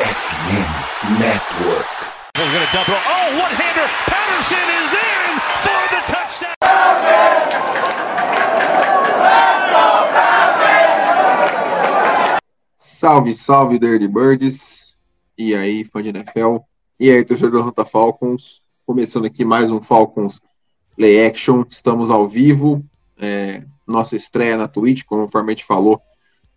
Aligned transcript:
FM 0.00 1.20
Network. 1.20 1.86
We're 2.34 2.52
going 2.52 2.64
to 2.64 2.72
double. 2.72 2.94
Oh, 2.96 3.36
one 3.36 3.52
hander. 3.52 3.86
Patterson 4.08 4.66
is 4.80 4.92
in 4.96 5.32
for 5.60 5.82
the 5.92 6.00
touchdown. 6.08 6.54
Salve, 12.76 13.34
salve, 13.34 13.78
Dirty 13.78 14.08
Birds. 14.08 14.96
E 15.36 15.54
aí, 15.54 15.84
fã 15.84 16.00
de 16.00 16.08
NFL. 16.08 16.56
E 16.98 17.10
aí, 17.10 17.22
torcedor 17.22 17.50
do 17.50 17.58
Atlanta 17.58 17.84
Falcons. 17.84 18.62
Começando 18.86 19.26
aqui 19.26 19.44
mais 19.44 19.70
um 19.70 19.82
Falcons 19.82 20.40
Play 20.96 21.26
Action. 21.26 21.62
Estamos 21.68 22.08
ao 22.08 22.26
vivo. 22.26 22.82
É, 23.18 23.62
nossa 23.86 24.16
estreia 24.16 24.56
na 24.56 24.66
Twitch, 24.66 25.04
conforme 25.04 25.52
a 25.52 25.54
gente 25.54 25.66
falou 25.66 26.00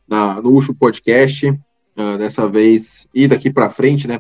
na, 0.07 0.41
no 0.41 0.52
último 0.52 0.75
podcast. 0.75 1.60
Uh, 1.96 2.18
dessa 2.18 2.50
vez 2.50 3.07
e 3.14 3.28
daqui 3.28 3.52
para 3.52 3.70
frente, 3.70 4.07
né? 4.07 4.20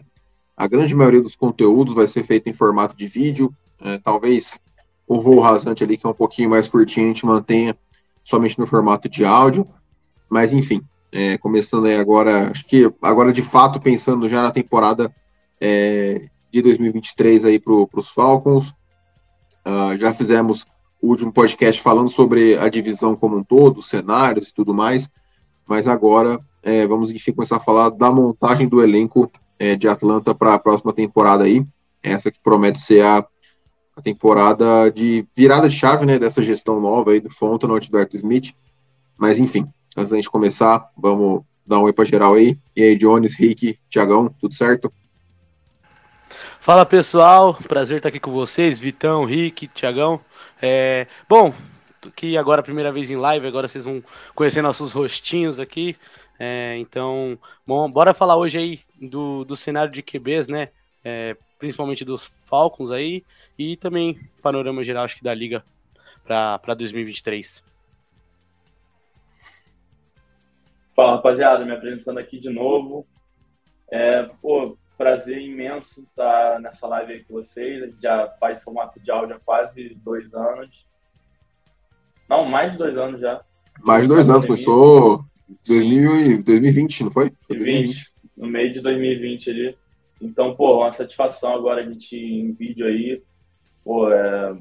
A 0.55 0.67
grande 0.67 0.93
maioria 0.93 1.21
dos 1.21 1.35
conteúdos 1.35 1.95
vai 1.95 2.07
ser 2.07 2.23
feito 2.23 2.47
em 2.47 2.53
formato 2.53 2.95
de 2.95 3.07
vídeo. 3.07 3.51
Uh, 3.81 3.99
talvez 4.03 4.59
o 5.07 5.19
voo 5.19 5.39
rasante 5.39 5.83
ali, 5.83 5.97
que 5.97 6.05
é 6.05 6.09
um 6.09 6.13
pouquinho 6.13 6.49
mais 6.49 6.67
curtinho, 6.67 7.07
a 7.07 7.09
gente 7.09 7.25
mantenha 7.25 7.75
somente 8.23 8.59
no 8.59 8.67
formato 8.67 9.09
de 9.09 9.25
áudio. 9.25 9.67
Mas 10.29 10.53
enfim, 10.53 10.83
é, 11.11 11.37
começando 11.37 11.85
aí 11.85 11.95
agora, 11.95 12.49
acho 12.49 12.65
que 12.65 12.91
agora 13.01 13.31
de 13.31 13.41
fato 13.41 13.79
pensando 13.79 14.27
já 14.27 14.41
na 14.41 14.51
temporada 14.51 15.13
é, 15.61 16.27
de 16.51 16.61
2023 16.61 17.45
aí 17.45 17.59
para 17.59 17.73
os 17.73 18.09
Falcons. 18.09 18.73
Uh, 19.65 19.97
já 19.97 20.13
fizemos 20.13 20.65
o 21.01 21.07
último 21.09 21.31
podcast 21.31 21.81
falando 21.81 22.09
sobre 22.09 22.57
a 22.57 22.67
divisão 22.67 23.15
como 23.15 23.37
um 23.37 23.43
todo, 23.43 23.81
cenários 23.81 24.47
e 24.47 24.53
tudo 24.53 24.73
mais, 24.73 25.09
mas 25.67 25.87
agora 25.87 26.39
é, 26.61 26.87
vamos 26.87 27.11
enfim 27.11 27.33
começar 27.33 27.57
a 27.57 27.61
falar 27.61 27.89
da 27.89 28.11
montagem 28.11 28.67
do 28.67 28.81
elenco 28.81 29.31
é, 29.59 29.75
de 29.75 29.87
Atlanta 29.87 30.33
para 30.33 30.53
a 30.53 30.59
próxima 30.59 30.93
temporada 30.93 31.43
aí, 31.43 31.65
essa 32.01 32.31
que 32.31 32.39
promete 32.41 32.79
ser 32.79 33.03
a, 33.03 33.25
a, 33.95 34.01
temporada 34.01 34.89
de 34.89 35.25
virada 35.35 35.69
de 35.69 35.75
chave, 35.75 36.05
né, 36.05 36.17
dessa 36.17 36.41
gestão 36.41 36.79
nova 36.79 37.11
aí 37.11 37.19
do 37.19 37.29
Fontenot 37.29 37.89
do 37.89 37.97
Arthur 37.97 38.17
Smith, 38.17 38.53
mas 39.17 39.39
enfim, 39.39 39.67
antes 39.95 40.11
da 40.11 40.17
gente 40.17 40.29
começar, 40.29 40.89
vamos 40.97 41.43
dar 41.65 41.79
um 41.79 41.83
oi 41.83 41.93
para 41.93 42.05
geral 42.05 42.33
aí, 42.33 42.57
e 42.75 42.83
aí 42.83 42.95
Jones, 42.97 43.35
Rick, 43.37 43.77
Tiagão, 43.89 44.33
tudo 44.39 44.53
certo? 44.53 44.91
Fala 46.59 46.85
pessoal, 46.85 47.57
prazer 47.67 47.97
estar 47.97 48.09
aqui 48.09 48.21
com 48.21 48.31
vocês, 48.31 48.79
Vitão, 48.79 49.25
Rick, 49.25 49.67
Tiagão. 49.67 50.19
É, 50.61 51.07
bom, 51.27 51.53
que 52.11 52.37
agora 52.37 52.61
é 52.61 52.63
primeira 52.63 52.91
vez 52.91 53.09
em 53.09 53.15
live, 53.15 53.47
agora 53.47 53.67
vocês 53.67 53.83
vão 53.83 54.03
conhecer 54.35 54.61
nossos 54.61 54.91
rostinhos 54.91 55.59
aqui. 55.59 55.95
É, 56.39 56.77
então, 56.77 57.37
bom, 57.65 57.89
bora 57.89 58.13
falar 58.13 58.35
hoje 58.35 58.57
aí 58.57 58.79
do, 58.99 59.43
do 59.45 59.55
cenário 59.55 59.91
de 59.91 60.01
QBs, 60.01 60.47
né? 60.47 60.69
É, 61.03 61.35
principalmente 61.59 62.03
dos 62.03 62.31
Falcons 62.45 62.91
aí, 62.91 63.23
e 63.57 63.77
também 63.77 64.19
panorama 64.41 64.83
geral, 64.83 65.05
acho 65.05 65.17
que 65.17 65.23
da 65.23 65.33
liga 65.33 65.63
para 66.25 66.73
2023. 66.73 67.63
Fala 70.95 71.15
rapaziada, 71.15 71.65
me 71.65 71.71
apresentando 71.71 72.19
aqui 72.19 72.37
de 72.37 72.49
novo. 72.49 73.05
É, 73.91 74.23
pô, 74.41 74.77
prazer 74.97 75.41
imenso 75.41 76.01
estar 76.01 76.59
nessa 76.59 76.87
live 76.87 77.13
aí 77.13 77.23
com 77.23 77.33
vocês. 77.33 77.83
A 77.83 77.85
gente 77.87 78.01
já 78.01 78.27
faz 78.39 78.61
formato 78.61 78.99
de 78.99 79.11
áudio 79.11 79.35
há 79.35 79.39
quase 79.39 79.95
dois 79.95 80.33
anos. 80.33 80.85
Não, 82.33 82.45
mais 82.45 82.71
de 82.71 82.79
dois 82.79 82.97
anos 82.97 83.21
já. 83.21 83.43
Mais 83.83 84.01
de 84.01 84.07
dois 84.07 84.27
anos, 84.27 84.47
começou 84.47 85.23
2020, 85.67 87.03
não 87.03 87.11
foi? 87.11 87.31
2020, 87.47 88.11
no 88.35 88.47
meio 88.47 88.73
de 88.73 88.81
2020 88.81 89.51
ali. 89.51 89.77
Então, 90.19 90.55
pô, 90.55 90.79
uma 90.79 90.91
satisfação 90.91 91.53
agora 91.53 91.81
a 91.81 91.85
gente 91.85 92.17
em 92.17 92.51
vídeo 92.51 92.87
aí. 92.87 93.21
Pô, 93.83 94.11
é, 94.11 94.57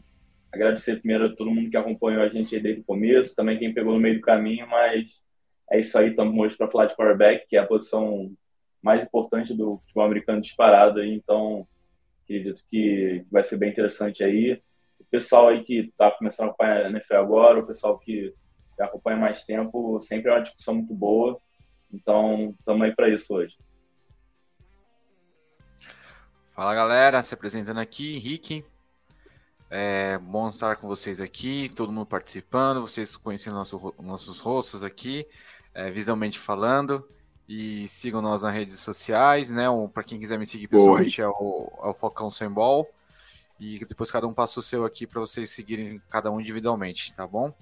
agradecer 0.52 0.96
primeiro 0.96 1.24
a 1.24 1.34
todo 1.34 1.50
mundo 1.50 1.70
que 1.70 1.76
acompanhou 1.78 2.22
a 2.22 2.28
gente 2.28 2.54
aí 2.54 2.60
desde 2.60 2.82
o 2.82 2.84
começo, 2.84 3.34
também 3.34 3.58
quem 3.58 3.72
pegou 3.72 3.94
no 3.94 4.00
meio 4.00 4.16
do 4.16 4.20
caminho, 4.20 4.68
mas 4.68 5.18
é 5.70 5.80
isso 5.80 5.96
aí, 5.96 6.10
estamos 6.10 6.38
hoje 6.38 6.54
para 6.58 6.68
falar 6.68 6.84
de 6.84 6.94
quarterback, 6.94 7.46
que 7.48 7.56
é 7.56 7.60
a 7.60 7.66
posição 7.66 8.30
mais 8.82 9.02
importante 9.02 9.54
do 9.54 9.78
futebol 9.78 10.04
americano 10.04 10.42
disparado 10.42 11.00
aí, 11.00 11.14
então 11.14 11.66
acredito 12.24 12.62
que 12.70 13.24
vai 13.30 13.42
ser 13.42 13.56
bem 13.56 13.70
interessante 13.70 14.22
aí. 14.22 14.60
O 15.12 15.18
pessoal 15.18 15.48
aí 15.48 15.62
que 15.62 15.80
está 15.80 16.10
começando 16.10 16.46
a 16.46 16.48
acompanhar 16.48 16.86
a 16.86 16.88
NFL 16.88 17.16
agora, 17.16 17.60
o 17.60 17.66
pessoal 17.66 17.98
que 17.98 18.32
já 18.78 18.86
acompanha 18.86 19.18
mais 19.18 19.44
tempo, 19.44 20.00
sempre 20.00 20.30
é 20.30 20.34
uma 20.34 20.40
discussão 20.40 20.74
muito 20.76 20.94
boa. 20.94 21.38
Então, 21.92 22.54
estamos 22.58 22.82
aí 22.82 22.96
para 22.96 23.10
isso 23.10 23.26
hoje. 23.34 23.54
Fala 26.54 26.74
galera, 26.74 27.22
se 27.22 27.34
apresentando 27.34 27.78
aqui, 27.78 28.16
Henrique. 28.16 28.64
É 29.68 30.16
bom 30.16 30.48
estar 30.48 30.76
com 30.76 30.88
vocês 30.88 31.20
aqui, 31.20 31.70
todo 31.74 31.92
mundo 31.92 32.06
participando, 32.06 32.80
vocês 32.80 33.14
conhecendo 33.14 33.54
nosso, 33.54 33.94
nossos 34.00 34.38
rostos 34.38 34.82
aqui, 34.82 35.26
é, 35.74 35.90
visualmente 35.90 36.38
falando. 36.38 37.06
E 37.46 37.86
sigam 37.86 38.22
nós 38.22 38.40
nas 38.40 38.54
redes 38.54 38.78
sociais, 38.78 39.50
né? 39.50 39.64
Para 39.92 40.04
quem 40.04 40.18
quiser 40.18 40.38
me 40.38 40.46
seguir 40.46 40.68
pessoalmente 40.68 41.20
é 41.20 41.28
o, 41.28 41.70
é 41.82 41.88
o 41.88 41.92
Focão 41.92 42.30
Ball. 42.50 42.88
E 43.64 43.78
depois 43.84 44.10
cada 44.10 44.26
um 44.26 44.34
passa 44.34 44.58
o 44.58 44.62
seu 44.62 44.84
aqui 44.84 45.06
para 45.06 45.20
vocês 45.20 45.48
seguirem 45.50 46.00
cada 46.10 46.32
um 46.32 46.40
individualmente, 46.40 47.14
tá 47.14 47.24
bom? 47.24 47.54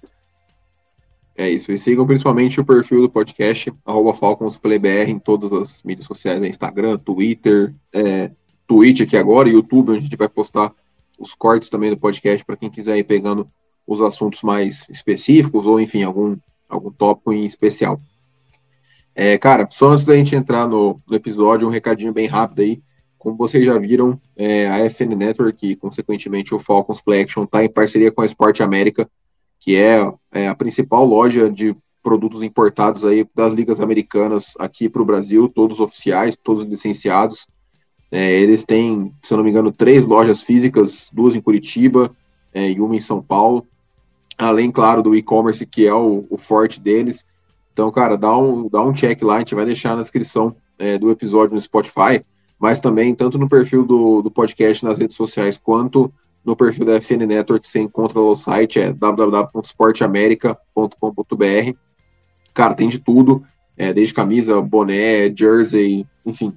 É 1.37 1.47
isso. 1.47 1.71
E 1.71 1.77
sigam 1.77 2.07
principalmente 2.07 2.59
o 2.59 2.65
perfil 2.65 3.01
do 3.01 3.09
podcast, 3.09 3.71
FalconsPlayBR, 3.85 5.11
em 5.11 5.19
todas 5.19 5.53
as 5.53 5.83
mídias 5.83 6.07
sociais, 6.07 6.41
né? 6.41 6.47
Instagram, 6.47 6.97
Twitter, 6.97 7.75
é, 7.93 8.31
Twitch 8.65 9.01
aqui 9.01 9.15
agora, 9.15 9.47
YouTube, 9.47 9.91
onde 9.91 9.99
a 9.99 10.03
gente 10.03 10.17
vai 10.17 10.27
postar 10.27 10.73
os 11.19 11.35
cortes 11.35 11.69
também 11.69 11.91
do 11.91 11.97
podcast 11.97 12.43
para 12.43 12.57
quem 12.57 12.71
quiser 12.71 12.97
ir 12.97 13.03
pegando 13.03 13.47
os 13.85 14.01
assuntos 14.01 14.41
mais 14.41 14.89
específicos 14.89 15.67
ou, 15.67 15.79
enfim, 15.79 16.01
algum, 16.01 16.35
algum 16.67 16.91
tópico 16.91 17.31
em 17.31 17.45
especial. 17.45 18.01
É, 19.13 19.37
cara, 19.37 19.67
só 19.69 19.91
antes 19.91 20.03
da 20.03 20.15
gente 20.15 20.35
entrar 20.35 20.67
no, 20.67 20.99
no, 21.07 21.15
episódio, 21.15 21.67
um 21.67 21.71
recadinho 21.71 22.11
bem 22.11 22.25
rápido 22.25 22.61
aí. 22.61 22.81
Como 23.21 23.37
vocês 23.37 23.63
já 23.63 23.77
viram, 23.77 24.19
é, 24.35 24.67
a 24.67 24.89
FN 24.89 25.15
Network 25.15 25.63
e, 25.63 25.75
consequentemente, 25.75 26.55
o 26.55 26.59
Falcons 26.59 26.99
Play 27.01 27.21
Action 27.21 27.43
está 27.43 27.63
em 27.63 27.69
parceria 27.69 28.11
com 28.11 28.23
a 28.23 28.25
Sport 28.25 28.61
América, 28.61 29.07
que 29.59 29.75
é, 29.75 30.11
é, 30.31 30.47
a 30.47 30.55
principal 30.55 31.05
loja 31.05 31.47
de 31.47 31.75
produtos 32.01 32.41
importados 32.41 33.05
aí 33.05 33.23
das 33.35 33.53
ligas 33.53 33.79
americanas 33.79 34.53
aqui 34.57 34.89
para 34.89 35.03
o 35.03 35.05
Brasil, 35.05 35.47
todos 35.47 35.79
oficiais, 35.79 36.35
todos 36.35 36.67
licenciados. 36.67 37.45
É, 38.11 38.41
eles 38.41 38.65
têm, 38.65 39.13
se 39.21 39.31
eu 39.31 39.37
não 39.37 39.43
me 39.43 39.51
engano, 39.51 39.71
três 39.71 40.03
lojas 40.03 40.41
físicas, 40.41 41.11
duas 41.13 41.35
em 41.35 41.41
Curitiba 41.41 42.09
é, 42.51 42.71
e 42.71 42.81
uma 42.81 42.95
em 42.95 42.99
São 42.99 43.21
Paulo. 43.21 43.67
Além, 44.35 44.71
claro, 44.71 45.03
do 45.03 45.15
e-commerce, 45.15 45.63
que 45.67 45.85
é 45.85 45.93
o, 45.93 46.25
o 46.27 46.39
forte 46.39 46.81
deles. 46.81 47.23
Então, 47.71 47.91
cara, 47.91 48.17
dá 48.17 48.35
um, 48.35 48.67
dá 48.67 48.81
um 48.81 48.93
check 48.93 49.21
lá, 49.21 49.35
a 49.35 49.39
gente 49.39 49.53
vai 49.53 49.65
deixar 49.65 49.95
na 49.95 50.01
descrição 50.01 50.55
é, 50.79 50.97
do 50.97 51.11
episódio 51.11 51.53
no 51.53 51.61
Spotify, 51.61 52.25
mas 52.61 52.79
também 52.79 53.13
tanto 53.15 53.39
no 53.39 53.49
perfil 53.49 53.83
do, 53.83 54.21
do 54.21 54.29
podcast 54.29 54.85
nas 54.85 54.99
redes 54.99 55.15
sociais, 55.15 55.57
quanto 55.57 56.13
no 56.45 56.55
perfil 56.55 56.85
da 56.85 57.01
FN 57.01 57.25
Network, 57.25 57.67
você 57.67 57.79
encontra 57.79 58.19
lá 58.19 58.29
o 58.29 58.35
site, 58.35 58.79
é 58.79 58.93
www.sportamerica.com.br. 58.93 61.75
Cara, 62.53 62.75
tem 62.75 62.87
de 62.87 62.99
tudo, 62.99 63.43
é, 63.75 63.91
desde 63.91 64.13
camisa, 64.13 64.61
boné, 64.61 65.33
jersey, 65.35 66.05
enfim, 66.23 66.53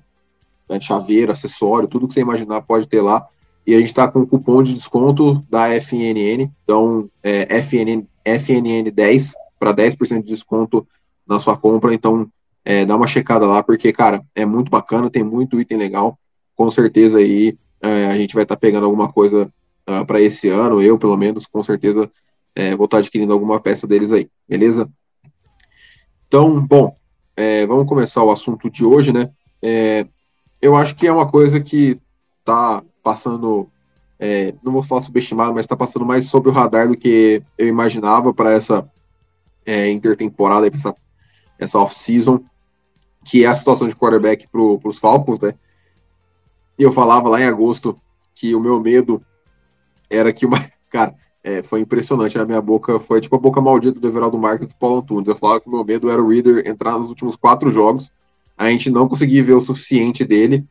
é, 0.69 0.79
chaveiro, 0.79 1.33
acessório, 1.33 1.89
tudo 1.89 2.07
que 2.07 2.13
você 2.13 2.21
imaginar 2.21 2.61
pode 2.61 2.87
ter 2.87 3.01
lá. 3.01 3.27
E 3.67 3.75
a 3.75 3.79
gente 3.79 3.89
está 3.89 4.07
com 4.07 4.21
o 4.21 4.27
cupom 4.27 4.63
de 4.63 4.75
desconto 4.75 5.43
da 5.49 5.71
FNN, 5.81 6.51
então 6.65 7.09
é 7.23 7.61
FNN, 7.61 8.07
FNN10 8.27 9.33
para 9.59 9.75
10% 9.75 10.23
de 10.23 10.29
desconto 10.29 10.87
na 11.27 11.41
sua 11.41 11.57
compra, 11.57 11.95
então 11.95 12.29
é, 12.65 12.85
dá 12.87 12.97
uma 12.97 13.07
checada 13.07 13.47
lá, 13.47 13.63
porque, 13.63 13.93
cara, 13.93 14.25
é 14.35 14.47
muito 14.47 14.71
bacana, 14.71 15.11
tem 15.11 15.23
muito 15.23 15.61
item 15.61 15.77
legal, 15.77 16.19
com 16.57 16.71
certeza 16.71 17.19
aí 17.19 17.59
é, 17.81 18.07
a 18.07 18.17
gente 18.17 18.35
vai 18.35 18.45
estar 18.45 18.57
tá 18.57 18.61
pegando 18.61 18.87
alguma 18.87 19.13
coisa 19.13 19.45
uh, 19.87 19.93
ah, 19.93 20.05
para 20.05 20.21
esse 20.21 20.49
ano, 20.49 20.81
eu 20.81 20.99
pelo 20.99 21.17
menos, 21.17 21.47
com 21.47 21.63
certeza 21.63 22.11
é, 22.55 22.75
vou 22.75 22.87
estar 22.87 22.97
tá 22.97 23.01
adquirindo 23.01 23.33
alguma 23.33 23.61
peça 23.61 23.87
deles 23.87 24.13
aí, 24.13 24.31
beleza? 24.49 24.89
Então, 26.27 26.61
bom, 26.61 26.97
é, 27.37 27.67
vamos 27.67 27.87
começar 27.87 28.23
o 28.23 28.31
assunto 28.31 28.71
de 28.71 28.85
hoje, 28.85 29.13
né? 29.13 29.31
É, 29.61 30.07
eu 30.63 30.75
acho 30.75 30.97
que 30.97 31.07
é 31.07 31.13
uma 31.13 31.29
coisa 31.29 31.61
que 31.61 32.01
tá 32.45 32.83
passando, 33.03 33.69
é, 34.19 34.55
não 34.63 34.73
vou 34.73 34.83
falar 34.83 35.03
subestimado, 35.03 35.53
mas 35.53 35.65
está 35.65 35.77
passando 35.77 36.07
mais 36.07 36.25
sobre 36.25 36.49
o 36.49 36.53
radar 36.53 36.89
do 36.89 36.97
que 36.97 37.43
eu 37.59 37.69
imaginava 37.69 38.33
para 38.33 38.53
essa 38.53 38.89
intertemporada, 39.91 40.67
essa 40.67 40.95
essa 41.59 41.79
off-season, 41.79 42.45
que 43.25 43.45
é 43.45 43.47
a 43.47 43.55
situação 43.55 43.89
de 43.89 43.97
quarterback 43.97 44.47
para 44.49 44.61
os 44.61 44.99
Falcons, 44.99 45.41
né? 45.41 45.55
E 46.79 46.83
eu 46.83 46.93
falava 46.93 47.29
lá 47.29 47.41
em 47.41 47.45
agosto 47.45 47.99
que 48.35 48.55
o 48.55 48.61
meu 48.61 48.81
medo 48.81 49.25
era 50.11 50.33
que 50.33 50.45
uma. 50.45 50.65
Cara, 50.91 51.15
é, 51.43 51.63
foi 51.63 51.81
impressionante. 51.81 52.39
A 52.39 52.45
minha 52.45 52.61
boca 52.61 52.99
foi 53.01 53.21
tipo 53.21 53.35
a 53.37 53.39
boca 53.39 53.61
maldita 53.61 53.99
do 53.99 54.07
Everaldo 54.07 54.39
Marques 54.39 54.69
do 54.69 54.75
Paulo 54.77 54.99
Antunes. 54.99 55.29
Eu 55.29 55.37
falava 55.37 55.61
que 55.61 55.69
o 55.69 55.73
meu 55.73 55.85
medo 55.85 56.11
era 56.11 56.23
o 56.23 56.29
Reader 56.29 56.69
entrar 56.69 56.99
nos 56.99 57.09
últimos 57.09 57.37
quatro 57.37 57.71
jogos 57.71 58.13
a 58.57 58.71
gente 58.71 58.91
não 58.91 59.09
conseguir 59.09 59.43
ver 59.43 59.55
o 59.55 59.61
suficiente 59.61 60.25
dele 60.25 60.65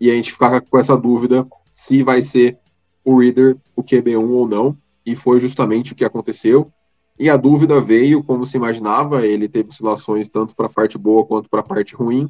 e 0.00 0.10
a 0.10 0.14
gente 0.14 0.32
ficar 0.32 0.60
com 0.60 0.78
essa 0.78 0.96
dúvida 0.96 1.46
se 1.70 2.02
vai 2.02 2.22
ser 2.22 2.58
o 3.04 3.18
Reader 3.18 3.56
o 3.74 3.82
QB1 3.82 4.30
ou 4.30 4.48
não, 4.48 4.76
e 5.04 5.14
foi 5.14 5.40
justamente 5.40 5.92
o 5.92 5.96
que 5.96 6.04
aconteceu. 6.04 6.70
E 7.18 7.30
a 7.30 7.36
dúvida 7.36 7.80
veio, 7.80 8.22
como 8.24 8.44
se 8.44 8.56
imaginava, 8.56 9.24
ele 9.26 9.48
teve 9.48 9.68
oscilações 9.68 10.28
tanto 10.28 10.54
para 10.54 10.66
a 10.66 10.70
parte 10.70 10.98
boa 10.98 11.24
quanto 11.24 11.48
para 11.48 11.60
a 11.60 11.64
parte 11.64 11.94
ruim. 11.94 12.28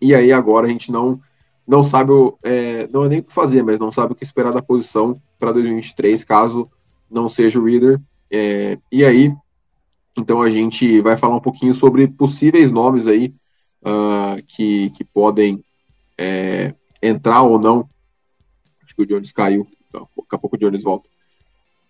E 0.00 0.14
aí 0.14 0.32
agora 0.32 0.66
a 0.66 0.70
gente 0.70 0.92
não 0.92 1.20
não 1.68 1.82
sabe, 1.84 2.10
é, 2.42 2.88
não 2.88 3.04
é 3.04 3.08
nem 3.10 3.18
o 3.18 3.22
que 3.22 3.32
fazer, 3.32 3.62
mas 3.62 3.78
não 3.78 3.92
sabe 3.92 4.14
o 4.14 4.16
que 4.16 4.24
esperar 4.24 4.54
da 4.54 4.62
posição 4.62 5.20
para 5.38 5.52
2023, 5.52 6.24
caso 6.24 6.66
não 7.10 7.28
seja 7.28 7.60
o 7.60 7.64
Reader. 7.64 8.00
É, 8.30 8.78
e 8.90 9.04
aí, 9.04 9.30
então 10.16 10.40
a 10.40 10.48
gente 10.48 10.98
vai 11.02 11.18
falar 11.18 11.36
um 11.36 11.40
pouquinho 11.40 11.74
sobre 11.74 12.08
possíveis 12.08 12.72
nomes 12.72 13.06
aí 13.06 13.34
uh, 13.82 14.42
que, 14.46 14.88
que 14.90 15.04
podem 15.04 15.62
é, 16.16 16.74
entrar 17.02 17.42
ou 17.42 17.58
não. 17.58 17.86
Acho 18.82 18.96
que 18.96 19.02
o 19.02 19.06
Jones 19.06 19.30
caiu, 19.30 19.68
então, 19.88 20.08
daqui 20.16 20.34
a 20.34 20.38
pouco 20.38 20.56
o 20.56 20.58
Jones 20.58 20.82
volta. 20.82 21.10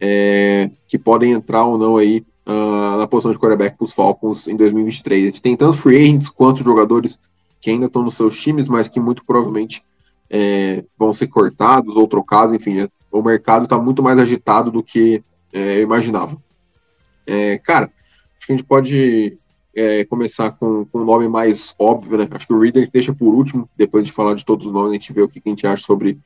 É, 0.01 0.71
que 0.87 0.97
podem 0.99 1.33
entrar 1.33 1.65
ou 1.65 1.77
não 1.77 1.97
aí 1.97 2.25
uh, 2.47 2.99
na 2.99 3.07
posição 3.07 3.33
de 3.33 3.39
quarterback 3.39 3.77
para 3.77 3.85
os 3.85 3.93
Falcons 3.93 4.47
em 4.47 4.57
2023. 4.57 5.23
A 5.23 5.27
gente 5.27 5.43
tem 5.43 5.57
tanto 5.57 5.77
free 5.77 5.97
agents 5.97 6.29
quanto 6.29 6.63
jogadores 6.63 7.19
que 7.61 7.71
ainda 7.71 7.87
estão 7.87 8.03
nos 8.03 8.15
seus 8.15 8.41
times, 8.41 8.69
mas 8.69 8.89
que 8.89 9.01
muito 9.01 9.25
provavelmente 9.25 9.83
é, 10.31 10.85
vão 10.97 11.13
ser 11.13 11.27
cortados 11.27 11.97
ou 11.97 12.07
trocados, 12.07 12.55
enfim, 12.55 12.75
né? 12.75 12.89
o 13.11 13.23
mercado 13.23 13.65
está 13.65 13.79
muito 13.79 14.03
mais 14.03 14.19
agitado 14.19 14.71
do 14.71 14.83
que 14.83 15.23
é, 15.53 15.79
eu 15.79 15.83
imaginava. 15.83 16.37
É, 17.27 17.59
cara, 17.59 17.91
acho 18.37 18.47
que 18.47 18.53
a 18.53 18.57
gente 18.57 18.67
pode 18.67 19.39
é, 19.75 20.05
começar 20.05 20.53
com, 20.53 20.85
com 20.87 21.01
um 21.01 21.05
nome 21.05 21.29
mais 21.29 21.75
óbvio, 21.79 22.19
né? 22.19 22.29
Acho 22.31 22.47
que 22.47 22.53
o 22.53 22.61
Reader 22.61 22.89
deixa 22.91 23.15
por 23.15 23.35
último, 23.35 23.69
depois 23.77 24.07
de 24.07 24.13
falar 24.13 24.35
de 24.35 24.45
todos 24.45 24.67
os 24.67 24.73
nomes, 24.73 24.91
a 24.91 24.95
gente 24.95 25.13
vê 25.13 25.23
o 25.23 25.29
que 25.29 25.41
a 25.45 25.49
gente 25.49 25.67
acha 25.67 25.85
sobre, 25.85 26.19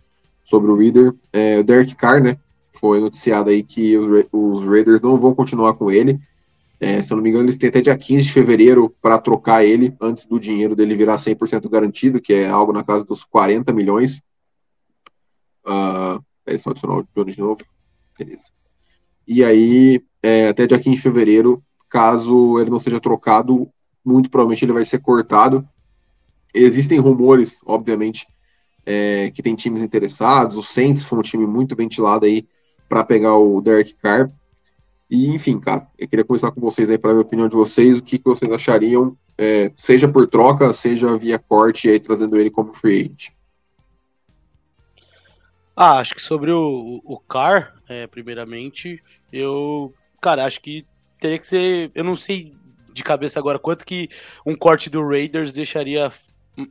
sobre 0.44 0.70
o 0.70 0.76
Reader. 0.76 1.14
É, 1.32 1.58
o 1.58 1.64
Derek 1.64 1.94
Carr, 1.94 2.22
né? 2.22 2.36
Foi 2.72 3.00
noticiado 3.00 3.50
aí 3.50 3.62
que 3.62 3.96
os, 3.96 4.64
Raiders 4.64 5.00
não 5.00 5.18
vão 5.18 5.34
continuar 5.34 5.74
com 5.74 5.90
ele. 5.90 6.18
É, 6.80 7.00
se 7.02 7.12
eu 7.12 7.16
não 7.16 7.22
me 7.22 7.30
engano, 7.30 7.44
eles 7.44 7.58
têm 7.58 7.68
até 7.68 7.80
dia 7.80 7.96
15 7.96 8.24
de 8.24 8.32
fevereiro 8.32 8.94
para 9.00 9.18
trocar 9.18 9.64
ele 9.64 9.94
antes 10.00 10.26
do 10.26 10.40
dinheiro 10.40 10.74
dele 10.74 10.96
virar 10.96 11.16
100% 11.16 11.68
garantido, 11.68 12.20
que 12.20 12.32
é 12.32 12.48
algo 12.48 12.72
na 12.72 12.82
casa 12.82 13.04
dos 13.04 13.24
40 13.24 13.72
milhões. 13.72 14.22
Uh, 15.64 16.22
é 16.44 16.58
só 16.58 16.70
adicionar 16.70 16.98
o 16.98 17.08
Jones 17.14 17.36
de 17.36 17.40
novo. 17.40 17.64
Beleza. 18.18 18.50
E 19.26 19.44
aí, 19.44 20.02
é, 20.22 20.48
até 20.48 20.66
dia 20.66 20.78
15 20.78 20.96
de 20.96 21.02
fevereiro, 21.02 21.62
caso 21.88 22.58
ele 22.58 22.70
não 22.70 22.80
seja 22.80 22.98
trocado, 22.98 23.68
muito 24.04 24.28
provavelmente 24.30 24.64
ele 24.64 24.72
vai 24.72 24.84
ser 24.84 24.98
cortado. 24.98 25.66
Existem 26.52 26.98
rumores, 26.98 27.60
obviamente, 27.64 28.26
é, 28.84 29.30
que 29.30 29.42
tem 29.42 29.54
times 29.54 29.82
interessados. 29.82 30.56
O 30.56 30.62
Saints 30.62 31.04
foi 31.04 31.18
um 31.18 31.22
time 31.22 31.46
muito 31.46 31.76
ventilado 31.76 32.26
aí 32.26 32.46
para 32.92 33.04
pegar 33.04 33.38
o 33.38 33.58
Derek 33.62 33.94
Carr. 33.94 34.30
E, 35.08 35.28
enfim, 35.28 35.58
cara, 35.58 35.88
eu 35.98 36.06
queria 36.06 36.26
começar 36.26 36.50
com 36.50 36.60
vocês 36.60 36.90
aí 36.90 36.98
para 36.98 37.14
ver 37.14 37.20
a 37.20 37.22
opinião 37.22 37.48
de 37.48 37.56
vocês, 37.56 37.96
o 37.96 38.02
que, 38.02 38.18
que 38.18 38.24
vocês 38.26 38.52
achariam, 38.52 39.16
é, 39.38 39.72
seja 39.74 40.06
por 40.06 40.26
troca, 40.26 40.70
seja 40.74 41.16
via 41.16 41.38
corte, 41.38 41.88
aí 41.88 41.98
trazendo 41.98 42.36
ele 42.36 42.50
como 42.50 42.74
free 42.74 43.00
agent. 43.00 43.30
Ah, 45.74 46.00
acho 46.00 46.14
que 46.14 46.20
sobre 46.20 46.50
o, 46.50 47.00
o 47.02 47.18
Car, 47.18 47.74
é, 47.88 48.06
primeiramente, 48.06 49.02
eu, 49.32 49.94
cara, 50.20 50.44
acho 50.44 50.60
que 50.60 50.84
teria 51.18 51.38
que 51.38 51.46
ser, 51.46 51.90
eu 51.94 52.04
não 52.04 52.14
sei 52.14 52.54
de 52.92 53.02
cabeça 53.02 53.38
agora 53.38 53.58
quanto 53.58 53.86
que 53.86 54.10
um 54.44 54.54
corte 54.54 54.90
do 54.90 55.02
Raiders 55.08 55.50
deixaria 55.50 56.12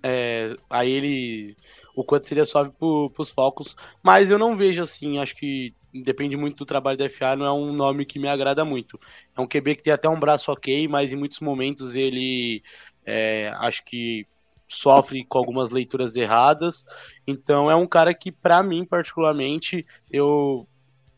é, 0.04 0.56
a 0.70 0.86
ele 0.86 1.58
o 1.96 2.04
quanto 2.04 2.28
seria 2.28 2.46
suave 2.46 2.72
para 2.72 3.22
os 3.22 3.30
Falcons, 3.30 3.76
mas 4.02 4.32
eu 4.32 4.38
não 4.38 4.56
vejo 4.56 4.82
assim, 4.82 5.20
acho 5.20 5.36
que 5.36 5.74
depende 5.94 6.38
muito 6.38 6.58
do 6.58 6.66
trabalho 6.66 6.98
da 6.98 7.10
FA, 7.10 7.36
não 7.36 7.46
é 7.46 7.52
um 7.52 7.74
nome 7.74 8.06
que 8.06 8.20
me 8.20 8.28
agrada 8.28 8.64
muito. 8.64 9.00
É 9.36 9.42
um 9.42 9.48
QB 9.48 9.76
que 9.76 9.84
tem 9.84 9.94
até 9.94 10.08
um 10.08 10.20
braço 10.20 10.52
ok, 10.52 10.88
mas 10.88 11.12
em 11.12 11.18
muitos 11.18 11.40
momentos 11.40 11.96
ele 11.96 12.64
é, 13.06 13.52
acho 13.58 13.84
que 13.84 14.26
sofre 14.68 15.26
com 15.26 15.38
algumas 15.38 15.70
leituras 15.70 16.16
erradas. 16.16 16.86
Então 17.28 17.70
é 17.70 17.76
um 17.76 17.88
cara 17.88 18.14
que, 18.14 18.32
para 18.32 18.64
mim, 18.64 18.86
particularmente, 18.86 19.86
eu 20.10 20.68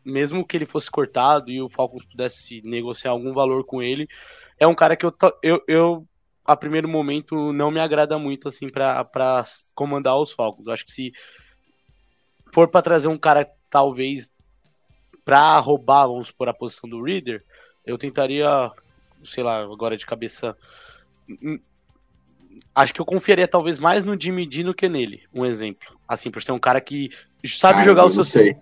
mesmo 0.04 0.46
que 0.46 0.58
ele 0.58 0.66
fosse 0.66 0.92
cortado 0.92 1.50
e 1.50 1.62
o 1.62 1.70
Falcons 1.70 2.04
pudesse 2.04 2.62
negociar 2.64 3.12
algum 3.12 3.32
valor 3.32 3.64
com 3.64 3.82
ele, 3.82 4.08
é 4.60 4.68
um 4.68 4.76
cara 4.76 4.98
que 4.98 5.06
eu, 5.06 5.14
eu, 5.42 5.64
eu 5.68 6.08
a 6.46 6.56
primeiro 6.56 6.88
momento 6.88 7.54
não 7.54 7.72
me 7.72 7.80
agrada 7.80 8.18
muito 8.18 8.48
assim 8.48 8.70
para 8.70 9.46
comandar 9.74 10.18
os 10.18 10.32
Falcons. 10.32 10.68
Eu 10.68 10.74
acho 10.74 10.86
que 10.86 10.92
se 10.92 11.14
for 12.54 12.68
para 12.68 12.82
trazer 12.82 13.08
um 13.08 13.18
cara 13.18 13.50
talvez 13.70 14.38
para 15.26 15.58
roubar, 15.60 16.08
vamos 16.08 16.32
por 16.32 16.50
a 16.50 16.54
posição 16.54 16.90
do 16.90 17.02
Reader, 17.02 17.44
eu 17.86 17.98
tentaria, 17.98 18.72
sei 19.24 19.44
lá, 19.44 19.64
agora 19.64 19.98
de 19.98 20.06
cabeça. 20.06 20.56
Hum, 21.30 21.60
acho 22.76 22.94
que 22.94 23.02
eu 23.02 23.06
confiaria 23.06 23.48
talvez 23.48 23.78
mais 23.78 24.06
no 24.06 24.20
Jimmy 24.20 24.46
D 24.46 24.64
do 24.64 24.74
que 24.74 24.90
nele, 24.90 25.24
um 25.34 25.46
exemplo. 25.46 25.98
Assim, 26.08 26.30
por 26.30 26.44
ser 26.44 26.52
um 26.52 26.60
cara 26.60 26.82
que 26.82 27.10
sabe 27.46 27.80
ah, 27.80 27.84
jogar 27.84 28.06
o 28.06 28.10
seu 28.10 28.26
sistema. 28.26 28.62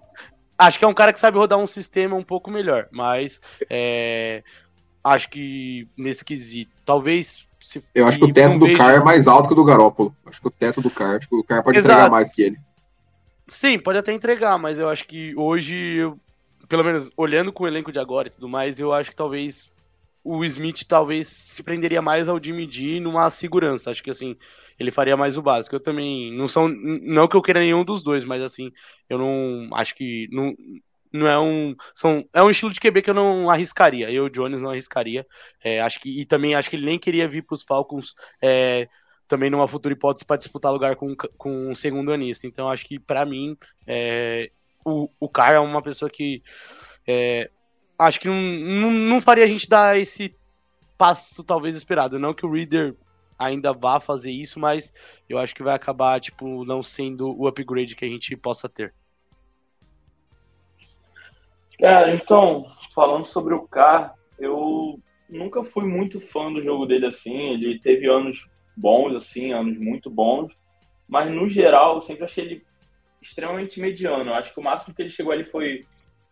Acho 0.57 0.77
que 0.77 0.85
é 0.85 0.87
um 0.87 0.93
cara 0.93 1.11
que 1.11 1.19
sabe 1.19 1.37
rodar 1.39 1.57
um 1.57 1.67
sistema 1.67 2.15
um 2.15 2.23
pouco 2.23 2.51
melhor, 2.51 2.87
mas 2.91 3.41
é, 3.67 4.43
acho 5.03 5.29
que 5.29 5.87
nesse 5.97 6.23
quesito, 6.23 6.71
talvez. 6.85 7.49
Se, 7.61 7.81
eu 7.93 8.07
acho 8.07 8.17
que 8.17 8.25
o 8.25 8.33
teto 8.33 8.57
do 8.57 8.65
vejo... 8.65 8.77
Car 8.77 8.95
é 8.95 8.99
mais 8.99 9.27
alto 9.27 9.47
que 9.47 9.53
o 9.53 9.55
do 9.55 9.63
Garópolo. 9.63 10.15
Acho 10.25 10.41
que 10.41 10.47
o 10.47 10.51
teto 10.51 10.81
do 10.81 10.89
Car, 10.89 11.17
acho 11.17 11.29
que 11.29 11.35
o 11.35 11.43
Car 11.43 11.63
pode 11.63 11.77
Exato. 11.77 11.93
entregar 11.93 12.11
mais 12.11 12.31
que 12.33 12.41
ele. 12.41 12.57
Sim, 13.47 13.77
pode 13.77 13.99
até 13.99 14.13
entregar, 14.13 14.57
mas 14.57 14.79
eu 14.79 14.89
acho 14.89 15.05
que 15.05 15.35
hoje 15.35 15.75
eu 15.75 16.19
pelo 16.71 16.85
menos 16.85 17.09
olhando 17.17 17.51
com 17.51 17.65
o 17.65 17.67
elenco 17.67 17.91
de 17.91 17.99
agora 17.99 18.29
e 18.29 18.31
tudo 18.31 18.47
mais, 18.47 18.79
eu 18.79 18.93
acho 18.93 19.09
que 19.09 19.15
talvez 19.15 19.69
o 20.23 20.45
Smith 20.45 20.85
talvez 20.87 21.27
se 21.27 21.61
prenderia 21.61 22.01
mais 22.01 22.29
ao 22.29 22.41
Jimmy 22.41 22.65
G 22.71 22.97
numa 23.01 23.29
segurança. 23.29 23.91
Acho 23.91 24.01
que 24.01 24.09
assim, 24.09 24.37
ele 24.79 24.89
faria 24.89 25.17
mais 25.17 25.37
o 25.37 25.41
básico. 25.41 25.75
Eu 25.75 25.81
também 25.81 26.33
não 26.33 26.47
são 26.47 26.69
não 26.69 27.27
que 27.27 27.35
eu 27.35 27.41
queira 27.41 27.59
nenhum 27.59 27.83
dos 27.83 28.01
dois, 28.01 28.23
mas 28.23 28.41
assim, 28.41 28.71
eu 29.09 29.17
não 29.17 29.69
acho 29.73 29.93
que 29.95 30.29
não, 30.31 30.55
não 31.11 31.27
é 31.27 31.39
um 31.39 31.75
são 31.93 32.25
é 32.33 32.41
um 32.41 32.49
estilo 32.49 32.71
de 32.71 32.79
QB 32.79 33.01
que 33.01 33.09
eu 33.09 33.13
não 33.13 33.49
arriscaria. 33.49 34.09
Eu, 34.09 34.29
Jones, 34.29 34.61
não 34.61 34.69
arriscaria. 34.69 35.25
É, 35.63 35.81
acho 35.81 35.99
que 35.99 36.09
e 36.21 36.25
também 36.25 36.55
acho 36.55 36.69
que 36.69 36.75
ele 36.75 36.85
nem 36.85 36.99
queria 36.99 37.27
vir 37.27 37.43
para 37.43 37.55
os 37.55 37.63
Falcons 37.63 38.15
é, 38.41 38.87
também 39.27 39.49
numa 39.49 39.67
futura 39.67 39.93
hipótese 39.93 40.25
para 40.25 40.37
disputar 40.37 40.71
lugar 40.71 40.95
com, 40.95 41.15
com 41.15 41.69
um 41.69 41.75
segundo 41.75 42.11
anista. 42.11 42.47
Então 42.47 42.67
acho 42.69 42.86
que 42.86 43.00
para 43.00 43.25
mim 43.25 43.57
é, 43.86 44.51
o, 44.86 45.09
o 45.19 45.29
Carr 45.29 45.53
é 45.53 45.59
uma 45.59 45.81
pessoa 45.81 46.09
que 46.09 46.41
é, 47.07 47.50
acho 47.97 48.19
que 48.19 48.27
não, 48.27 48.41
não, 48.41 48.91
não, 48.91 49.21
faria 49.21 49.43
a 49.43 49.47
gente 49.47 49.67
dar 49.67 49.97
esse 49.97 50.36
passo 50.97 51.43
talvez 51.43 51.75
esperado. 51.75 52.19
Não 52.19 52.33
que 52.33 52.45
o 52.45 52.51
Reader 52.51 52.95
ainda 53.38 53.74
vá 53.74 54.00
fazer 54.00 54.31
isso, 54.31 54.59
mas 54.59 54.93
eu 55.27 55.38
acho 55.38 55.55
que 55.55 55.63
vai 55.63 55.75
acabar 55.75 56.19
tipo 56.19 56.63
não 56.63 56.83
sendo 56.83 57.36
o 57.38 57.47
upgrade 57.47 57.95
que 57.95 58.05
a 58.05 58.09
gente 58.09 58.36
possa 58.36 58.69
ter. 58.69 58.93
Cara, 61.81 62.13
então, 62.13 62.67
falando 62.93 63.25
sobre 63.25 63.55
o 63.55 63.67
Carr, 63.67 64.13
eu 64.38 65.00
nunca 65.27 65.63
fui 65.63 65.83
muito 65.83 66.21
fã 66.21 66.53
do 66.53 66.61
jogo 66.61 66.85
dele 66.85 67.07
assim. 67.07 67.53
Ele 67.53 67.79
teve 67.79 68.07
anos 68.07 68.47
bons, 68.77 69.15
assim, 69.15 69.51
anos 69.51 69.79
muito 69.79 70.07
bons. 70.07 70.53
Mas 71.09 71.31
no 71.31 71.50
geral, 71.50 71.95
eu 71.95 72.01
sempre 72.01 72.23
achei 72.23 72.45
ele 72.45 72.63
extremamente 73.19 73.81
mediano. 73.81 74.31
Acho 74.31 74.53
que 74.53 74.59
o 74.59 74.63
máximo 74.63 74.93
que 74.93 75.01
ele 75.01 75.09
chegou 75.09 75.31
ali 75.31 75.43
foi 75.43 75.88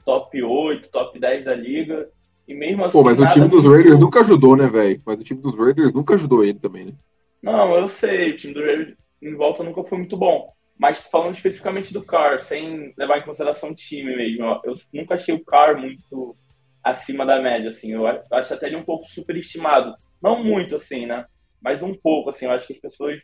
top 0.06 0.39
8, 0.39 0.89
top 0.89 1.20
10 1.20 1.46
da 1.46 1.56
liga. 1.56 2.08
E 2.48 2.53
mesmo 2.53 2.86
assim. 2.86 3.00
Pô, 3.00 3.03
mas 3.03 3.20
o 3.20 3.25
time 3.25 3.48
dos 3.48 3.65
Raiders 3.65 4.00
nunca 4.00 4.20
ajudou, 4.20 4.56
né, 4.56 4.68
velho? 4.68 5.01
Mas 5.03 5.20
o 5.20 5.24
time 5.24 5.41
dos 5.41 5.56
Raiders 5.56 5.91
nunca 5.91 6.13
ajudou 6.13 6.44
ele 6.44 6.60
também, 6.60 6.86
né? 6.86 6.94
Não, 7.41 7.75
eu 7.75 7.88
sei, 7.88 8.32
o 8.32 8.38
time 8.38 8.53
do 8.53 8.63
Raiders 8.63 8.96
em 9.20 9.34
volta 9.34 9.63
nunca 9.63 9.84
foi 9.84 9.98
muito 9.98 10.15
bom. 10.15 10.53
Mas 10.80 11.06
falando 11.08 11.34
especificamente 11.34 11.92
do 11.92 12.02
Carr, 12.02 12.40
sem 12.40 12.94
levar 12.98 13.18
em 13.18 13.26
consideração 13.26 13.72
o 13.72 13.76
time 13.76 14.16
mesmo, 14.16 14.62
eu 14.64 14.74
nunca 14.94 15.16
achei 15.16 15.36
o 15.36 15.44
Carr 15.44 15.78
muito 15.78 16.38
acima 16.82 17.26
da 17.26 17.42
média, 17.42 17.68
assim. 17.68 17.92
Eu 17.92 18.08
acho 18.08 18.54
até 18.54 18.68
ele 18.68 18.78
um 18.78 18.86
pouco 18.86 19.06
superestimado. 19.06 19.94
Não 20.24 20.42
muito, 20.42 20.78
assim, 20.78 21.06
né? 21.06 21.26
Mas 21.62 21.84
um 21.84 21.94
pouco, 21.94 22.30
assim. 22.30 22.46
Eu 22.46 22.52
acho 22.52 22.66
que 22.66 22.72
as 22.72 22.80
pessoas 22.80 23.22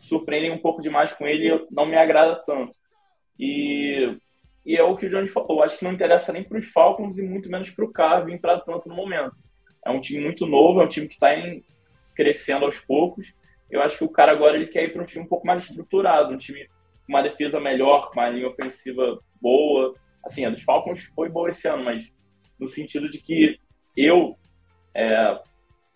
surpreendem 0.00 0.50
um 0.50 0.58
pouco 0.58 0.82
demais 0.82 1.12
com 1.12 1.26
ele 1.28 1.64
não 1.70 1.86
me 1.86 1.96
agrada 1.96 2.42
tanto. 2.44 2.74
E, 3.38 4.18
e 4.66 4.76
é 4.76 4.82
o 4.82 4.96
que 4.96 5.06
o 5.06 5.10
Johnny 5.10 5.28
falou, 5.28 5.62
acho 5.62 5.78
que 5.78 5.84
não 5.84 5.92
interessa 5.92 6.32
nem 6.32 6.42
para 6.42 6.58
os 6.58 6.66
Falcons 6.66 7.16
e 7.16 7.22
muito 7.22 7.48
menos 7.48 7.70
para 7.70 7.84
o 7.84 7.92
Carr 7.92 8.24
vir 8.24 8.40
para 8.40 8.58
tanto 8.58 8.88
no 8.88 8.96
momento. 8.96 9.36
É 9.86 9.90
um 9.90 10.00
time 10.00 10.24
muito 10.24 10.44
novo, 10.44 10.80
é 10.80 10.84
um 10.84 10.88
time 10.88 11.06
que 11.06 11.14
está 11.14 11.28
crescendo 12.16 12.64
aos 12.64 12.80
poucos. 12.80 13.32
Eu 13.70 13.82
acho 13.82 13.98
que 13.98 14.04
o 14.04 14.08
cara 14.08 14.32
agora 14.32 14.56
ele 14.56 14.66
quer 14.66 14.84
ir 14.84 14.92
para 14.92 15.02
um 15.02 15.06
time 15.06 15.24
um 15.24 15.28
pouco 15.28 15.46
mais 15.46 15.64
estruturado, 15.64 16.32
um 16.32 16.38
time 16.38 16.66
com 17.06 17.12
uma 17.12 17.22
defesa 17.22 17.60
melhor, 17.60 18.10
com 18.10 18.20
uma 18.20 18.28
linha 18.28 18.48
ofensiva 18.48 19.18
boa. 19.40 19.94
Assim, 20.24 20.44
a 20.44 20.50
dos 20.50 20.62
Falcons 20.62 21.04
foi 21.14 21.28
boa 21.28 21.48
esse 21.48 21.68
ano, 21.68 21.84
mas 21.84 22.10
no 22.58 22.68
sentido 22.68 23.08
de 23.08 23.18
que 23.18 23.58
eu, 23.96 24.36
é, 24.94 25.38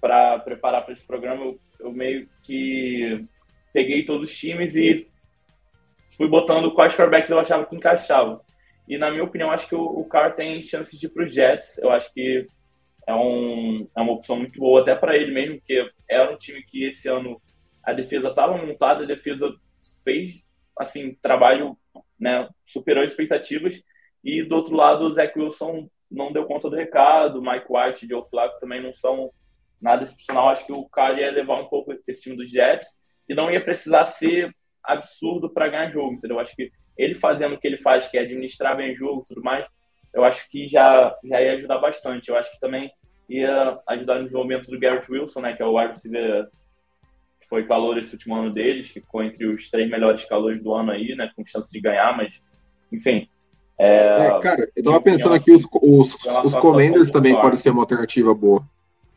para 0.00 0.38
preparar 0.40 0.84
para 0.84 0.94
esse 0.94 1.06
programa, 1.06 1.44
eu 1.44 1.60
eu 1.80 1.92
meio 1.92 2.28
que 2.42 3.24
peguei 3.72 4.04
todos 4.04 4.30
os 4.30 4.36
times 4.36 4.74
e 4.76 5.06
fui 6.16 6.28
botando 6.28 6.72
quais 6.72 6.94
quarterbacks 6.94 7.30
eu 7.30 7.38
achava 7.38 7.66
que 7.66 7.76
encaixavam. 7.76 8.40
E 8.88 8.96
na 8.96 9.10
minha 9.10 9.24
opinião, 9.24 9.50
acho 9.50 9.68
que 9.68 9.74
o, 9.74 9.82
o 9.82 10.08
tem 10.34 10.62
chance 10.62 10.98
de 10.98 11.06
ir 11.06 11.10
para 11.10 11.24
os 11.24 11.32
Jets. 11.32 11.78
Eu 11.78 11.90
acho 11.90 12.12
que 12.12 12.46
é, 13.06 13.14
um, 13.14 13.86
é 13.96 14.00
uma 14.00 14.12
opção 14.12 14.36
muito 14.36 14.58
boa 14.58 14.80
até 14.80 14.94
para 14.94 15.16
ele 15.16 15.32
mesmo, 15.32 15.56
porque 15.56 15.90
era 16.08 16.32
um 16.32 16.36
time 16.36 16.62
que 16.62 16.84
esse 16.84 17.08
ano 17.08 17.40
a 17.88 17.92
defesa 17.94 18.28
estava 18.28 18.56
montada, 18.58 19.02
a 19.02 19.06
defesa 19.06 19.50
fez 20.04 20.42
assim 20.78 21.16
trabalho, 21.22 21.76
né, 22.20 22.46
superou 22.64 23.02
as 23.02 23.10
expectativas. 23.10 23.82
E 24.22 24.42
do 24.42 24.56
outro 24.56 24.76
lado, 24.76 25.06
o 25.06 25.12
Zach 25.12 25.36
Wilson 25.38 25.88
não 26.10 26.30
deu 26.30 26.44
conta 26.44 26.68
do 26.68 26.76
recado, 26.76 27.40
Mike 27.40 27.66
White 27.68 28.04
e 28.04 28.08
Joe 28.08 28.28
Flacco 28.28 28.58
também 28.58 28.82
não 28.82 28.92
são 28.92 29.30
nada 29.80 30.04
excepcional. 30.04 30.50
Acho 30.50 30.66
que 30.66 30.72
o 30.72 30.86
cara 30.88 31.18
ia 31.18 31.30
levar 31.30 31.60
um 31.60 31.66
pouco 31.66 31.94
esse 32.06 32.22
time 32.22 32.36
dos 32.36 32.50
Jets 32.50 32.88
e 33.26 33.34
não 33.34 33.50
ia 33.50 33.62
precisar 33.62 34.04
ser 34.04 34.54
absurdo 34.84 35.48
para 35.48 35.68
ganhar 35.68 35.90
jogo, 35.90 36.12
entendeu? 36.12 36.38
Acho 36.38 36.54
que 36.54 36.70
ele 36.96 37.14
fazendo 37.14 37.54
o 37.54 37.58
que 37.58 37.66
ele 37.66 37.78
faz, 37.78 38.06
que 38.06 38.18
é 38.18 38.20
administrar 38.20 38.76
bem 38.76 38.92
o 38.92 38.96
jogo 38.96 39.22
e 39.24 39.28
tudo 39.28 39.42
mais, 39.42 39.66
eu 40.14 40.24
acho 40.24 40.48
que 40.50 40.68
já, 40.68 41.16
já 41.24 41.40
ia 41.40 41.52
ajudar 41.54 41.78
bastante. 41.78 42.28
Eu 42.28 42.36
acho 42.36 42.52
que 42.52 42.60
também 42.60 42.90
ia 43.28 43.78
ajudar 43.86 44.16
no 44.16 44.24
desenvolvimento 44.24 44.70
do 44.70 44.78
Garrett 44.78 45.10
Wilson, 45.10 45.40
né, 45.40 45.54
que 45.54 45.62
é 45.62 45.66
o 45.66 45.78
wide 45.78 45.92
receiver 45.92 46.48
foi 47.48 47.64
calor 47.64 47.98
esse 47.98 48.12
último 48.12 48.34
ano 48.34 48.52
deles, 48.52 48.90
que 48.90 49.00
ficou 49.00 49.22
entre 49.22 49.46
os 49.46 49.70
três 49.70 49.90
melhores 49.90 50.24
calores 50.24 50.62
do 50.62 50.74
ano 50.74 50.92
aí, 50.92 51.14
né, 51.16 51.30
com 51.34 51.44
chance 51.44 51.72
de 51.72 51.80
ganhar, 51.80 52.16
mas, 52.16 52.40
enfim. 52.92 53.28
É, 53.78 54.26
é 54.26 54.40
cara, 54.40 54.70
eu 54.76 54.82
tava 54.82 55.00
pensando 55.00 55.34
aqui, 55.34 55.52
os, 55.52 55.66
os, 55.82 56.14
os 56.44 56.54
Commanders 56.56 57.10
também 57.10 57.34
podem 57.34 57.58
ser 57.58 57.70
uma 57.70 57.82
alternativa 57.82 58.34
boa. 58.34 58.62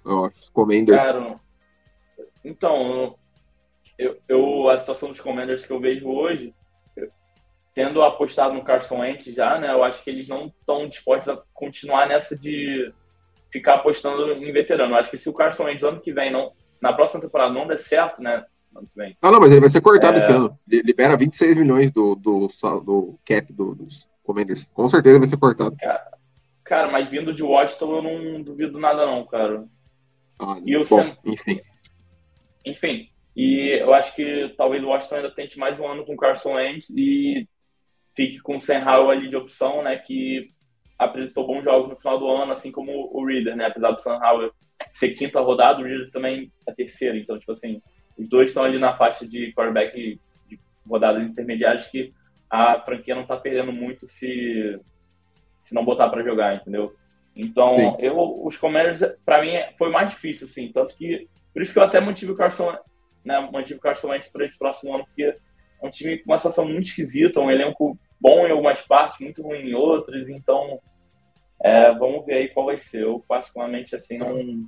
Os 0.03 0.50
Commanders. 0.50 1.03
Cara, 1.03 1.39
então, 2.43 3.15
eu, 3.97 4.17
eu, 4.27 4.69
a 4.69 4.77
situação 4.77 5.09
dos 5.09 5.21
Commanders 5.21 5.65
que 5.65 5.71
eu 5.71 5.79
vejo 5.79 6.07
hoje, 6.07 6.53
tendo 7.73 8.01
apostado 8.01 8.53
no 8.53 8.63
Carson 8.63 9.00
Wentz 9.00 9.33
já, 9.33 9.59
né, 9.59 9.71
eu 9.71 9.83
acho 9.83 10.03
que 10.03 10.09
eles 10.09 10.27
não 10.27 10.47
estão 10.47 10.88
dispostos 10.88 11.29
a 11.29 11.41
continuar 11.53 12.07
nessa 12.07 12.35
de 12.35 12.93
ficar 13.51 13.75
apostando 13.75 14.31
em 14.31 14.51
veterano. 14.51 14.93
Eu 14.93 14.97
acho 14.97 15.11
que 15.11 15.17
se 15.17 15.29
o 15.29 15.33
Carson 15.33 15.65
Wentz 15.65 15.83
ano 15.83 16.00
que 16.00 16.13
vem 16.13 16.31
não, 16.31 16.53
na 16.81 16.93
próxima 16.93 17.21
temporada 17.21 17.53
não 17.53 17.67
der 17.67 17.79
certo, 17.79 18.21
né, 18.21 18.43
ano 18.75 18.88
que 18.88 18.95
vem. 18.95 19.17
Ah, 19.21 19.31
não, 19.31 19.39
mas 19.39 19.51
ele 19.51 19.59
vai 19.59 19.69
ser 19.69 19.81
cortado 19.81 20.17
é... 20.17 20.19
esse 20.19 20.31
ano. 20.31 20.57
Ele 20.69 20.81
libera 20.81 21.17
26 21.17 21.57
milhões 21.57 21.91
do, 21.91 22.15
do, 22.15 22.47
do 22.83 23.19
cap 23.25 23.53
do, 23.53 23.75
dos 23.75 24.09
Commanders. 24.23 24.69
Com 24.73 24.88
certeza 24.88 25.19
vai 25.19 25.27
ser 25.27 25.38
cortado. 25.38 25.75
Cara, 25.77 26.11
cara, 26.63 26.91
mas 26.91 27.09
vindo 27.09 27.33
de 27.33 27.43
Washington 27.43 27.95
eu 27.97 28.01
não 28.01 28.41
duvido 28.41 28.79
nada 28.79 29.05
não, 29.05 29.25
cara. 29.25 29.65
Ah, 30.39 30.57
e 30.65 30.77
bom, 30.77 30.85
Sam... 30.85 31.17
enfim. 31.25 31.61
Enfim, 32.65 33.09
e 33.35 33.79
eu 33.79 33.93
acho 33.93 34.15
que 34.15 34.53
talvez 34.57 34.83
o 34.83 34.88
Washington 34.88 35.15
ainda 35.15 35.31
tente 35.31 35.57
mais 35.57 35.79
um 35.79 35.88
ano 35.88 36.05
com 36.05 36.13
o 36.13 36.17
Carson 36.17 36.53
Wentz 36.53 36.89
e 36.91 37.47
fique 38.15 38.39
com 38.39 38.57
o 38.57 38.59
Sam 38.59 38.83
Howell 38.85 39.09
ali 39.09 39.29
de 39.29 39.35
opção, 39.35 39.83
né, 39.83 39.97
que 39.97 40.50
apresentou 41.03 41.48
bons 41.48 41.63
jogos 41.63 41.89
no 41.89 41.96
final 41.96 42.20
do 42.20 42.27
ano, 42.27 42.51
assim 42.51 42.72
como 42.72 43.10
o 43.12 43.25
Reader, 43.25 43.55
né, 43.55 43.65
apesar 43.65 43.91
do 43.91 44.01
Sam 44.01 44.20
Howell 44.22 44.51
ser 44.91 45.12
quinta 45.12 45.39
rodada, 45.39 45.81
o 45.81 45.84
Reader 45.84 46.12
também 46.12 46.51
é 46.67 46.74
terceira, 46.74 47.17
então, 47.17 47.38
tipo 47.38 47.51
assim, 47.51 47.81
os 48.17 48.27
dois 48.27 48.50
estão 48.50 48.63
ali 48.63 48.77
na 48.77 48.96
faixa 48.96 49.27
de 49.27 49.53
quarterback 49.53 50.20
de 50.48 50.60
rodadas 50.88 51.24
intermediárias 51.24 51.88
que 51.88 52.13
a 52.50 52.79
franquia 52.81 53.15
não 53.15 53.25
tá 53.25 53.38
perdendo 53.38 53.72
muito 53.72 54.08
se, 54.08 54.79
se 55.62 55.74
não 55.74 55.86
botar 55.86 56.10
para 56.10 56.24
jogar, 56.24 56.55
entendeu? 56.55 56.93
Então, 57.36 57.98
eu, 58.00 58.43
os 58.43 58.58
Commanders, 58.58 59.00
para 59.25 59.41
mim, 59.41 59.51
foi 59.77 59.89
mais 59.89 60.10
difícil, 60.10 60.46
assim, 60.46 60.72
tanto 60.72 60.96
que, 60.98 61.27
por 61.53 61.62
isso 61.62 61.74
que 61.74 61.79
eu 61.79 61.84
até 61.84 62.00
mantive 62.00 62.31
o 62.31 62.36
Carson 62.36 62.75
né, 63.24 63.39
mantive 63.51 63.79
o 63.79 63.81
Carson 63.81 64.10
Wentz 64.10 64.29
para 64.29 64.46
esse 64.46 64.58
próximo 64.58 64.93
ano, 64.93 65.05
porque 65.05 65.24
é 65.24 65.38
um 65.81 65.89
time 65.89 66.17
com 66.17 66.31
uma 66.31 66.38
situação 66.38 66.65
muito 66.65 66.88
esquisita, 66.88 67.39
um 67.39 67.51
elenco 67.51 67.98
bom 68.20 68.48
em 68.48 68.51
algumas 68.51 68.81
partes, 68.81 69.20
muito 69.20 69.41
ruim 69.41 69.70
em 69.70 69.74
outras, 69.74 70.27
então 70.29 70.79
é, 71.63 71.94
vamos 71.94 72.25
ver 72.25 72.34
aí 72.36 72.50
qual 72.50 72.65
vai 72.65 72.77
ser. 72.77 73.03
Eu, 73.03 73.24
particularmente, 73.27 73.96
assim, 73.96 74.18
não. 74.18 74.68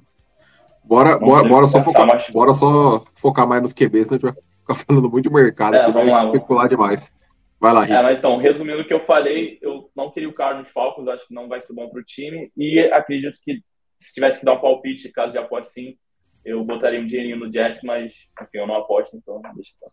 Bora, 0.84 1.18
bora, 1.18 1.48
bora, 1.48 1.68
só 1.68 1.82
focar, 1.82 2.06
mais... 2.06 2.30
bora 2.30 2.54
só 2.54 3.04
focar 3.16 3.48
mais 3.48 3.62
nos 3.62 3.74
QBs, 3.74 4.08
senão 4.08 4.18
a 4.18 4.20
gente 4.20 4.34
vai 4.34 4.44
ficar 4.60 4.76
falando 4.76 5.10
muito 5.10 5.30
de 5.30 5.34
mercado, 5.34 5.76
é, 5.76 5.92
vai 5.92 6.06
lá, 6.06 6.26
especular 6.26 6.68
demais. 6.68 7.14
Vai 7.60 7.74
lá, 7.74 7.82
Rick. 7.82 7.94
É, 7.94 8.04
mas 8.04 8.18
então, 8.18 8.38
resumindo 8.38 8.82
o 8.82 8.86
que 8.86 8.94
eu 8.94 9.00
falei, 9.00 9.58
eu 9.62 9.90
não 9.96 10.12
queria 10.12 10.28
o 10.28 10.34
Carlos 10.34 10.70
Falcons, 10.70 11.08
acho 11.08 11.26
que 11.26 11.34
não 11.34 11.48
vai 11.48 11.62
ser 11.62 11.74
bom 11.74 11.88
para 11.88 12.02
o 12.02 12.04
time, 12.04 12.52
e 12.58 12.80
acredito 12.80 13.40
que 13.42 13.62
se 13.98 14.14
tivesse 14.14 14.40
que 14.40 14.46
dar 14.46 14.54
um 14.54 14.60
palpite, 14.60 15.10
caso 15.10 15.32
de 15.32 15.38
aposte 15.38 15.72
sim, 15.72 15.98
eu 16.44 16.62
botaria 16.66 17.00
um 17.00 17.06
dinheirinho 17.06 17.38
no 17.38 17.52
Jets, 17.52 17.82
mas 17.82 18.28
enfim, 18.42 18.58
eu 18.58 18.68
não 18.68 18.76
aposto, 18.76 19.16
então 19.16 19.42
deixa 19.56 19.72
estar. 19.72 19.90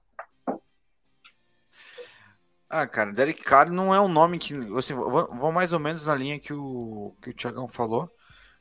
Ah, 2.70 2.86
cara, 2.86 3.12
Derek 3.12 3.42
Carr 3.42 3.70
não 3.70 3.92
é 3.92 4.00
um 4.00 4.06
nome 4.06 4.38
que. 4.38 4.54
Assim, 4.78 4.94
vou 4.94 5.50
mais 5.50 5.72
ou 5.72 5.80
menos 5.80 6.06
na 6.06 6.14
linha 6.14 6.38
que 6.38 6.52
o, 6.52 7.12
que 7.20 7.30
o 7.30 7.34
Thiagão 7.34 7.66
falou. 7.66 8.08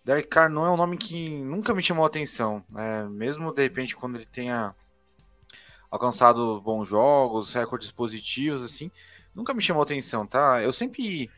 Derek 0.04 0.28
Carr 0.28 0.50
não 0.50 0.66
é 0.66 0.72
um 0.72 0.78
nome 0.78 0.98
que 0.98 1.30
nunca 1.44 1.76
me 1.76 1.82
chamou 1.82 2.04
a 2.04 2.08
atenção. 2.08 2.64
Né? 2.70 3.08
Mesmo 3.08 3.54
de 3.54 3.62
repente 3.62 3.96
quando 3.96 4.16
ele 4.16 4.26
tenha 4.26 4.74
alcançado 5.92 6.60
bons 6.62 6.88
jogos, 6.88 7.54
recordes 7.54 7.92
positivos, 7.92 8.64
assim, 8.64 8.92
nunca 9.36 9.54
me 9.54 9.62
chamou 9.62 9.82
a 9.82 9.86
atenção, 9.86 10.26
tá? 10.26 10.62
Eu 10.64 10.74
sempre 10.74 11.30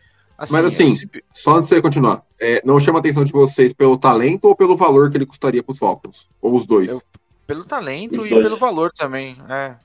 Assim, 0.41 0.53
Mas 0.53 0.65
assim, 0.65 0.95
sempre... 0.95 1.23
só 1.31 1.51
antes 1.57 1.69
de 1.69 1.75
você 1.75 1.81
continuar, 1.83 2.25
é, 2.39 2.63
não 2.65 2.79
chama 2.79 2.97
a 2.97 2.99
atenção 2.99 3.23
de 3.23 3.31
vocês 3.31 3.73
pelo 3.73 3.95
talento 3.95 4.45
ou 4.45 4.55
pelo 4.55 4.75
valor 4.75 5.11
que 5.11 5.15
ele 5.15 5.25
custaria 5.27 5.61
para 5.61 5.71
os 5.71 5.77
Falcons? 5.77 6.27
Ou 6.41 6.55
os 6.55 6.65
dois? 6.65 6.89
Eu, 6.89 6.99
pelo 7.45 7.63
talento 7.63 8.21
os 8.21 8.25
e 8.25 8.29
dois. 8.29 8.41
pelo 8.41 8.57
valor 8.57 8.91
também, 8.91 9.37
é. 9.47 9.77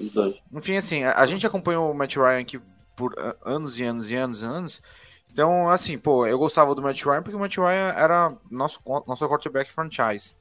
Os 0.00 0.12
dois. 0.12 0.36
Enfim, 0.52 0.76
assim, 0.76 1.04
a, 1.04 1.18
a, 1.18 1.26
gente 1.26 1.46
acompanhou 1.46 1.90
o 1.90 1.94
Matt 1.94 2.16
Ryan 2.16 2.40
aqui 2.40 2.60
por 2.96 3.14
anos 3.44 3.78
e 3.78 3.84
anos 3.84 4.10
e 4.10 4.16
anos 4.16 4.42
e 4.42 4.44
anos. 4.44 4.82
Então, 5.32 5.70
assim, 5.70 5.96
pô, 5.98 6.26
eu 6.26 6.38
gostava 6.38 6.74
do 6.74 6.82
Matt 6.82 7.04
Ryan 7.04 7.22
porque 7.22 7.36
o 7.36 7.40
Matt 7.40 7.56
Ryan 7.56 7.94
era 7.96 8.36
nosso, 8.50 8.80
nosso 9.06 9.28
quarterback 9.28 9.72
franchise. 9.72 10.34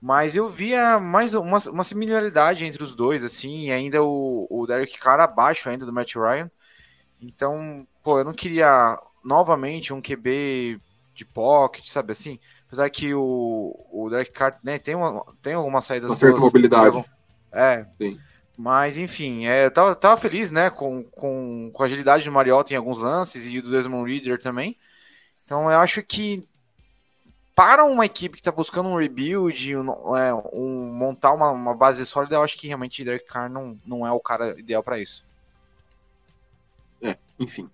Mas 0.00 0.34
eu 0.34 0.48
via 0.48 0.98
mais 0.98 1.34
uma, 1.34 1.58
uma 1.68 1.84
similaridade 1.84 2.64
entre 2.64 2.82
os 2.82 2.94
dois, 2.94 3.22
assim, 3.22 3.66
e 3.66 3.72
ainda 3.72 4.02
o, 4.02 4.46
o 4.48 4.66
Derek 4.66 4.98
Carr 4.98 5.20
abaixo 5.20 5.68
ainda 5.68 5.84
do 5.84 5.92
Matt 5.92 6.14
Ryan. 6.14 6.50
Então, 7.20 7.86
pô, 8.02 8.18
eu 8.18 8.24
não 8.24 8.32
queria 8.32 8.98
novamente 9.22 9.92
um 9.92 10.00
QB 10.00 10.80
de 11.12 11.24
pocket, 11.26 11.86
sabe 11.86 12.12
assim? 12.12 12.38
Apesar 12.66 12.88
que 12.88 13.12
o, 13.12 13.74
o 13.92 14.08
Derek 14.08 14.30
Carr 14.30 14.56
né, 14.64 14.78
tem, 14.78 14.94
uma, 14.94 15.22
tem 15.42 15.52
algumas 15.52 15.84
saídas. 15.84 16.08
Uma 16.08 16.16
certa 16.16 16.32
boas, 16.32 16.44
mobilidade. 16.44 17.04
É. 17.52 17.84
Sim. 17.98 18.18
Mas, 18.62 18.98
enfim, 18.98 19.46
é, 19.46 19.64
eu 19.64 19.70
tava, 19.70 19.94
tava 19.94 20.20
feliz, 20.20 20.50
né, 20.50 20.68
com, 20.68 21.02
com, 21.02 21.70
com 21.72 21.82
a 21.82 21.86
agilidade 21.86 22.26
do 22.26 22.30
Mariota 22.30 22.74
em 22.74 22.76
alguns 22.76 22.98
lances 22.98 23.46
e 23.46 23.58
do 23.58 23.70
Desmond 23.70 24.12
Reader 24.12 24.38
também. 24.38 24.76
Então, 25.42 25.70
eu 25.70 25.78
acho 25.78 26.02
que 26.02 26.46
para 27.56 27.86
uma 27.86 28.04
equipe 28.04 28.34
que 28.34 28.42
está 28.42 28.52
buscando 28.52 28.90
um 28.90 28.98
rebuild, 28.98 29.76
um, 29.78 30.14
é, 30.14 30.34
um 30.52 30.92
montar 30.92 31.32
uma, 31.32 31.50
uma, 31.50 31.74
base 31.74 32.04
sólida, 32.04 32.34
eu 32.34 32.42
acho 32.42 32.58
que 32.58 32.66
realmente 32.66 33.02
Derek 33.02 33.24
Carr 33.24 33.48
não, 33.48 33.78
não 33.86 34.06
é 34.06 34.12
o 34.12 34.20
cara 34.20 34.54
ideal 34.60 34.82
para 34.82 35.00
isso. 35.00 35.24
É, 37.00 37.16
enfim. 37.38 37.66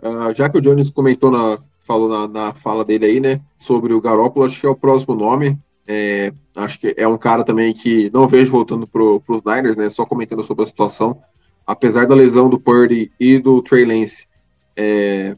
Uh, 0.00 0.32
já 0.32 0.48
que 0.48 0.56
o 0.56 0.62
Jones 0.62 0.88
comentou 0.88 1.30
na, 1.30 1.62
falou 1.78 2.08
na, 2.08 2.26
na, 2.26 2.54
fala 2.54 2.86
dele 2.86 3.04
aí, 3.04 3.20
né, 3.20 3.38
sobre 3.58 3.92
o 3.92 4.00
Garópolo, 4.00 4.46
acho 4.46 4.58
que 4.58 4.64
é 4.64 4.70
o 4.70 4.74
próximo 4.74 5.14
nome. 5.14 5.58
É, 5.88 6.32
acho 6.56 6.80
que 6.80 6.94
é 6.96 7.06
um 7.06 7.16
cara 7.16 7.44
também 7.44 7.72
que 7.72 8.10
não 8.12 8.26
vejo 8.26 8.50
voltando 8.50 8.86
para 8.86 9.02
os 9.02 9.42
Niners, 9.44 9.76
né, 9.76 9.88
só 9.88 10.04
comentando 10.04 10.42
sobre 10.42 10.64
a 10.64 10.66
situação. 10.66 11.20
Apesar 11.66 12.06
da 12.06 12.14
lesão 12.14 12.48
do 12.48 12.60
Purdy 12.60 13.10
e 13.18 13.38
do 13.38 13.62
Trey 13.62 13.84
Lance, 13.84 14.26
é, 14.76 15.36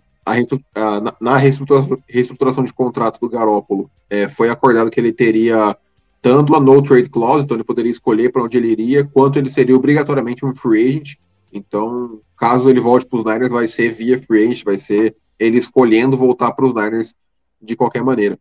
a, 0.75 1.00
na, 1.00 1.14
na 1.21 1.37
reestruturação, 1.37 1.99
reestruturação, 2.07 2.64
de 2.64 2.73
contrato 2.73 3.21
do 3.21 3.28
Garópolo, 3.28 3.90
é, 4.11 4.28
foi 4.28 4.49
acordado 4.49 4.90
que 4.90 5.00
ele 5.00 5.12
teria 5.12 5.76
tanto 6.21 6.55
a 6.55 6.61
no 6.61 6.83
trade 6.83 7.09
clause, 7.09 7.45
então 7.45 7.57
ele 7.57 7.64
poderia 7.64 7.90
escolher 7.90 8.31
para 8.31 8.43
onde 8.43 8.59
ele 8.59 8.69
iria, 8.69 9.05
quanto 9.05 9.38
ele 9.38 9.49
seria 9.49 9.76
obrigatoriamente 9.76 10.45
um 10.45 10.55
free 10.55 10.88
agent. 10.88 11.17
Então, 11.52 12.21
caso 12.37 12.69
ele 12.69 12.81
volte 12.81 13.07
para 13.07 13.19
os 13.19 13.25
Niners, 13.25 13.52
vai 13.52 13.67
ser 13.67 13.93
via 13.93 14.19
free 14.19 14.45
agent, 14.49 14.64
vai 14.64 14.76
ser 14.76 15.17
ele 15.38 15.57
escolhendo 15.57 16.17
voltar 16.17 16.52
para 16.52 16.67
os 16.67 16.75
Niners 16.75 17.14
de 17.62 17.76
qualquer 17.76 18.02
maneira. 18.02 18.38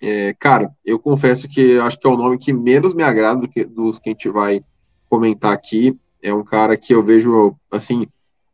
É, 0.00 0.34
cara, 0.34 0.70
eu 0.84 0.98
confesso 0.98 1.48
que 1.48 1.78
acho 1.78 1.98
que 1.98 2.06
é 2.06 2.10
o 2.10 2.16
nome 2.16 2.38
que 2.38 2.52
menos 2.52 2.94
me 2.94 3.02
agrada 3.02 3.40
do 3.40 3.48
que, 3.48 3.64
dos 3.64 3.98
que 3.98 4.10
a 4.10 4.12
gente 4.12 4.28
vai 4.28 4.62
comentar 5.08 5.52
aqui. 5.52 5.98
É 6.22 6.32
um 6.32 6.44
cara 6.44 6.76
que 6.76 6.94
eu 6.94 7.02
vejo, 7.02 7.56
assim, 7.70 8.06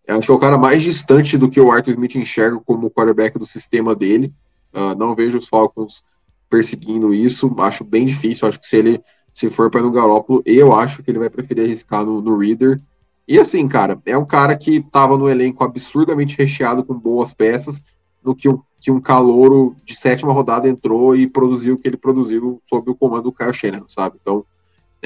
acho 0.08 0.26
que 0.26 0.32
é 0.32 0.34
o 0.34 0.38
cara 0.38 0.56
mais 0.56 0.82
distante 0.82 1.36
do 1.36 1.50
que 1.50 1.60
o 1.60 1.70
Arthur 1.70 1.92
Smith 1.92 2.14
enxerga 2.16 2.58
como 2.60 2.90
quarterback 2.90 3.38
do 3.38 3.46
sistema 3.46 3.94
dele. 3.94 4.32
Uh, 4.72 4.94
não 4.96 5.14
vejo 5.14 5.38
os 5.38 5.48
Falcons 5.48 6.02
perseguindo 6.48 7.12
isso. 7.12 7.54
Acho 7.58 7.84
bem 7.84 8.06
difícil. 8.06 8.48
Acho 8.48 8.60
que 8.60 8.66
se 8.66 8.76
ele 8.76 9.02
se 9.32 9.50
for 9.50 9.70
para 9.70 9.82
no 9.82 9.90
Garópolo, 9.90 10.42
eu 10.46 10.72
acho 10.72 11.02
que 11.02 11.10
ele 11.10 11.18
vai 11.18 11.28
preferir 11.28 11.64
arriscar 11.64 12.04
no, 12.04 12.20
no 12.20 12.38
Reader 12.38 12.80
e 13.26 13.38
assim, 13.38 13.66
cara, 13.66 14.00
é 14.04 14.16
um 14.16 14.26
cara 14.26 14.56
que 14.56 14.76
estava 14.76 15.16
no 15.16 15.28
elenco 15.28 15.64
absurdamente 15.64 16.36
recheado 16.36 16.84
com 16.84 16.94
boas 16.94 17.32
peças, 17.32 17.82
no 18.24 18.34
que 18.34 18.48
um, 18.48 18.60
que 18.80 18.90
um 18.90 19.00
calouro 19.00 19.76
de 19.84 19.94
sétima 19.94 20.32
rodada 20.32 20.68
entrou 20.68 21.14
e 21.14 21.26
produziu 21.26 21.74
o 21.74 21.78
que 21.78 21.88
ele 21.88 21.96
produziu 21.96 22.60
sob 22.64 22.90
o 22.90 22.94
comando 22.94 23.24
do 23.24 23.32
Kyle 23.32 23.52
Shanahan, 23.52 23.86
sabe? 23.88 24.16
Então, 24.20 24.44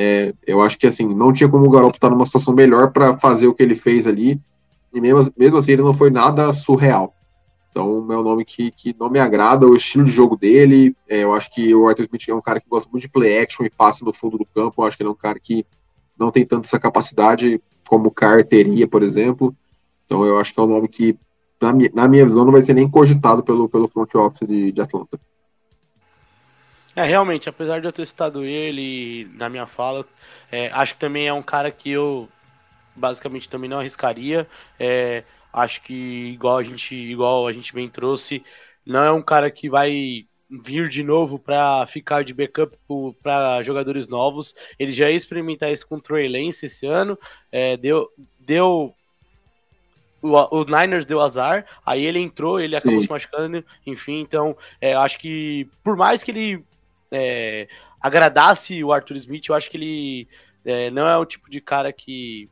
É, 0.01 0.33
eu 0.47 0.63
acho 0.63 0.79
que 0.79 0.87
assim, 0.87 1.13
não 1.13 1.33
tinha 1.33 1.51
como 1.51 1.67
o 1.67 1.71
Garoppolo 1.71 1.97
estar 1.97 2.09
numa 2.11 2.25
situação 2.25 2.55
melhor 2.55 2.93
para 2.93 3.17
fazer 3.19 3.49
o 3.49 3.53
que 3.53 3.65
ele 3.65 3.75
fez 3.75 4.07
ali, 4.07 4.41
e 4.95 5.01
mesmo, 5.01 5.33
mesmo 5.37 5.57
assim 5.57 5.73
ele 5.73 5.83
não 5.83 5.93
foi 5.93 6.09
nada 6.09 6.53
surreal. 6.55 7.13
Então 7.69 8.07
é 8.13 8.17
um 8.17 8.23
nome 8.23 8.45
que, 8.45 8.71
que 8.71 8.95
não 8.97 9.11
me 9.11 9.19
agrada, 9.19 9.67
o 9.67 9.75
estilo 9.75 10.05
de 10.05 10.13
jogo 10.13 10.37
dele. 10.37 10.95
É, 11.09 11.25
eu 11.25 11.33
acho 11.33 11.51
que 11.53 11.75
o 11.75 11.89
Arthur 11.89 12.05
Smith 12.05 12.29
é 12.29 12.35
um 12.35 12.41
cara 12.41 12.61
que 12.61 12.69
gosta 12.69 12.89
muito 12.89 13.03
de 13.03 13.09
play 13.09 13.43
action 13.43 13.67
e 13.67 13.71
passe 13.71 14.05
no 14.05 14.13
fundo 14.13 14.39
do 14.39 14.47
campo. 14.47 14.81
Eu 14.81 14.87
acho 14.87 14.97
que 14.97 15.03
ele 15.03 15.11
é 15.11 15.13
um 15.13 15.17
cara 15.17 15.39
que 15.41 15.67
não 16.17 16.31
tem 16.31 16.47
tanta 16.47 16.69
essa 16.69 16.79
capacidade 16.79 17.61
como 17.89 18.07
o 18.09 18.13
Carr 18.13 18.45
teria, 18.45 18.87
por 18.87 19.03
exemplo. 19.03 19.53
Então 20.07 20.25
eu 20.25 20.39
acho 20.39 20.55
que 20.55 20.61
é 20.61 20.63
um 20.63 20.67
nome 20.69 20.87
que, 20.87 21.19
na 21.61 21.73
minha, 21.73 21.91
na 21.93 22.09
minha 22.09 22.25
visão, 22.25 22.45
não 22.45 22.53
vai 22.53 22.63
ser 22.63 22.75
nem 22.75 22.89
cogitado 22.89 23.43
pelo, 23.43 23.69
pelo 23.69 23.89
front 23.89 24.15
office 24.15 24.47
de, 24.47 24.73
de 24.73 24.81
Atlanta. 24.81 25.19
É, 26.95 27.05
realmente, 27.05 27.49
apesar 27.49 27.81
de 27.81 27.87
eu 27.87 27.93
ter 27.93 28.07
citado 28.07 28.45
ele 28.45 29.31
na 29.35 29.49
minha 29.49 29.67
fala, 29.67 30.05
é, 30.51 30.69
acho 30.73 30.95
que 30.95 31.01
também 31.01 31.29
é 31.29 31.33
um 31.33 31.43
cara 31.43 31.71
que 31.71 31.91
eu 31.91 32.29
basicamente 32.97 33.49
também 33.49 33.71
não 33.71 33.79
arriscaria. 33.79 34.47
É, 34.81 35.23
acho 35.53 35.83
que 35.83 35.95
igual 35.95 36.59
a 36.59 36.63
gente, 36.63 36.95
igual 36.95 37.47
a 37.47 37.53
gente 37.53 37.73
bem 37.73 37.89
trouxe, 37.89 38.43
não 38.85 39.05
é 39.05 39.13
um 39.13 39.23
cara 39.23 39.51
que 39.51 39.71
vai 39.71 40.27
vir 40.51 40.89
de 40.89 41.05
novo 41.05 41.39
para 41.39 41.87
ficar 41.87 42.25
de 42.25 42.35
backup 42.35 42.77
para 43.23 43.63
jogadores 43.63 44.09
novos. 44.09 44.55
Ele 44.79 44.93
já 44.93 45.11
ia 45.11 45.17
experimentar 45.17 45.73
isso 45.73 45.87
com 45.87 45.97
o 45.97 46.01
Trey 46.01 46.29
Lance 46.29 46.67
esse 46.67 46.87
ano, 46.87 47.19
é, 47.53 47.77
deu, 47.77 48.09
deu 48.41 48.95
o, 50.21 50.61
o, 50.61 50.65
Niners 50.65 51.07
deu 51.07 51.21
azar, 51.21 51.65
aí 51.85 52.05
ele 52.05 52.21
entrou, 52.21 52.61
ele 52.61 52.77
acabou 52.77 53.01
Sim. 53.01 53.07
se 53.07 53.11
machucando, 53.11 53.65
enfim, 53.87 54.21
então 54.21 54.57
é, 54.81 54.95
acho 54.95 55.19
que 55.19 55.69
por 55.83 55.97
mais 55.97 56.25
que 56.25 56.31
ele 56.31 56.65
é, 57.11 57.69
agradasse 58.01 58.83
o 58.83 58.93
Arthur 58.93 59.17
Smith, 59.17 59.49
eu 59.49 59.55
acho 59.55 59.71
que 59.71 59.77
ele 59.77 60.29
é, 60.65 60.91
não 60.91 61.09
é 61.09 61.17
o 61.17 61.25
tipo 61.25 61.51
de 61.51 61.61
cara 61.61 61.93
que 61.93 62.49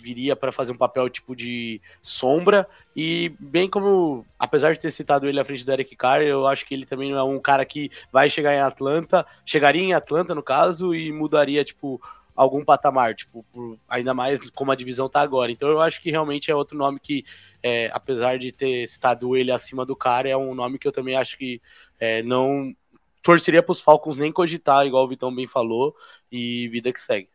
viria 0.00 0.34
para 0.34 0.50
fazer 0.50 0.72
um 0.72 0.76
papel 0.76 1.08
tipo 1.08 1.36
de 1.36 1.80
sombra. 2.02 2.66
E 2.96 3.32
bem 3.38 3.68
como, 3.68 4.24
apesar 4.38 4.72
de 4.72 4.80
ter 4.80 4.90
citado 4.90 5.28
ele 5.28 5.38
à 5.38 5.44
frente 5.44 5.64
do 5.64 5.72
Eric 5.72 5.94
Carr, 5.94 6.22
eu 6.22 6.46
acho 6.46 6.66
que 6.66 6.74
ele 6.74 6.86
também 6.86 7.10
não 7.10 7.18
é 7.18 7.22
um 7.22 7.38
cara 7.38 7.64
que 7.64 7.90
vai 8.10 8.28
chegar 8.28 8.54
em 8.54 8.60
Atlanta, 8.60 9.26
chegaria 9.44 9.82
em 9.82 9.92
Atlanta 9.92 10.34
no 10.34 10.42
caso, 10.42 10.94
e 10.94 11.12
mudaria, 11.12 11.64
tipo, 11.64 12.00
algum 12.34 12.64
patamar, 12.64 13.14
tipo, 13.14 13.44
por, 13.52 13.78
ainda 13.88 14.14
mais 14.14 14.40
como 14.50 14.72
a 14.72 14.76
divisão 14.76 15.08
tá 15.08 15.20
agora. 15.20 15.52
Então 15.52 15.68
eu 15.68 15.80
acho 15.80 16.00
que 16.00 16.10
realmente 16.10 16.50
é 16.50 16.54
outro 16.54 16.76
nome 16.76 17.00
que, 17.00 17.24
é, 17.62 17.90
apesar 17.92 18.38
de 18.38 18.52
ter 18.52 18.88
citado 18.88 19.36
ele 19.36 19.50
acima 19.50 19.84
do 19.84 19.96
cara, 19.96 20.28
é 20.28 20.36
um 20.36 20.54
nome 20.54 20.78
que 20.78 20.88
eu 20.88 20.92
também 20.92 21.16
acho 21.16 21.36
que 21.36 21.60
é, 21.98 22.22
não 22.22 22.74
torceria 23.22 23.62
para 23.62 23.72
os 23.72 23.80
Falcons 23.80 24.16
nem 24.16 24.32
cogitar, 24.32 24.86
igual 24.86 25.04
o 25.04 25.08
Vitão 25.08 25.34
bem 25.34 25.46
falou, 25.46 25.94
e 26.32 26.68
vida 26.68 26.92
que 26.92 27.02
segue. 27.02 27.28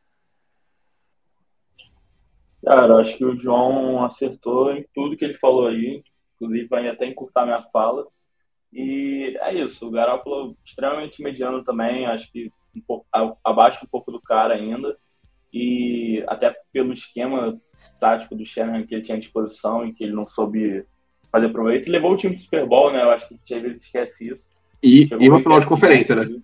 Cara, 2.65 2.97
acho 2.97 3.15
que 3.15 3.23
o 3.23 3.35
João 3.35 4.03
acertou 4.03 4.71
em 4.71 4.83
tudo 4.93 5.15
que 5.15 5.23
ele 5.23 5.35
falou 5.35 5.67
aí. 5.67 6.03
Inclusive, 6.35 6.67
vai 6.67 6.89
até 6.89 7.05
encurtar 7.05 7.45
minha 7.45 7.61
fala. 7.61 8.07
E 8.73 9.37
é 9.39 9.53
isso. 9.53 9.87
O 9.87 9.91
Garoppolo 9.91 10.57
extremamente 10.65 11.21
mediano 11.21 11.63
também. 11.63 12.07
Acho 12.07 12.31
que 12.31 12.51
um 12.75 12.82
pouco, 12.82 13.05
abaixo 13.44 13.86
um 13.86 13.88
pouco 13.88 14.12
do 14.12 14.22
cara 14.22 14.53
ainda. 14.53 14.98
E 15.53 16.24
até 16.27 16.55
pelo 16.72 16.94
esquema 16.94 17.60
tático 18.00 18.36
do 18.36 18.46
Shannon 18.46 18.86
que 18.86 18.96
ele 18.96 19.03
tinha 19.03 19.15
à 19.15 19.20
disposição 19.20 19.86
e 19.86 19.94
que 19.94 20.03
ele 20.03 20.13
não 20.13 20.27
soube 20.27 20.86
fazer 21.32 21.50
proveito. 21.50 21.91
Levou 21.91 22.13
o 22.13 22.17
time 22.17 22.34
do 22.34 22.39
Super 22.39 22.65
Bowl, 22.65 22.91
né? 22.91 23.03
Eu 23.03 23.12
acho 23.12 23.27
que 23.27 23.53
às 23.53 23.62
vezes 23.62 23.84
esquece 23.84 24.29
isso. 24.29 24.48
E, 24.82 25.08
e 25.20 25.29
uma 25.29 25.39
final 25.39 25.60
de 25.60 25.65
conferência, 25.65 26.15
né? 26.15 26.41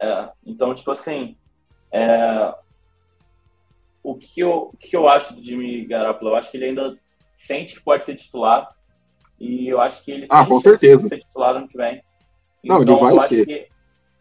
É, 0.00 0.28
então, 0.44 0.74
tipo 0.74 0.90
assim, 0.90 1.36
é, 1.92 2.54
o 4.02 4.16
que 4.16 4.40
eu, 4.40 4.70
o 4.72 4.76
que 4.76 4.96
eu 4.96 5.08
acho 5.08 5.34
do 5.34 5.42
Jimmy 5.42 5.84
Garoppolo? 5.84 6.32
Eu 6.32 6.36
acho 6.36 6.50
que 6.50 6.56
ele 6.56 6.66
ainda 6.66 6.98
sente 7.36 7.74
que 7.74 7.82
pode 7.82 8.04
ser 8.04 8.16
titular 8.16 8.74
e 9.38 9.68
eu 9.68 9.80
acho 9.80 10.02
que 10.04 10.10
ele 10.10 10.26
ah, 10.28 10.46
com 10.46 10.60
certeza. 10.60 11.08
ser 11.08 11.18
titular 11.18 11.56
ano 11.56 11.68
que 11.68 11.76
vem. 11.76 12.02
Não, 12.64 12.82
então, 12.82 12.94
ele 13.08 13.16
vai 13.16 13.28
ser. 13.28 13.68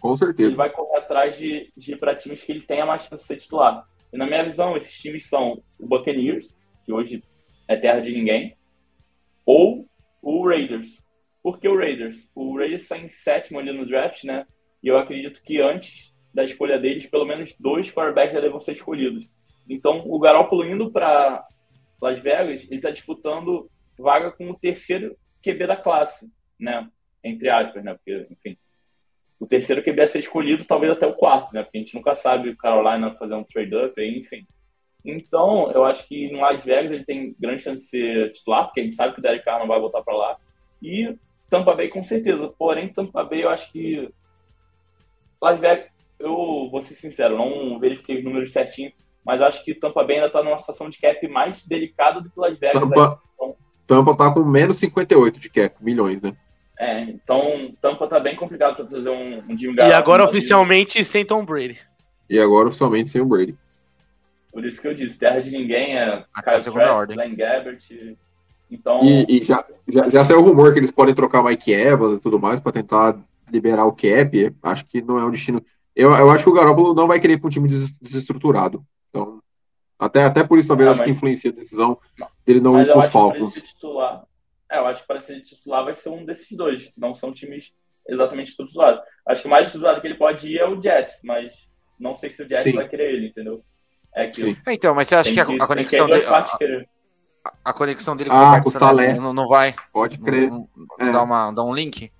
Com 0.01 0.15
certeza. 0.17 0.49
Ele 0.49 0.55
vai 0.55 0.69
correr 0.71 0.97
atrás 0.97 1.37
de, 1.37 1.71
de 1.77 1.93
ir 1.93 1.97
para 1.97 2.15
times 2.15 2.43
que 2.43 2.51
ele 2.51 2.61
tenha 2.61 2.85
mais 2.85 3.03
chance 3.03 3.21
de 3.21 3.27
ser 3.27 3.37
titular. 3.37 3.87
E 4.11 4.17
na 4.17 4.25
minha 4.25 4.43
visão, 4.43 4.75
esses 4.75 4.99
times 4.99 5.29
são 5.29 5.63
o 5.79 5.87
Buccaneers, 5.87 6.57
que 6.83 6.91
hoje 6.91 7.23
é 7.67 7.77
terra 7.77 7.99
de 7.99 8.11
ninguém, 8.11 8.57
ou 9.45 9.87
o 10.21 10.47
Raiders. 10.47 11.01
Por 11.43 11.59
que 11.59 11.67
o 11.67 11.77
Raiders? 11.77 12.29
O 12.35 12.57
Raiders 12.57 12.81
está 12.81 12.97
em 12.97 13.09
sétimo 13.09 13.59
ali 13.59 13.71
no 13.71 13.85
draft, 13.85 14.23
né? 14.23 14.45
E 14.81 14.87
eu 14.87 14.97
acredito 14.97 15.41
que 15.43 15.61
antes 15.61 16.11
da 16.33 16.43
escolha 16.43 16.79
deles, 16.79 17.05
pelo 17.05 17.25
menos 17.25 17.53
dois 17.59 17.91
quarterbacks 17.91 18.33
já 18.33 18.41
devam 18.41 18.59
ser 18.59 18.71
escolhidos. 18.71 19.29
Então, 19.69 20.03
o 20.05 20.19
Garoppolo 20.19 20.65
indo 20.65 20.91
para 20.91 21.47
Las 22.01 22.19
Vegas, 22.19 22.65
ele 22.65 22.77
está 22.77 22.89
disputando 22.89 23.69
vaga 23.97 24.31
com 24.31 24.49
o 24.49 24.57
terceiro 24.57 25.15
QB 25.43 25.67
da 25.67 25.75
classe, 25.75 26.27
né? 26.59 26.89
Entre 27.23 27.49
aspas, 27.49 27.83
né? 27.83 27.93
Porque, 27.93 28.27
enfim, 28.31 28.57
terceiro 29.51 29.83
QB 29.83 30.01
a 30.01 30.07
ser 30.07 30.19
escolhido, 30.19 30.63
talvez 30.63 30.93
até 30.93 31.05
o 31.05 31.13
quarto, 31.13 31.53
né? 31.53 31.61
Porque 31.61 31.77
a 31.77 31.81
gente 31.81 31.93
nunca 31.93 32.15
sabe 32.15 32.49
o 32.49 32.55
Carolina 32.55 33.13
fazer 33.19 33.35
um 33.35 33.43
trade-up, 33.43 34.01
enfim. 34.01 34.47
Então, 35.03 35.69
eu 35.71 35.83
acho 35.83 36.07
que 36.07 36.31
no 36.31 36.39
Las 36.39 36.63
Vegas 36.63 36.89
ele 36.89 37.03
tem 37.03 37.35
grande 37.37 37.63
chance 37.63 37.83
de 37.83 37.89
ser 37.89 38.31
titular, 38.31 38.65
porque 38.65 38.79
a 38.79 38.83
gente 38.83 38.95
sabe 38.95 39.13
que 39.13 39.19
o 39.19 39.21
Derek 39.21 39.43
Carr 39.43 39.59
não 39.59 39.67
vai 39.67 39.77
voltar 39.77 40.01
para 40.01 40.15
lá. 40.15 40.37
E 40.81 41.17
Tampa 41.49 41.75
Bay 41.75 41.89
com 41.89 42.01
certeza. 42.01 42.47
Porém, 42.57 42.87
Tampa 42.87 43.25
Bay 43.25 43.43
eu 43.43 43.49
acho 43.49 43.69
que 43.73 44.09
Las 45.41 45.59
Vegas, 45.59 45.87
eu 46.17 46.69
vou 46.71 46.81
ser 46.81 46.93
sincero, 46.93 47.37
não 47.37 47.77
verifiquei 47.77 48.19
os 48.19 48.23
números 48.23 48.53
certinho, 48.53 48.93
mas 49.25 49.41
acho 49.41 49.65
que 49.65 49.75
Tampa 49.75 50.01
Bay 50.03 50.15
ainda 50.15 50.27
está 50.27 50.41
numa 50.41 50.57
situação 50.57 50.89
de 50.89 50.97
cap 50.97 51.27
mais 51.27 51.61
delicada 51.63 52.21
do 52.21 52.29
que 52.29 52.39
Las 52.39 52.57
Vegas. 52.57 52.81
Tampa, 52.81 53.21
então, 53.35 53.55
Tampa 53.85 54.15
tá 54.15 54.33
com 54.33 54.45
menos 54.45 54.77
58 54.77 55.39
de 55.41 55.49
cap, 55.49 55.75
milhões, 55.83 56.21
né? 56.21 56.37
É, 56.81 57.01
então 57.01 57.71
Tampa 57.79 58.07
tá 58.07 58.19
bem 58.19 58.35
complicado 58.35 58.75
para 58.75 58.85
trazer 58.85 59.11
um, 59.11 59.37
um 59.47 59.55
Jimmy 59.55 59.75
E 59.75 59.93
agora 59.93 60.25
oficialmente 60.25 61.05
sem 61.05 61.23
Tom 61.23 61.45
Brady. 61.45 61.77
E 62.27 62.39
agora 62.39 62.69
oficialmente 62.69 63.11
sem 63.11 63.21
o 63.21 63.25
Brady. 63.25 63.55
Por 64.51 64.65
isso 64.65 64.81
que 64.81 64.87
eu 64.87 64.95
disse, 64.95 65.15
terra 65.15 65.41
de 65.41 65.51
ninguém 65.51 65.95
é 65.95 66.25
Até 66.33 66.59
Kyle 66.59 66.73
Trask, 66.73 67.13
Glenn 67.13 67.35
Gabbert. 67.35 68.17
Então... 68.71 69.03
E, 69.03 69.27
e 69.29 69.43
já, 69.43 69.63
já, 69.87 70.07
já 70.07 70.25
saiu 70.25 70.39
o 70.39 70.43
rumor 70.43 70.73
que 70.73 70.79
eles 70.79 70.89
podem 70.89 71.13
trocar 71.13 71.43
Mike 71.43 71.71
Evans 71.71 72.17
e 72.17 72.19
tudo 72.19 72.39
mais 72.39 72.59
para 72.59 72.71
tentar 72.71 73.15
liberar 73.51 73.85
o 73.85 73.93
cap. 73.93 74.55
Acho 74.63 74.83
que 74.87 75.03
não 75.03 75.19
é 75.19 75.23
um 75.25 75.29
destino. 75.29 75.63
Eu, 75.95 76.11
eu 76.15 76.31
acho 76.31 76.45
que 76.45 76.49
o 76.49 76.53
Garoppolo 76.53 76.95
não 76.95 77.07
vai 77.07 77.19
querer 77.19 77.33
ir 77.33 77.39
com 77.39 77.45
um 77.45 77.51
time 77.51 77.69
desestruturado. 78.01 78.83
Então, 79.11 79.39
até, 79.99 80.23
até 80.23 80.43
por 80.43 80.57
isso 80.57 80.67
talvez 80.67 80.87
ah, 80.87 80.91
acho 80.93 81.01
mas... 81.01 81.05
que 81.05 81.11
influencia 81.11 81.51
a 81.51 81.53
decisão 81.53 81.95
dele 82.43 82.59
não 82.59 82.73
mas 82.73 82.87
ir 82.87 82.91
para 82.91 82.99
os 83.05 83.11
Falcons. 83.11 83.53
Titular, 83.53 84.23
é, 84.71 84.79
eu 84.79 84.87
acho 84.87 85.01
que 85.01 85.07
para 85.07 85.21
ser 85.21 85.41
titular 85.41 85.83
vai 85.83 85.93
ser 85.93 86.09
um 86.09 86.25
desses 86.25 86.55
dois, 86.55 86.87
que 86.87 86.99
não 86.99 87.13
são 87.13 87.33
times 87.33 87.73
exatamente 88.07 88.51
estruturados. 88.51 89.01
Acho 89.27 89.41
que 89.41 89.47
o 89.47 89.51
mais 89.51 89.67
estruturado 89.67 90.01
que 90.01 90.07
ele 90.07 90.17
pode 90.17 90.47
ir 90.47 90.59
é 90.59 90.67
o 90.67 90.81
Jets, 90.81 91.19
mas 91.23 91.69
não 91.99 92.15
sei 92.15 92.29
se 92.29 92.41
o 92.43 92.49
Jets 92.49 92.63
Sim. 92.63 92.73
vai 92.73 92.87
querer 92.87 93.13
ele, 93.13 93.27
entendeu? 93.27 93.63
É 94.15 94.23
aquilo. 94.23 94.55
É, 94.65 94.73
então, 94.73 94.95
mas 94.95 95.07
você 95.07 95.15
acha 95.15 95.33
que, 95.33 95.39
a, 95.39 95.43
a, 95.43 95.67
conexão 95.67 96.07
dele. 96.07 96.25
A, 96.25 96.43
a, 97.65 97.73
conexão 97.73 98.15
dele 98.15 98.29
com 98.29 98.35
ah, 98.35 98.61
o 98.65 98.69
Salé 98.69 99.13
não, 99.13 99.33
não 99.33 99.47
vai. 99.47 99.73
Pode 99.93 100.19
crer. 100.19 100.49
Não, 100.49 100.67
não 100.99 101.07
é. 101.07 101.11
dá, 101.11 101.23
uma, 101.23 101.51
dá 101.51 101.63
um 101.63 101.73
link? 101.73 102.11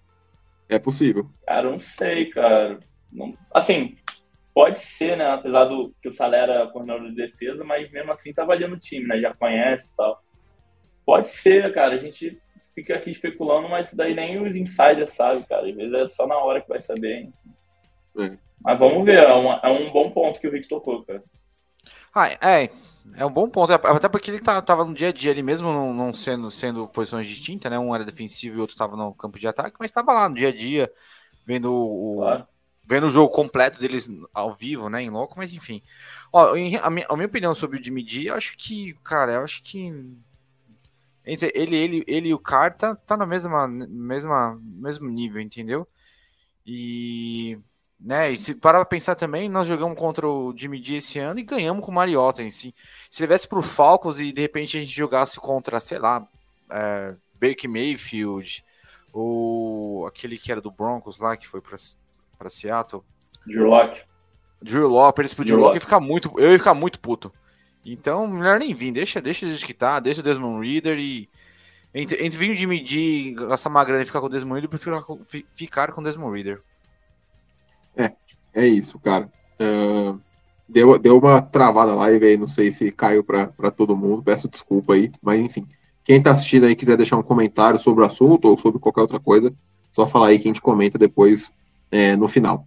É 0.69 0.79
possível. 0.79 1.29
Cara, 1.45 1.69
não 1.69 1.79
sei, 1.79 2.27
cara. 2.27 2.79
Não, 3.11 3.37
assim, 3.53 3.97
Pode 4.53 4.79
ser, 4.79 5.15
né? 5.15 5.31
Apesar 5.31 5.65
do 5.65 5.93
que 6.01 6.09
o 6.09 6.11
Salé 6.11 6.39
era 6.39 6.67
coordenador 6.67 7.09
de 7.09 7.15
defesa, 7.15 7.63
mas 7.63 7.89
mesmo 7.89 8.11
assim 8.11 8.33
tá 8.33 8.43
valendo 8.43 8.73
o 8.73 8.79
time, 8.79 9.07
né? 9.07 9.19
Já 9.19 9.33
conhece 9.33 9.93
e 9.93 9.95
tal. 9.95 10.21
Pode 11.05 11.29
ser, 11.29 11.73
cara. 11.73 11.95
A 11.95 11.97
gente 11.97 12.39
fica 12.75 12.95
aqui 12.95 13.09
especulando, 13.09 13.69
mas 13.69 13.87
isso 13.87 13.97
daí 13.97 14.13
nem 14.13 14.41
os 14.41 14.55
insiders 14.55 15.11
sabem, 15.11 15.43
cara. 15.43 15.67
Às 15.67 15.75
vezes 15.75 15.93
é 15.93 16.05
só 16.05 16.27
na 16.27 16.37
hora 16.37 16.61
que 16.61 16.69
vai 16.69 16.79
saber. 16.79 17.29
É. 18.17 18.37
Mas 18.63 18.79
vamos 18.79 19.03
ver, 19.03 19.23
é, 19.23 19.33
uma, 19.33 19.59
é, 19.63 19.69
um 19.69 19.91
bom 19.91 20.11
ponto 20.11 20.39
que 20.39 20.47
o 20.47 20.51
Rick 20.51 20.67
tocou, 20.67 21.03
cara. 21.03 21.23
Ah, 22.13 22.29
é, 22.29 22.69
é 23.15 23.25
um 23.25 23.31
bom 23.31 23.49
ponto. 23.49 23.73
Até 23.73 24.07
porque 24.07 24.29
ele 24.29 24.39
tá, 24.39 24.61
tava 24.61 24.85
no 24.85 24.93
dia 24.93 25.09
a 25.09 25.11
dia 25.11 25.31
ali 25.31 25.41
mesmo, 25.41 25.71
não, 25.73 25.93
não 25.93 26.13
sendo, 26.13 26.51
sendo 26.51 26.87
posições 26.87 27.25
distintas, 27.25 27.71
né? 27.71 27.79
Um 27.79 27.95
era 27.95 28.05
defensivo 28.05 28.55
e 28.55 28.59
o 28.59 28.61
outro 28.61 28.75
tava 28.75 28.95
no 28.95 29.13
campo 29.13 29.39
de 29.39 29.47
ataque, 29.47 29.77
mas 29.79 29.91
tava 29.91 30.13
lá 30.13 30.29
no 30.29 30.35
dia 30.35 30.49
a 30.49 30.55
dia, 30.55 30.91
vendo 31.45 31.73
o, 31.73 32.17
claro 32.17 32.47
vendo 32.91 33.07
o 33.07 33.09
jogo 33.09 33.33
completo 33.33 33.79
deles 33.79 34.09
ao 34.33 34.53
vivo, 34.53 34.89
né, 34.89 35.01
em 35.01 35.09
loco, 35.09 35.35
mas 35.37 35.53
enfim. 35.53 35.81
Ó, 36.33 36.49
a 36.49 36.53
minha, 36.55 36.81
a 37.07 37.15
minha 37.15 37.27
opinião 37.27 37.55
sobre 37.55 37.79
o 37.79 37.83
Jimmy 37.83 38.05
eu 38.25 38.35
acho 38.35 38.57
que, 38.57 38.93
cara, 39.01 39.31
eu 39.31 39.43
acho 39.43 39.63
que 39.63 39.89
entre 41.25 41.51
ele, 41.55 41.75
ele, 41.75 42.03
ele 42.07 42.29
e 42.29 42.33
o 42.33 42.39
Carr 42.39 42.75
tá, 42.75 43.17
na 43.17 43.25
mesma, 43.25 43.67
mesma, 43.67 44.59
mesmo 44.63 45.09
nível, 45.09 45.41
entendeu? 45.41 45.87
E, 46.65 47.57
né, 47.99 48.31
e 48.31 48.37
se 48.37 48.55
parar 48.55 48.79
pra 48.79 48.85
pensar 48.85 49.15
também, 49.15 49.49
nós 49.49 49.67
jogamos 49.67 49.97
contra 49.97 50.27
o 50.27 50.53
Jimmy 50.55 50.83
G 50.83 50.95
esse 50.95 51.19
ano 51.19 51.39
e 51.39 51.43
ganhamos 51.43 51.85
com 51.85 51.91
o 51.91 51.95
Mariota 51.95 52.41
em 52.41 52.51
si. 52.51 52.73
Se 53.09 53.21
levesse 53.21 53.47
pro 53.47 53.61
Falcons 53.61 54.19
e 54.19 54.31
de 54.31 54.41
repente 54.41 54.77
a 54.77 54.79
gente 54.79 54.93
jogasse 54.93 55.39
contra, 55.39 55.79
sei 55.79 55.99
lá, 55.99 56.27
é, 56.71 57.15
Baker 57.33 57.69
Mayfield, 57.69 58.63
ou 59.13 60.05
aquele 60.07 60.37
que 60.37 60.51
era 60.51 60.61
do 60.61 60.71
Broncos 60.71 61.19
lá, 61.19 61.35
que 61.35 61.47
foi 61.47 61.61
para 61.61 61.77
para 62.37 62.49
Seattle. 62.49 63.03
Drew 63.45 63.67
Locke. 63.67 64.01
Drew 64.61 64.89
pro 65.13 65.45
Drew 65.45 65.73
ia 65.73 65.79
ficar 65.79 65.99
muito, 65.99 66.31
eu 66.37 66.51
ia 66.51 66.57
ficar 66.57 66.73
muito 66.73 66.99
puto. 66.99 67.31
Então, 67.85 68.27
melhor 68.27 68.59
nem 68.59 68.73
vir, 68.73 68.91
deixa, 68.91 69.19
deixa 69.19 69.47
de 69.47 69.65
que 69.65 69.73
tá, 69.73 69.99
deixa 69.99 70.21
o 70.21 70.23
Desmond 70.23 70.67
Reader 70.67 70.99
e 70.99 71.27
entre, 71.93 72.23
entre 72.23 72.37
vir 72.37 72.55
de 72.55 72.65
medir, 72.67 73.33
gastar 73.33 73.69
uma 73.69 73.83
grana 73.83 74.03
e 74.03 74.05
ficar 74.05 74.21
com 74.21 74.27
o 74.27 74.29
Desmond 74.29 74.53
Reader, 74.53 74.69
prefiro 74.69 74.95
ficar 74.97 75.07
com, 75.07 75.19
ficar 75.53 75.91
com 75.91 76.01
o 76.01 76.03
Desmond 76.03 76.35
Reader. 76.35 76.61
É, 77.95 78.11
é 78.53 78.67
isso, 78.67 78.97
cara. 78.99 79.29
Uh, 79.59 80.19
deu, 80.69 80.97
deu 80.97 81.17
uma 81.17 81.41
travada 81.41 81.93
live 81.95 82.25
aí, 82.25 82.37
não 82.37 82.47
sei 82.47 82.71
se 82.71 82.91
caiu 82.91 83.23
para 83.23 83.71
todo 83.71 83.97
mundo, 83.97 84.23
peço 84.23 84.47
desculpa 84.47 84.93
aí, 84.93 85.11
mas 85.21 85.41
enfim. 85.41 85.67
Quem 86.03 86.21
tá 86.21 86.31
assistindo 86.31 86.65
aí 86.65 86.75
quiser 86.75 86.97
deixar 86.97 87.17
um 87.17 87.23
comentário 87.23 87.77
sobre 87.77 88.03
o 88.03 88.07
assunto 88.07 88.45
ou 88.45 88.57
sobre 88.57 88.79
qualquer 88.79 89.01
outra 89.01 89.19
coisa, 89.19 89.53
só 89.91 90.07
falar 90.07 90.27
aí 90.27 90.39
que 90.39 90.47
a 90.47 90.49
gente 90.49 90.61
comenta 90.61 90.97
depois 90.97 91.51
é, 91.91 92.15
no 92.15 92.27
final. 92.27 92.65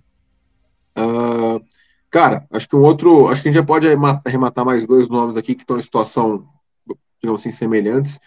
Uh, 0.97 1.65
cara, 2.15 2.47
acho 2.53 2.69
que 2.69 2.77
um 2.77 2.83
outro. 2.83 3.27
Acho 3.27 3.43
que 3.43 3.49
a 3.49 3.51
gente 3.51 3.61
já 3.61 3.67
pode 3.67 3.89
arrematar 4.25 4.65
mais 4.65 4.87
dois 4.87 5.09
nomes 5.09 5.37
aqui 5.37 5.53
que 5.53 5.65
estão 5.65 5.77
em 5.77 5.83
situação, 5.83 6.47
digamos 7.21 7.41
assim, 7.41 7.51
semelhantes, 7.51 8.21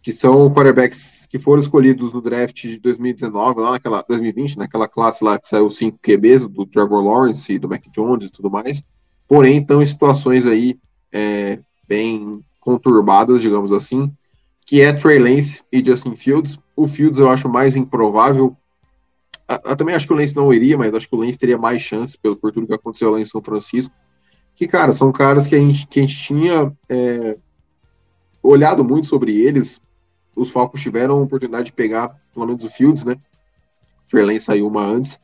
que 0.00 0.12
são 0.12 0.48
quarterbacks 0.48 1.26
que 1.28 1.36
foram 1.36 1.60
escolhidos 1.60 2.12
no 2.12 2.22
draft 2.22 2.54
de 2.62 2.78
2019, 2.78 3.60
lá 3.60 3.72
naquela 3.72 4.04
2020, 4.08 4.56
naquela 4.56 4.86
classe 4.86 5.24
lá 5.24 5.40
que 5.40 5.48
saiu 5.48 5.68
cinco 5.72 5.98
QBs, 6.00 6.46
do 6.46 6.64
Trevor 6.64 7.02
Lawrence 7.02 7.52
e 7.52 7.58
do 7.58 7.68
Mac 7.68 7.82
Jones 7.92 8.26
e 8.26 8.30
tudo 8.30 8.48
mais. 8.48 8.80
Porém, 9.26 9.58
estão 9.58 9.82
em 9.82 9.86
situações 9.86 10.46
aí 10.46 10.78
é, 11.10 11.58
bem 11.88 12.40
conturbadas, 12.60 13.42
digamos 13.42 13.72
assim, 13.72 14.08
que 14.64 14.80
é 14.82 14.92
Trey 14.92 15.18
Lance 15.18 15.64
e 15.72 15.84
Justin 15.84 16.14
Fields. 16.14 16.60
O 16.76 16.86
Fields 16.86 17.18
eu 17.18 17.28
acho 17.28 17.48
mais 17.48 17.74
improvável 17.74 18.56
também 19.76 19.94
acho 19.94 20.06
que 20.06 20.12
o 20.12 20.16
Lance 20.16 20.34
não 20.34 20.52
iria, 20.52 20.76
mas 20.76 20.94
acho 20.94 21.08
que 21.08 21.14
o 21.14 21.18
Lance 21.18 21.38
teria 21.38 21.56
mais 21.56 21.80
chance 21.80 22.18
pelo, 22.18 22.36
por 22.36 22.52
tudo 22.52 22.66
que 22.66 22.74
aconteceu 22.74 23.10
lá 23.10 23.20
em 23.20 23.24
São 23.24 23.42
Francisco. 23.42 23.94
Que, 24.54 24.66
cara, 24.66 24.92
são 24.92 25.12
caras 25.12 25.46
que 25.46 25.54
a 25.54 25.58
gente, 25.58 25.86
que 25.86 26.00
a 26.00 26.02
gente 26.02 26.18
tinha 26.18 26.72
é, 26.88 27.36
olhado 28.42 28.82
muito 28.82 29.06
sobre 29.06 29.38
eles. 29.40 29.80
Os 30.34 30.50
Falcons 30.50 30.80
tiveram 30.80 31.18
a 31.18 31.22
oportunidade 31.22 31.66
de 31.66 31.72
pegar, 31.72 32.16
pelo 32.32 32.46
menos, 32.46 32.64
o 32.64 32.70
Fields, 32.70 33.04
né? 33.04 33.16
O 34.12 34.16
Lance 34.16 34.40
saiu 34.40 34.66
uma 34.66 34.84
antes. 34.84 35.20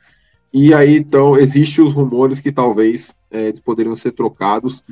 E 0.52 0.74
aí, 0.74 0.98
então, 0.98 1.36
existem 1.36 1.84
os 1.84 1.94
rumores 1.94 2.38
que 2.38 2.52
talvez 2.52 3.14
é, 3.30 3.48
eles 3.48 3.60
poderiam 3.60 3.96
ser 3.96 4.12
trocados. 4.12 4.84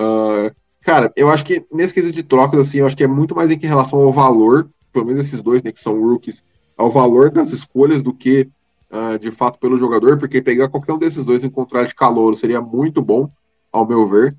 Uh, 0.00 0.54
cara, 0.82 1.12
eu 1.16 1.30
acho 1.30 1.44
que 1.44 1.64
nesse 1.72 1.94
quesito 1.94 2.14
de 2.14 2.22
trocas, 2.24 2.68
assim, 2.68 2.78
eu 2.78 2.86
acho 2.86 2.96
que 2.96 3.04
é 3.04 3.08
muito 3.08 3.34
mais 3.34 3.50
em 3.50 3.58
relação 3.58 4.00
ao 4.00 4.12
valor, 4.12 4.68
pelo 4.92 5.06
menos 5.06 5.24
esses 5.24 5.40
dois, 5.40 5.62
né, 5.62 5.70
que 5.70 5.78
são 5.78 6.00
rookies, 6.00 6.44
ao 6.76 6.90
valor 6.90 7.30
das 7.30 7.52
escolhas 7.52 8.02
do 8.02 8.12
que 8.12 8.48
uh, 8.90 9.18
de 9.18 9.30
fato 9.30 9.58
pelo 9.58 9.78
jogador, 9.78 10.18
porque 10.18 10.42
pegar 10.42 10.68
qualquer 10.68 10.92
um 10.92 10.98
desses 10.98 11.24
dois 11.24 11.44
em 11.44 11.50
contrato 11.50 11.88
de 11.88 11.94
calor 11.94 12.34
seria 12.36 12.60
muito 12.60 13.00
bom, 13.02 13.30
ao 13.72 13.86
meu 13.86 14.06
ver. 14.06 14.36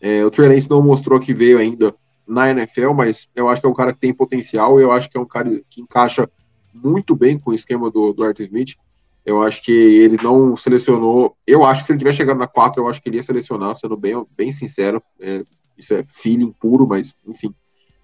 É, 0.00 0.24
o 0.24 0.30
Trey 0.30 0.60
não 0.68 0.82
mostrou 0.82 1.20
que 1.20 1.32
veio 1.32 1.58
ainda 1.58 1.94
na 2.26 2.50
NFL, 2.50 2.92
mas 2.92 3.28
eu 3.34 3.48
acho 3.48 3.60
que 3.60 3.66
é 3.66 3.70
um 3.70 3.74
cara 3.74 3.92
que 3.92 4.00
tem 4.00 4.12
potencial 4.12 4.80
eu 4.80 4.90
acho 4.90 5.08
que 5.08 5.16
é 5.16 5.20
um 5.20 5.26
cara 5.26 5.62
que 5.70 5.80
encaixa 5.80 6.28
muito 6.72 7.14
bem 7.14 7.38
com 7.38 7.50
o 7.50 7.54
esquema 7.54 7.90
do, 7.90 8.12
do 8.12 8.24
Art 8.24 8.38
Smith. 8.40 8.76
Eu 9.24 9.40
acho 9.40 9.62
que 9.62 9.72
ele 9.72 10.16
não 10.20 10.56
selecionou. 10.56 11.36
Eu 11.46 11.64
acho 11.64 11.82
que 11.82 11.86
se 11.86 11.92
ele 11.92 11.98
tivesse 11.98 12.16
chegado 12.16 12.38
na 12.38 12.46
4, 12.46 12.82
eu 12.82 12.88
acho 12.88 13.00
que 13.00 13.08
ele 13.08 13.18
ia 13.18 13.22
selecionar, 13.22 13.76
sendo 13.76 13.96
bem, 13.96 14.26
bem 14.36 14.50
sincero. 14.50 15.00
É, 15.20 15.44
isso 15.78 15.94
é 15.94 16.04
feeling 16.08 16.50
puro, 16.50 16.86
mas 16.86 17.14
enfim, 17.26 17.54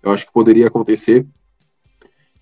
eu 0.02 0.12
acho 0.12 0.26
que 0.26 0.32
poderia 0.32 0.68
acontecer. 0.68 1.26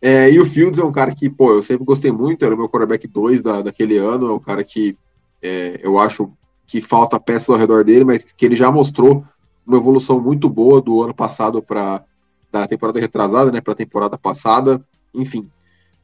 É, 0.08 0.30
e 0.30 0.38
o 0.38 0.44
Fields 0.44 0.78
é 0.78 0.84
um 0.84 0.92
cara 0.92 1.12
que, 1.12 1.28
pô, 1.28 1.50
eu 1.50 1.64
sempre 1.64 1.84
gostei 1.84 2.12
muito, 2.12 2.44
era 2.44 2.54
o 2.54 2.56
meu 2.56 2.68
quarterback 2.68 3.08
2 3.08 3.42
da, 3.42 3.60
daquele 3.60 3.98
ano, 3.98 4.28
é 4.28 4.32
um 4.32 4.38
cara 4.38 4.62
que 4.62 4.96
é, 5.42 5.80
eu 5.82 5.98
acho 5.98 6.30
que 6.64 6.80
falta 6.80 7.18
peças 7.18 7.50
ao 7.50 7.56
redor 7.56 7.82
dele, 7.82 8.04
mas 8.04 8.30
que 8.30 8.46
ele 8.46 8.54
já 8.54 8.70
mostrou 8.70 9.24
uma 9.66 9.76
evolução 9.76 10.20
muito 10.20 10.48
boa 10.48 10.80
do 10.80 11.02
ano 11.02 11.12
passado 11.12 11.60
para 11.60 12.04
da 12.52 12.68
temporada 12.68 13.00
retrasada, 13.00 13.50
né, 13.50 13.60
para 13.60 13.72
a 13.72 13.76
temporada 13.76 14.16
passada, 14.16 14.80
enfim. 15.12 15.50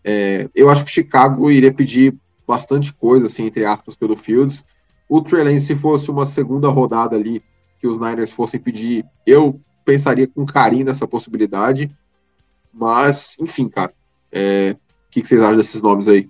É, 0.02 0.48
eu 0.52 0.68
acho 0.68 0.84
que 0.84 0.90
Chicago 0.90 1.48
iria 1.48 1.72
pedir 1.72 2.12
bastante 2.44 2.92
coisa, 2.92 3.28
assim, 3.28 3.46
entre 3.46 3.64
aspas, 3.64 3.94
pelo 3.94 4.16
Fields. 4.16 4.64
O 5.08 5.22
Trey 5.22 5.44
Lance, 5.44 5.66
se 5.66 5.76
fosse 5.76 6.10
uma 6.10 6.26
segunda 6.26 6.68
rodada 6.68 7.14
ali, 7.14 7.40
que 7.78 7.86
os 7.86 8.00
Niners 8.00 8.32
fossem 8.32 8.58
pedir, 8.58 9.06
eu 9.24 9.60
pensaria 9.84 10.26
com 10.26 10.44
carinho 10.44 10.86
nessa 10.86 11.06
possibilidade. 11.06 11.88
Mas, 12.72 13.36
enfim, 13.38 13.68
cara. 13.68 13.92
É, 14.30 14.70
o 14.72 15.10
que, 15.10 15.20
que 15.20 15.28
vocês 15.28 15.42
acham 15.42 15.56
desses 15.56 15.82
nomes 15.82 16.08
aí? 16.08 16.28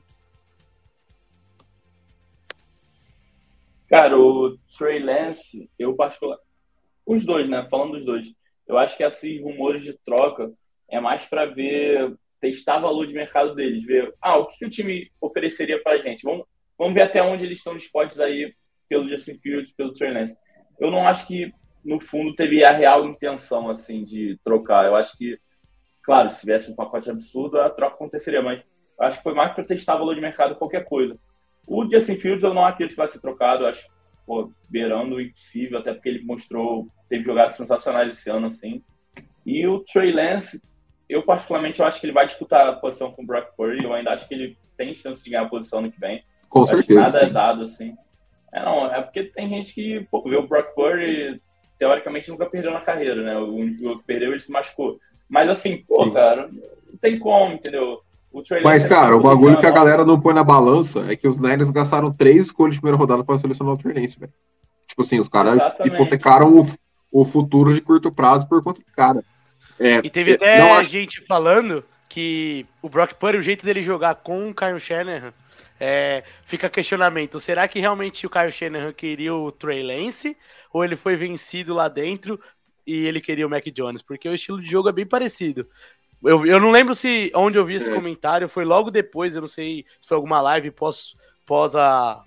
Cara, 3.89 4.19
o 4.19 4.57
Trey 4.77 4.99
Lance, 5.01 5.71
eu 5.79 5.95
particular. 5.95 6.39
Os 7.07 7.25
dois, 7.25 7.49
né? 7.49 7.67
Falando 7.71 7.93
dos 7.93 8.05
dois. 8.05 8.33
Eu 8.67 8.79
acho 8.79 8.97
que 8.97 9.05
esses 9.05 9.41
rumores 9.41 9.83
de 9.83 9.93
troca 10.05 10.51
é 10.89 10.99
mais 10.99 11.27
para 11.27 11.47
ver, 11.47 12.17
testar 12.41 12.79
valor 12.79 13.07
de 13.07 13.15
mercado 13.15 13.55
deles, 13.55 13.85
ver, 13.85 14.13
ah, 14.21 14.39
o 14.39 14.47
que, 14.47 14.59
que 14.59 14.65
o 14.65 14.71
time 14.71 15.11
ofereceria 15.21 15.81
pra 15.83 15.99
gente. 15.99 16.25
Vamos, 16.25 16.45
vamos 16.77 16.95
ver 16.95 17.03
até 17.03 17.23
onde 17.23 17.45
eles 17.45 17.59
estão 17.59 17.77
dispostos 17.77 18.19
aí 18.19 18.55
pelo 18.89 19.09
Justin 19.09 19.39
Fields, 19.39 19.73
pelo 19.73 19.93
Trey 19.93 20.13
Lance. 20.13 20.37
Eu 20.81 20.91
não 20.91 21.07
acho 21.07 21.27
que, 21.27 21.53
no 21.85 22.01
fundo, 22.01 22.35
teve 22.35 22.65
a 22.65 22.73
real 22.73 23.07
intenção, 23.07 23.71
assim, 23.71 24.05
de 24.05 24.39
trocar. 24.45 24.87
Eu 24.87 24.97
acho 24.97 25.17
que 25.17 25.39
Claro, 26.03 26.31
se 26.31 26.41
tivesse 26.41 26.71
um 26.71 26.75
pacote 26.75 27.11
absurdo, 27.11 27.61
a 27.61 27.71
troca 27.71 27.95
aconteceria, 27.95 28.43
mas 28.43 28.63
acho 28.99 29.19
que 29.19 29.23
foi 29.23 29.35
mais 29.35 29.53
para 29.53 29.65
testar 29.65 29.97
valor 29.97 30.15
de 30.15 30.21
mercado 30.21 30.57
qualquer 30.57 30.85
coisa. 30.85 31.17
O 31.67 31.89
Justin 31.89 32.19
Fields 32.19 32.43
eu 32.43 32.53
não 32.53 32.65
acredito 32.65 32.95
que 32.95 33.01
vai 33.01 33.09
ser 33.09 33.21
trocado, 33.21 33.67
acho 33.67 33.89
pô, 34.27 34.51
beirando 34.69 35.17
o 35.17 35.21
impossível, 35.21 35.79
até 35.79 35.93
porque 35.93 36.09
ele 36.09 36.25
mostrou, 36.25 36.89
teve 37.09 37.25
jogadas 37.25 37.57
sensacionais 37.57 38.15
esse 38.15 38.31
ano, 38.31 38.47
assim. 38.47 38.83
E 39.45 39.67
o 39.67 39.81
Trey 39.81 40.13
Lance, 40.13 40.63
eu 41.09 41.23
particularmente 41.23 41.81
eu 41.81 41.87
acho 41.87 42.01
que 42.01 42.07
ele 42.07 42.13
vai 42.13 42.27
disputar 42.27 42.67
a 42.67 42.73
posição 42.73 43.13
com 43.13 43.23
o 43.23 43.27
Brock 43.27 43.55
Purdy, 43.57 43.85
eu 43.85 43.93
ainda 43.93 44.13
acho 44.13 44.27
que 44.27 44.35
ele 44.35 44.57
tem 44.77 44.95
chance 44.95 45.23
de 45.23 45.31
ganhar 45.31 45.43
a 45.43 45.49
posição 45.49 45.81
no 45.81 45.91
que 45.91 46.01
vem. 46.01 46.25
Com 46.49 46.67
certeza. 46.67 47.01
nada 47.01 47.19
sim. 47.19 47.27
é 47.27 47.31
dado, 47.31 47.63
assim. 47.65 47.97
É, 48.53 48.65
não, 48.65 48.93
é 48.93 49.01
porque 49.01 49.25
tem 49.25 49.49
gente 49.49 49.75
que, 49.75 50.07
pô, 50.11 50.23
vê 50.23 50.37
o 50.37 50.47
Brock 50.47 50.75
Purdy, 50.75 51.41
teoricamente 51.79 52.31
nunca 52.31 52.47
perdeu 52.47 52.71
na 52.71 52.81
carreira, 52.81 53.23
né? 53.23 53.37
O 53.39 53.55
único 53.55 53.99
que 53.99 54.05
perdeu, 54.05 54.31
ele 54.31 54.41
se 54.41 54.53
machucou. 54.53 55.01
Mas 55.33 55.49
assim, 55.49 55.79
pô, 55.79 56.05
Sim. 56.05 56.11
cara, 56.13 56.51
não 56.91 56.99
tem 57.01 57.19
como, 57.19 57.55
entendeu? 57.55 58.03
Mas, 58.63 58.85
cara, 58.85 59.17
o 59.17 59.21
bagulho 59.21 59.59
que 59.59 59.67
a 59.67 59.71
galera 59.71 60.05
não 60.05 60.21
põe 60.21 60.35
na 60.35 60.45
balança 60.45 61.07
é 61.11 61.17
que 61.17 61.27
os 61.27 61.39
Niners 61.39 61.71
gastaram 61.71 62.13
três 62.13 62.47
escolhas 62.47 62.75
de 62.75 62.81
primeira 62.81 62.99
rodada 62.99 63.25
para 63.25 63.39
selecionar 63.39 63.75
o 63.75 63.79
Trey 63.79 63.95
Lance, 63.95 64.19
velho. 64.19 64.33
Tipo 64.87 65.03
assim, 65.03 65.19
os 65.19 65.29
caras 65.29 65.59
hipotecaram 65.85 66.53
o, 66.55 66.67
o 67.11 67.25
futuro 67.25 67.75
de 67.75 67.81
curto 67.81 68.13
prazo 68.13 68.47
por 68.47 68.63
conta 68.63 68.81
do 68.81 68.93
cara. 68.95 69.23
É, 69.79 70.01
e 70.05 70.11
teve 70.11 70.33
até 70.33 70.61
acho... 70.61 70.91
gente 70.91 71.21
falando 71.27 71.83
que 72.09 72.67
o 72.83 72.89
Brock 72.89 73.15
Purdy, 73.15 73.39
o 73.39 73.43
jeito 73.43 73.65
dele 73.65 73.83
jogar 73.83 74.17
com 74.17 74.51
o 74.51 74.55
Kyle 74.55 74.79
Shanahan, 74.79 75.33
é, 75.81 76.23
fica 76.45 76.69
questionamento. 76.69 77.41
Será 77.41 77.67
que 77.67 77.81
realmente 77.81 78.27
o 78.27 78.31
Kyle 78.31 78.53
Shanahan 78.53 78.93
queria 78.93 79.35
o 79.35 79.51
Trey 79.51 79.83
Lance? 79.83 80.37
Ou 80.73 80.85
ele 80.85 80.97
foi 80.97 81.17
vencido 81.17 81.75
lá 81.75 81.89
dentro 81.89 82.39
e 82.87 83.07
ele 83.07 83.21
queria 83.21 83.47
o 83.47 83.51
Mac 83.51 83.65
Jones, 83.67 84.03
porque 84.03 84.29
o 84.29 84.35
estilo 84.35 84.61
de 84.61 84.71
jogo 84.71 84.89
é 84.89 84.93
bem 84.93 85.07
parecido. 85.07 85.67
Eu, 86.23 86.47
eu 86.47 86.61
não 86.61 86.71
lembro 86.71 86.95
se 86.95 87.33
onde 87.35 87.59
eu 87.59 87.65
vi 87.65 87.75
esse 87.75 87.91
é. 87.91 87.95
comentário, 87.95 88.49
foi 88.49 88.65
logo 88.65 88.91
depois, 88.91 89.35
eu 89.35 89.41
não 89.41 89.49
sei 89.49 89.85
se 90.01 90.09
foi 90.09 90.17
alguma 90.17 90.41
live 90.41 90.71
pós, 90.71 91.17
pós 91.45 91.75
a. 91.75 92.23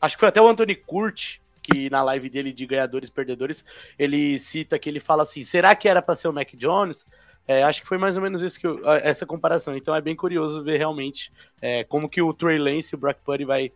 Acho 0.00 0.16
que 0.16 0.20
foi 0.20 0.28
até 0.28 0.40
o 0.40 0.46
Anthony 0.46 0.74
Curti, 0.74 1.40
que 1.62 1.88
na 1.88 2.02
live 2.02 2.28
dele 2.28 2.52
de 2.52 2.66
ganhadores 2.66 3.08
e 3.08 3.12
perdedores, 3.12 3.64
ele 3.98 4.38
cita 4.38 4.78
que 4.78 4.88
ele 4.88 5.00
fala 5.00 5.22
assim: 5.22 5.42
será 5.42 5.74
que 5.74 5.88
era 5.88 6.02
para 6.02 6.14
ser 6.14 6.28
o 6.28 6.32
Mac 6.32 6.50
Jones? 6.54 7.06
É, 7.48 7.62
acho 7.62 7.80
que 7.80 7.88
foi 7.88 7.96
mais 7.96 8.16
ou 8.16 8.22
menos 8.22 8.42
isso 8.42 8.58
que 8.58 8.66
eu, 8.66 8.80
essa 8.96 9.24
comparação. 9.24 9.76
Então 9.76 9.94
é 9.94 10.00
bem 10.00 10.16
curioso 10.16 10.62
ver 10.62 10.76
realmente 10.76 11.32
é, 11.62 11.84
como 11.84 12.08
que 12.08 12.20
o 12.20 12.34
Trey 12.34 12.58
Lance 12.58 12.94
e 12.94 12.96
o 12.96 12.98
Brock 12.98 13.18
Purdy 13.24 13.44
vai, 13.44 13.72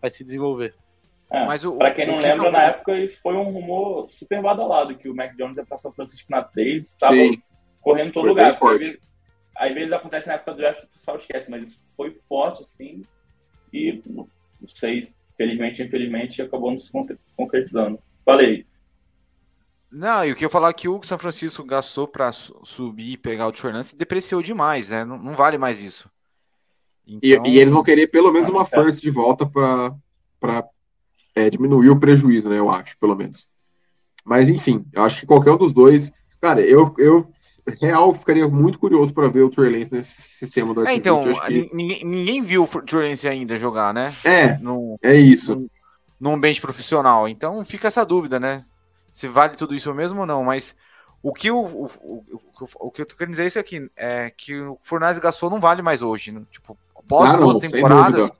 vai 0.00 0.10
se 0.10 0.22
desenvolver. 0.22 0.74
É, 1.32 1.46
Mas 1.46 1.64
o, 1.64 1.72
pra 1.76 1.94
quem 1.94 2.06
não 2.06 2.18
lembra, 2.18 2.50
na 2.50 2.62
época 2.64 2.98
isso 2.98 3.18
foi 3.22 3.34
um 3.34 3.50
rumor 3.50 4.06
super 4.10 4.42
badalado, 4.42 4.94
que 4.94 5.08
o 5.08 5.14
Mac 5.14 5.34
Jones 5.34 5.56
ia 5.56 5.64
pra 5.64 5.78
São 5.78 5.90
Francisco 5.90 6.30
na 6.30 6.42
3, 6.42 6.84
estava 6.84 7.16
correndo 7.80 8.08
em 8.08 8.12
todo 8.12 8.24
foi 8.24 8.30
lugar. 8.30 8.52
Às 8.52 8.78
vezes, 8.78 8.98
às 9.56 9.72
vezes 9.72 9.92
acontece 9.92 10.26
na 10.28 10.34
época 10.34 10.52
do 10.52 10.58
draft, 10.58 10.84
o 10.84 10.88
pessoal 10.88 11.16
esquece, 11.16 11.50
mas 11.50 11.70
isso 11.70 11.80
foi 11.96 12.10
forte, 12.28 12.60
assim, 12.60 13.02
e 13.72 14.02
não 14.04 14.28
sei, 14.66 15.08
felizmente, 15.34 15.82
infelizmente, 15.82 16.42
acabou 16.42 16.70
não 16.70 16.76
se 16.76 16.92
concretizando. 17.34 17.98
Falei. 18.26 18.66
Não, 19.90 20.26
e 20.26 20.32
o 20.32 20.36
que 20.36 20.44
eu 20.44 20.50
falar 20.50 20.68
é 20.68 20.74
que 20.74 20.88
o 20.88 21.02
São 21.02 21.18
Francisco 21.18 21.64
gastou 21.64 22.06
para 22.06 22.30
subir 22.30 23.12
e 23.12 23.16
pegar 23.16 23.46
o 23.46 23.52
Trey 23.52 23.72
depreciou 23.96 24.42
demais, 24.42 24.90
né? 24.90 25.02
Não, 25.02 25.16
não, 25.16 25.34
vale 25.34 25.56
mais 25.56 25.82
isso. 25.82 26.10
Então... 27.06 27.46
E, 27.46 27.50
e, 27.50 27.58
eles 27.58 27.72
vão 27.72 27.82
querer 27.82 28.06
pelo 28.08 28.30
menos 28.30 28.50
uma 28.50 28.66
first 28.66 29.00
de 29.00 29.10
volta 29.10 29.46
para 29.46 30.70
é, 31.34 31.50
diminuir 31.50 31.90
o 31.90 31.98
prejuízo, 31.98 32.48
né? 32.48 32.58
Eu 32.58 32.70
acho, 32.70 32.96
pelo 32.98 33.16
menos. 33.16 33.46
Mas, 34.24 34.48
enfim, 34.48 34.84
eu 34.92 35.02
acho 35.02 35.20
que 35.20 35.26
qualquer 35.26 35.52
um 35.52 35.56
dos 35.58 35.72
dois. 35.72 36.12
Cara, 36.40 36.60
eu, 36.60 36.94
eu 36.98 37.32
real 37.80 38.14
ficaria 38.14 38.48
muito 38.48 38.78
curioso 38.78 39.12
para 39.12 39.28
ver 39.28 39.42
o 39.42 39.50
Trey 39.50 39.70
Lance 39.70 39.92
nesse 39.92 40.20
sistema 40.20 40.74
do 40.74 40.86
É, 40.86 40.94
então, 40.94 41.22
que... 41.22 41.70
ninguém, 41.72 42.04
ninguém, 42.04 42.42
viu 42.42 42.64
o 42.64 42.82
Trey 42.82 43.10
Lance 43.10 43.28
ainda 43.28 43.56
jogar, 43.56 43.94
né? 43.94 44.12
É, 44.24 44.58
no, 44.58 44.98
é 45.02 45.14
isso. 45.14 45.54
No, 45.54 45.70
num 46.20 46.34
ambiente 46.34 46.60
profissional. 46.60 47.28
Então 47.28 47.64
fica 47.64 47.88
essa 47.88 48.04
dúvida, 48.04 48.38
né? 48.38 48.64
Se 49.12 49.28
vale 49.28 49.56
tudo 49.56 49.74
isso 49.74 49.92
mesmo 49.94 50.20
ou 50.20 50.26
não, 50.26 50.42
mas 50.42 50.74
o 51.22 51.32
que, 51.32 51.50
o, 51.50 51.60
o, 51.60 51.90
o, 52.02 52.24
o 52.80 52.90
que 52.90 53.02
eu 53.02 53.06
tô 53.06 53.14
querendo 53.14 53.32
dizer 53.32 53.44
é 53.44 53.46
isso 53.46 53.58
aqui, 53.58 53.88
é 53.96 54.30
que 54.30 54.58
o 54.60 54.78
Fornaz 54.82 55.18
Gasol 55.18 55.50
não 55.50 55.60
vale 55.60 55.82
mais 55.82 56.02
hoje. 56.02 56.32
Né? 56.32 56.42
Tipo, 56.50 56.76
após 56.96 57.34
ah, 57.34 57.36
duas 57.36 57.58
temporadas, 57.58 58.32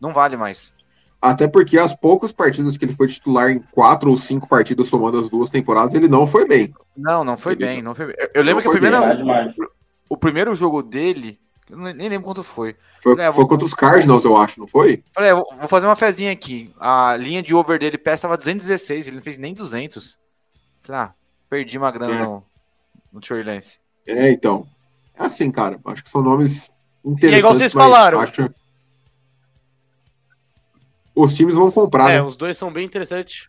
não 0.00 0.12
vale 0.12 0.36
mais. 0.36 0.72
Até 1.20 1.46
porque 1.46 1.78
as 1.78 1.94
poucas 1.94 2.32
partidas 2.32 2.78
que 2.78 2.84
ele 2.84 2.94
foi 2.94 3.06
titular 3.06 3.50
em 3.50 3.58
quatro 3.58 4.10
ou 4.10 4.16
cinco 4.16 4.48
partidas 4.48 4.86
somando 4.86 5.18
as 5.18 5.28
duas 5.28 5.50
temporadas, 5.50 5.94
ele 5.94 6.08
não 6.08 6.26
foi 6.26 6.48
bem. 6.48 6.72
Não, 6.96 7.22
não 7.22 7.36
foi 7.36 7.52
ele 7.52 7.66
bem, 7.66 7.82
não 7.82 7.94
foi 7.94 8.06
bem. 8.06 8.16
Eu, 8.18 8.30
eu 8.34 8.42
lembro 8.42 8.62
que 8.62 8.68
a 8.68 8.70
primeira, 8.70 9.54
o 10.08 10.16
primeiro 10.16 10.54
jogo 10.54 10.82
dele, 10.82 11.38
eu 11.68 11.76
nem 11.76 12.08
lembro 12.08 12.24
quanto 12.24 12.42
foi. 12.42 12.74
Foi, 13.02 13.12
falei, 13.12 13.26
ah, 13.26 13.32
foi 13.32 13.42
vou... 13.42 13.48
contra 13.48 13.66
os 13.66 13.74
Cardinals, 13.74 14.24
eu 14.24 14.34
acho, 14.34 14.58
não 14.58 14.66
foi? 14.66 15.04
Falei, 15.14 15.32
vou 15.32 15.68
fazer 15.68 15.86
uma 15.86 15.96
fezinha 15.96 16.32
aqui. 16.32 16.72
A 16.80 17.14
linha 17.16 17.42
de 17.42 17.54
over 17.54 17.78
dele 17.78 17.98
pé 17.98 18.14
estava 18.14 18.38
216, 18.38 19.06
ele 19.06 19.16
não 19.16 19.22
fez 19.22 19.36
nem 19.36 19.52
200. 19.52 20.18
Falei, 20.82 21.02
ah, 21.02 21.14
perdi 21.50 21.76
uma 21.76 21.90
grana 21.90 22.14
é. 22.14 22.22
no, 22.22 22.42
no 23.12 23.20
Trey 23.20 23.42
Lance. 23.42 23.78
É, 24.06 24.30
então. 24.30 24.66
É 25.18 25.24
assim, 25.24 25.50
cara. 25.50 25.78
Acho 25.84 26.02
que 26.02 26.08
são 26.08 26.22
nomes 26.22 26.70
interessantes. 27.04 27.30
E 27.30 27.34
é 27.34 27.38
igual 27.38 27.54
vocês 27.54 27.72
falaram. 27.72 28.20
Acho 28.20 28.50
os 31.20 31.34
times 31.34 31.54
vão 31.54 31.70
comprar. 31.70 32.10
É, 32.10 32.14
né? 32.14 32.22
os 32.22 32.36
dois 32.36 32.56
são 32.56 32.72
bem 32.72 32.84
interessantes. 32.84 33.48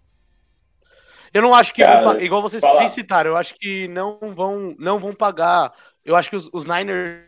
Eu 1.34 1.42
não 1.42 1.56
acho 1.56 1.74
que, 1.74 1.84
Cara, 1.84 2.22
igual 2.24 2.42
vocês 2.42 2.62
fala. 2.62 2.88
citaram, 2.90 3.32
eu 3.32 3.38
acho 3.38 3.56
que 3.56 3.88
não 3.88 4.20
vão, 4.36 4.76
não 4.78 5.00
vão 5.00 5.16
pagar. 5.16 5.74
Eu 6.04 6.16
acho 6.16 6.30
que 6.30 6.36
os, 6.36 6.50
os 6.52 6.66
Niners 6.66 7.24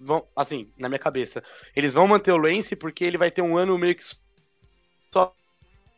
vão, 0.00 0.24
assim, 0.36 0.70
na 0.78 0.88
minha 0.88 0.98
cabeça, 0.98 1.42
eles 1.74 1.92
vão 1.92 2.06
manter 2.06 2.32
o 2.32 2.36
Lance 2.36 2.76
porque 2.76 3.04
ele 3.04 3.18
vai 3.18 3.30
ter 3.30 3.42
um 3.42 3.56
ano 3.56 3.76
meio 3.76 3.94
que 3.94 4.04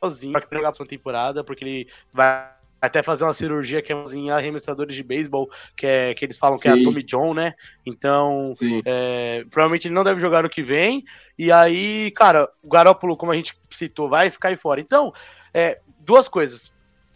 sozinho 0.02 0.32
para 0.32 0.46
pegar 0.46 0.68
a 0.68 0.84
temporada, 0.86 1.44
porque 1.44 1.64
ele 1.64 1.88
vai 2.12 2.57
até 2.80 3.02
fazer 3.02 3.24
uma 3.24 3.34
cirurgia 3.34 3.82
que 3.82 3.92
é 3.92 4.02
em 4.12 4.30
arremessadores 4.30 4.94
de 4.94 5.02
beisebol, 5.02 5.50
que, 5.76 5.86
é, 5.86 6.14
que 6.14 6.24
eles 6.24 6.38
falam 6.38 6.56
Sim. 6.58 6.62
que 6.62 6.68
é 6.68 6.72
a 6.72 6.82
Tommy 6.82 7.02
John, 7.02 7.34
né? 7.34 7.54
Então, 7.84 8.52
é, 8.84 9.44
provavelmente 9.50 9.88
ele 9.88 9.94
não 9.94 10.04
deve 10.04 10.20
jogar 10.20 10.42
no 10.42 10.48
que 10.48 10.62
vem. 10.62 11.04
E 11.38 11.50
aí, 11.50 12.10
cara, 12.12 12.48
o 12.62 12.68
Garópolo, 12.68 13.16
como 13.16 13.32
a 13.32 13.36
gente 13.36 13.58
citou, 13.70 14.08
vai 14.08 14.30
ficar 14.30 14.48
aí 14.48 14.56
fora. 14.56 14.80
Então, 14.80 15.12
é, 15.52 15.80
duas 16.00 16.28
coisas. 16.28 16.72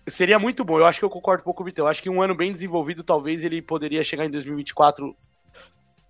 Seria 0.06 0.38
muito 0.38 0.64
bom, 0.64 0.78
eu 0.78 0.84
acho 0.84 0.98
que 0.98 1.04
eu 1.04 1.10
concordo 1.10 1.42
um 1.42 1.44
pouco 1.44 1.58
com 1.58 1.62
o 1.62 1.66
Vitor. 1.66 1.84
Eu 1.84 1.88
acho 1.88 2.02
que 2.02 2.10
um 2.10 2.20
ano 2.20 2.34
bem 2.34 2.50
desenvolvido, 2.50 3.04
talvez 3.04 3.44
ele 3.44 3.62
poderia 3.62 4.02
chegar 4.02 4.26
em 4.26 4.30
2024 4.30 5.16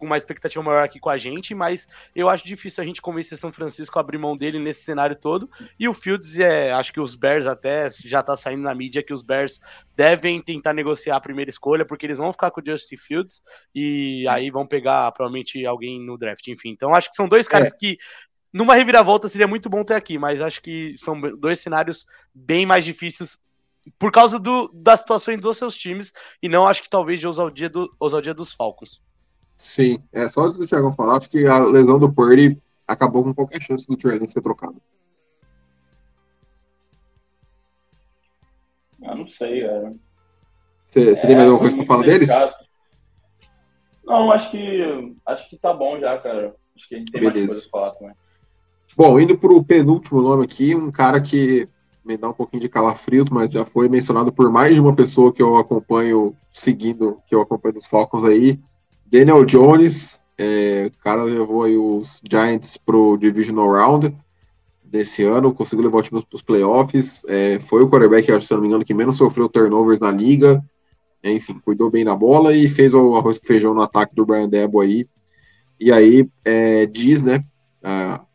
com 0.03 0.07
uma 0.07 0.17
expectativa 0.17 0.61
maior 0.65 0.83
aqui 0.83 0.99
com 0.99 1.09
a 1.09 1.17
gente, 1.17 1.55
mas 1.55 1.89
eu 2.13 2.29
acho 2.29 2.45
difícil 2.45 2.83
a 2.83 2.85
gente 2.85 3.01
convencer 3.01 3.39
São 3.39 3.53
Francisco 3.53 3.97
a 3.97 4.01
abrir 4.01 4.19
mão 4.19 4.37
dele 4.37 4.59
nesse 4.59 4.83
cenário 4.83 5.15
todo. 5.15 5.49
E 5.79 5.89
o 5.89 5.93
Fields, 5.93 6.37
é, 6.41 6.73
acho 6.73 6.93
que 6.93 6.99
os 6.99 7.15
Bears 7.15 7.47
até 7.47 7.89
já 8.05 8.21
tá 8.21 8.37
saindo 8.37 8.65
na 8.65 8.75
mídia 8.75 9.01
que 9.01 9.15
os 9.15 9.23
Bears 9.23 9.61
devem 9.95 10.43
tentar 10.43 10.73
negociar 10.73 11.15
a 11.15 11.21
primeira 11.21 11.49
escolha, 11.49 11.85
porque 11.85 12.05
eles 12.05 12.19
vão 12.19 12.33
ficar 12.33 12.51
com 12.51 12.61
o 12.61 12.65
Justin 12.67 12.97
Fields 12.97 13.45
e 13.73 14.27
aí 14.27 14.51
vão 14.51 14.67
pegar 14.67 15.13
provavelmente 15.13 15.65
alguém 15.65 16.05
no 16.05 16.19
draft, 16.19 16.49
enfim. 16.49 16.71
Então 16.71 16.93
acho 16.93 17.09
que 17.09 17.15
são 17.15 17.29
dois 17.29 17.47
caras 17.47 17.73
é. 17.73 17.77
que 17.79 17.97
numa 18.53 18.75
reviravolta 18.75 19.29
seria 19.29 19.47
muito 19.47 19.71
bom 19.71 19.85
ter 19.85 19.95
aqui, 19.95 20.19
mas 20.19 20.43
acho 20.43 20.61
que 20.61 20.97
são 20.99 21.21
dois 21.39 21.61
cenários 21.61 22.09
bem 22.35 22.67
mais 22.67 22.85
difíceis 22.85 23.39
por 24.01 24.11
causa 24.11 24.41
do, 24.41 24.69
das 24.75 24.99
situações 24.99 25.41
dos 25.41 25.57
seus 25.57 25.77
times 25.77 26.13
e 26.43 26.49
não 26.49 26.67
acho 26.67 26.83
que 26.83 26.91
talvez 26.91 27.21
de 27.21 27.27
ousadia, 27.29 27.71
do, 27.71 27.95
ousadia 28.01 28.35
dos 28.35 28.53
Falcons. 28.53 29.01
Sim, 29.63 30.03
é 30.13 30.29
só 30.29 30.41
antes 30.41 30.59
do 30.59 30.67
Thiago 30.67 30.93
falar, 30.93 31.19
acho 31.19 31.31
que 31.31 31.47
a 31.47 31.61
lesão 31.61 31.97
do 31.97 32.13
Purdy 32.13 32.61
acabou 32.85 33.23
com 33.23 33.33
qualquer 33.33 33.63
chance 33.63 33.87
do 33.87 33.97
Trey 33.97 34.27
ser 34.27 34.43
trocado. 34.43 34.83
Eu 39.01 39.15
não 39.15 39.25
sei, 39.25 39.63
cara. 39.63 39.95
Você, 40.85 41.13
é, 41.13 41.15
tem 41.15 41.37
mais 41.37 41.49
alguma 41.49 41.61
coisa 41.61 41.77
pra 41.77 41.87
falar 41.87 42.03
deles? 42.03 42.29
Não, 44.05 44.33
acho 44.33 44.51
que 44.51 45.15
acho 45.25 45.49
que 45.49 45.57
tá 45.57 45.73
bom 45.73 45.97
já, 46.01 46.19
cara. 46.19 46.57
Acho 46.75 46.89
que 46.89 46.97
a 46.97 46.99
gente 46.99 47.13
tem 47.13 47.21
Beleza. 47.21 47.39
mais 47.39 47.47
coisas 47.47 47.67
pra 47.69 47.81
falar 47.81 47.93
também. 47.93 48.15
Bom, 48.97 49.21
indo 49.21 49.39
pro 49.39 49.63
penúltimo 49.63 50.21
nome 50.21 50.45
aqui, 50.45 50.75
um 50.75 50.91
cara 50.91 51.21
que 51.21 51.69
me 52.05 52.17
dá 52.17 52.29
um 52.29 52.35
pouquinho 52.35 52.61
de 52.61 52.69
calafrio, 52.69 53.25
mas 53.31 53.53
já 53.53 53.65
foi 53.65 53.89
mencionado 53.89 54.33
por 54.33 54.51
mais 54.51 54.75
de 54.75 54.81
uma 54.81 54.95
pessoa 54.95 55.33
que 55.33 55.41
eu 55.41 55.57
acompanho 55.57 56.37
seguindo, 56.51 57.23
que 57.29 57.35
eu 57.35 57.41
acompanho 57.41 57.75
dos 57.75 57.87
Falcons 57.87 58.25
aí, 58.25 58.59
Daniel 59.13 59.45
Jones, 59.45 60.19
é, 60.39 60.91
o 60.91 61.05
cara 61.05 61.25
levou 61.25 61.65
aí 61.65 61.77
os 61.77 62.19
Giants 62.27 62.79
pro 62.79 63.19
Divisional 63.19 63.71
Round 63.71 64.17
desse 64.83 65.23
ano, 65.23 65.53
conseguiu 65.53 65.85
levar 65.85 65.99
o 65.99 66.03
time 66.03 66.23
para 66.23 66.35
os 66.35 66.41
playoffs, 66.41 67.23
é, 67.29 67.59
foi 67.59 67.83
o 67.83 67.91
quarterback, 67.91 68.41
se 68.41 68.55
não 68.55 68.63
me 68.63 68.69
engano, 68.69 68.87
que 68.87 68.95
menos 68.95 69.19
sofreu 69.19 69.51
turnovers 69.51 70.01
na 70.01 70.11
liga, 70.11 70.65
enfim, 71.23 71.61
cuidou 71.63 71.91
bem 71.91 72.07
da 72.07 72.17
bola 72.17 72.57
e 72.57 72.67
fez 72.67 72.95
o 72.95 73.15
arroz 73.15 73.39
com 73.39 73.45
feijão 73.45 73.75
no 73.75 73.83
ataque 73.83 74.15
do 74.15 74.25
Brian 74.25 74.49
Debo 74.49 74.81
aí, 74.81 75.07
e 75.79 75.93
aí 75.93 76.27
é, 76.43 76.87
diz, 76.87 77.23
né, 77.23 77.45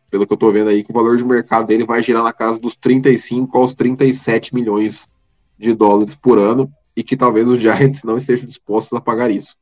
pelo 0.08 0.28
que 0.28 0.32
eu 0.32 0.36
tô 0.36 0.52
vendo 0.52 0.70
aí, 0.70 0.84
que 0.84 0.92
o 0.92 0.94
valor 0.94 1.16
de 1.16 1.24
mercado 1.24 1.66
dele 1.66 1.84
vai 1.84 2.04
girar 2.04 2.22
na 2.22 2.32
casa 2.32 2.56
dos 2.56 2.76
35 2.76 3.58
aos 3.58 3.74
37 3.74 4.54
milhões 4.54 5.10
de 5.58 5.74
dólares 5.74 6.14
por 6.14 6.38
ano, 6.38 6.72
e 6.96 7.02
que 7.02 7.16
talvez 7.16 7.48
os 7.48 7.60
Giants 7.60 8.04
não 8.04 8.16
estejam 8.16 8.46
dispostos 8.46 8.96
a 8.96 9.00
pagar 9.00 9.28
isso. 9.28 9.56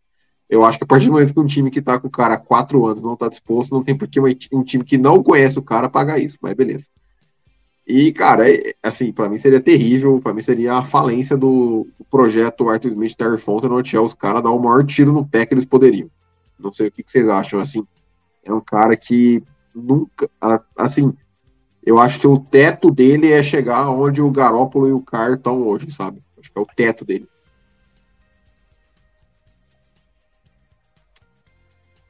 Eu 0.48 0.64
acho 0.64 0.78
que 0.78 0.84
a 0.84 0.86
partir 0.86 1.06
do 1.06 1.12
momento 1.12 1.34
que 1.34 1.40
um 1.40 1.46
time 1.46 1.70
que 1.70 1.82
tá 1.82 1.98
com 1.98 2.06
o 2.06 2.10
cara 2.10 2.34
há 2.34 2.38
quatro 2.38 2.86
anos 2.86 3.02
não 3.02 3.16
tá 3.16 3.28
disposto, 3.28 3.74
não 3.74 3.82
tem 3.82 3.96
por 3.96 4.06
que 4.06 4.20
um 4.52 4.62
time 4.62 4.84
que 4.84 4.96
não 4.96 5.22
conhece 5.22 5.58
o 5.58 5.62
cara 5.62 5.88
pagar 5.88 6.18
isso, 6.18 6.38
mas 6.40 6.54
beleza. 6.54 6.86
E, 7.86 8.12
cara, 8.12 8.50
é, 8.52 8.74
assim, 8.82 9.12
para 9.12 9.28
mim 9.28 9.36
seria 9.36 9.60
terrível, 9.60 10.20
para 10.20 10.34
mim 10.34 10.40
seria 10.40 10.74
a 10.74 10.82
falência 10.82 11.36
do, 11.36 11.86
projeto 12.10 12.68
Arthur 12.68 12.88
Smith 12.88 13.14
Terry 13.14 13.38
Fonte 13.38 13.68
nortear 13.68 14.02
os 14.02 14.14
caras 14.14 14.42
dar 14.42 14.50
o 14.50 14.58
maior 14.58 14.84
tiro 14.84 15.12
no 15.12 15.26
pé 15.26 15.46
que 15.46 15.54
eles 15.54 15.64
poderiam. 15.64 16.10
Não 16.58 16.72
sei 16.72 16.88
o 16.88 16.90
que, 16.90 17.02
que 17.02 17.10
vocês 17.10 17.28
acham, 17.28 17.60
assim. 17.60 17.86
É 18.44 18.52
um 18.52 18.60
cara 18.60 18.96
que 18.96 19.42
nunca, 19.74 20.28
assim, 20.76 21.12
eu 21.84 21.98
acho 21.98 22.18
que 22.18 22.26
o 22.26 22.38
teto 22.38 22.90
dele 22.90 23.30
é 23.30 23.42
chegar 23.42 23.90
onde 23.90 24.22
o 24.22 24.30
Garópolo 24.30 24.88
e 24.88 24.92
o 24.92 25.02
Carr 25.02 25.34
estão 25.34 25.62
hoje, 25.62 25.90
sabe? 25.90 26.22
Acho 26.38 26.50
que 26.50 26.58
é 26.58 26.60
o 26.60 26.66
teto 26.66 27.04
dele. 27.04 27.28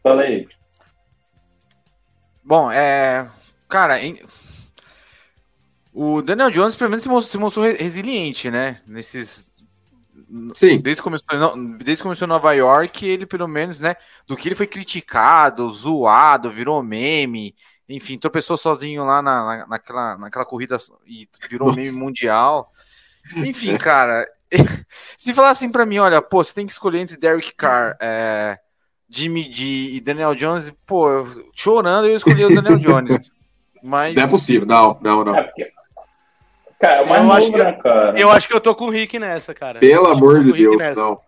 Fala 0.06 0.22
aí. 0.22 0.46
Bom, 2.44 2.70
é. 2.70 3.28
Cara, 3.68 4.00
em... 4.00 4.22
o 5.92 6.22
Daniel 6.22 6.48
Jones 6.48 6.76
pelo 6.76 6.90
menos 6.90 7.02
se 7.02 7.08
mostrou, 7.08 7.32
se 7.32 7.38
mostrou 7.38 7.66
resiliente, 7.66 8.48
né? 8.48 8.80
Nesses. 8.86 9.50
Sim. 10.54 10.78
Desde 10.80 11.02
que, 11.02 11.04
começou, 11.04 11.26
desde 11.78 11.96
que 11.96 12.02
começou 12.04 12.24
em 12.24 12.28
Nova 12.28 12.52
York, 12.52 13.04
ele 13.04 13.26
pelo 13.26 13.48
menos, 13.48 13.80
né? 13.80 13.96
Do 14.28 14.36
que 14.36 14.46
ele 14.46 14.54
foi 14.54 14.68
criticado, 14.68 15.68
zoado, 15.70 16.52
virou 16.52 16.80
meme. 16.84 17.52
Enfim, 17.88 18.16
tropeçou 18.16 18.56
sozinho 18.56 19.04
lá 19.04 19.20
na, 19.20 19.44
na, 19.44 19.66
naquela, 19.66 20.16
naquela 20.18 20.44
corrida 20.44 20.76
e 21.04 21.28
virou 21.50 21.70
Nossa. 21.70 21.80
meme 21.80 21.98
mundial. 21.98 22.72
Enfim, 23.38 23.76
cara. 23.76 24.24
se 25.18 25.34
falar 25.34 25.50
assim 25.50 25.68
pra 25.68 25.84
mim, 25.84 25.98
olha, 25.98 26.22
pô, 26.22 26.44
você 26.44 26.54
tem 26.54 26.64
que 26.64 26.70
escolher 26.70 27.00
entre 27.00 27.16
Derek 27.16 27.56
Carr. 27.56 27.96
É, 28.00 28.56
Jimmy 29.08 29.48
D 29.48 29.94
e 29.94 30.00
Daniel 30.00 30.34
Jones, 30.34 30.72
pô, 30.84 31.26
chorando 31.52 32.08
eu 32.08 32.16
escolhi 32.16 32.44
o 32.44 32.54
Daniel 32.54 32.78
Jones. 32.78 33.30
Mas. 33.82 34.14
Não 34.14 34.22
é 34.22 34.26
possível, 34.26 34.66
não, 34.66 34.98
não, 35.00 35.24
não. 35.24 35.36
É 35.36 35.42
porque... 35.44 35.70
Cara, 36.78 37.02
eu, 37.02 37.06
novo, 37.06 37.32
acho 37.32 37.50
que, 37.50 37.56
né, 37.56 37.72
cara? 37.72 38.20
eu 38.20 38.30
acho 38.30 38.48
que 38.48 38.54
eu 38.54 38.60
tô 38.60 38.74
com 38.74 38.86
o 38.86 38.90
Rick 38.90 39.18
nessa, 39.18 39.54
cara. 39.54 39.80
Pelo 39.80 40.08
amor 40.08 40.42
de 40.42 40.52
Deus, 40.52 40.76
não. 40.94 41.18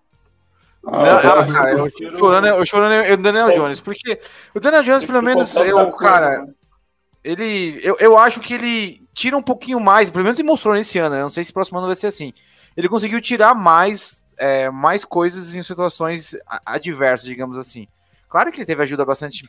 Não, 0.82 0.92
não, 0.92 1.52
cara, 1.52 1.72
eu, 1.72 1.90
chorando, 2.16 2.46
eu 2.46 2.64
chorando 2.64 3.12
o 3.12 3.16
Daniel 3.16 3.50
Jones, 3.52 3.80
porque 3.80 4.20
o 4.54 4.60
Daniel 4.60 4.82
Jones, 4.82 5.04
pelo 5.04 5.22
menos, 5.22 5.54
eu, 5.56 5.90
cara, 5.92 6.46
ele, 7.24 7.80
eu, 7.82 7.96
eu 7.98 8.18
acho 8.18 8.40
que 8.40 8.54
ele 8.54 9.02
tira 9.12 9.36
um 9.36 9.42
pouquinho 9.42 9.80
mais, 9.80 10.08
pelo 10.08 10.24
menos 10.24 10.38
ele 10.38 10.48
mostrou 10.48 10.74
nesse 10.74 10.98
ano, 10.98 11.16
né? 11.16 11.22
não 11.22 11.28
sei 11.28 11.42
se 11.44 11.52
próximo 11.52 11.78
ano 11.78 11.88
vai 11.88 11.96
ser 11.96 12.06
assim. 12.06 12.32
Ele 12.76 12.88
conseguiu 12.88 13.20
tirar 13.20 13.54
mais 13.54 14.17
é, 14.38 14.70
mais 14.70 15.04
coisas 15.04 15.54
em 15.54 15.62
situações 15.62 16.36
adversas, 16.64 17.26
digamos 17.26 17.58
assim. 17.58 17.88
Claro 18.28 18.50
que 18.52 18.58
ele 18.58 18.66
teve 18.66 18.82
ajuda 18.82 19.04
bastante. 19.04 19.48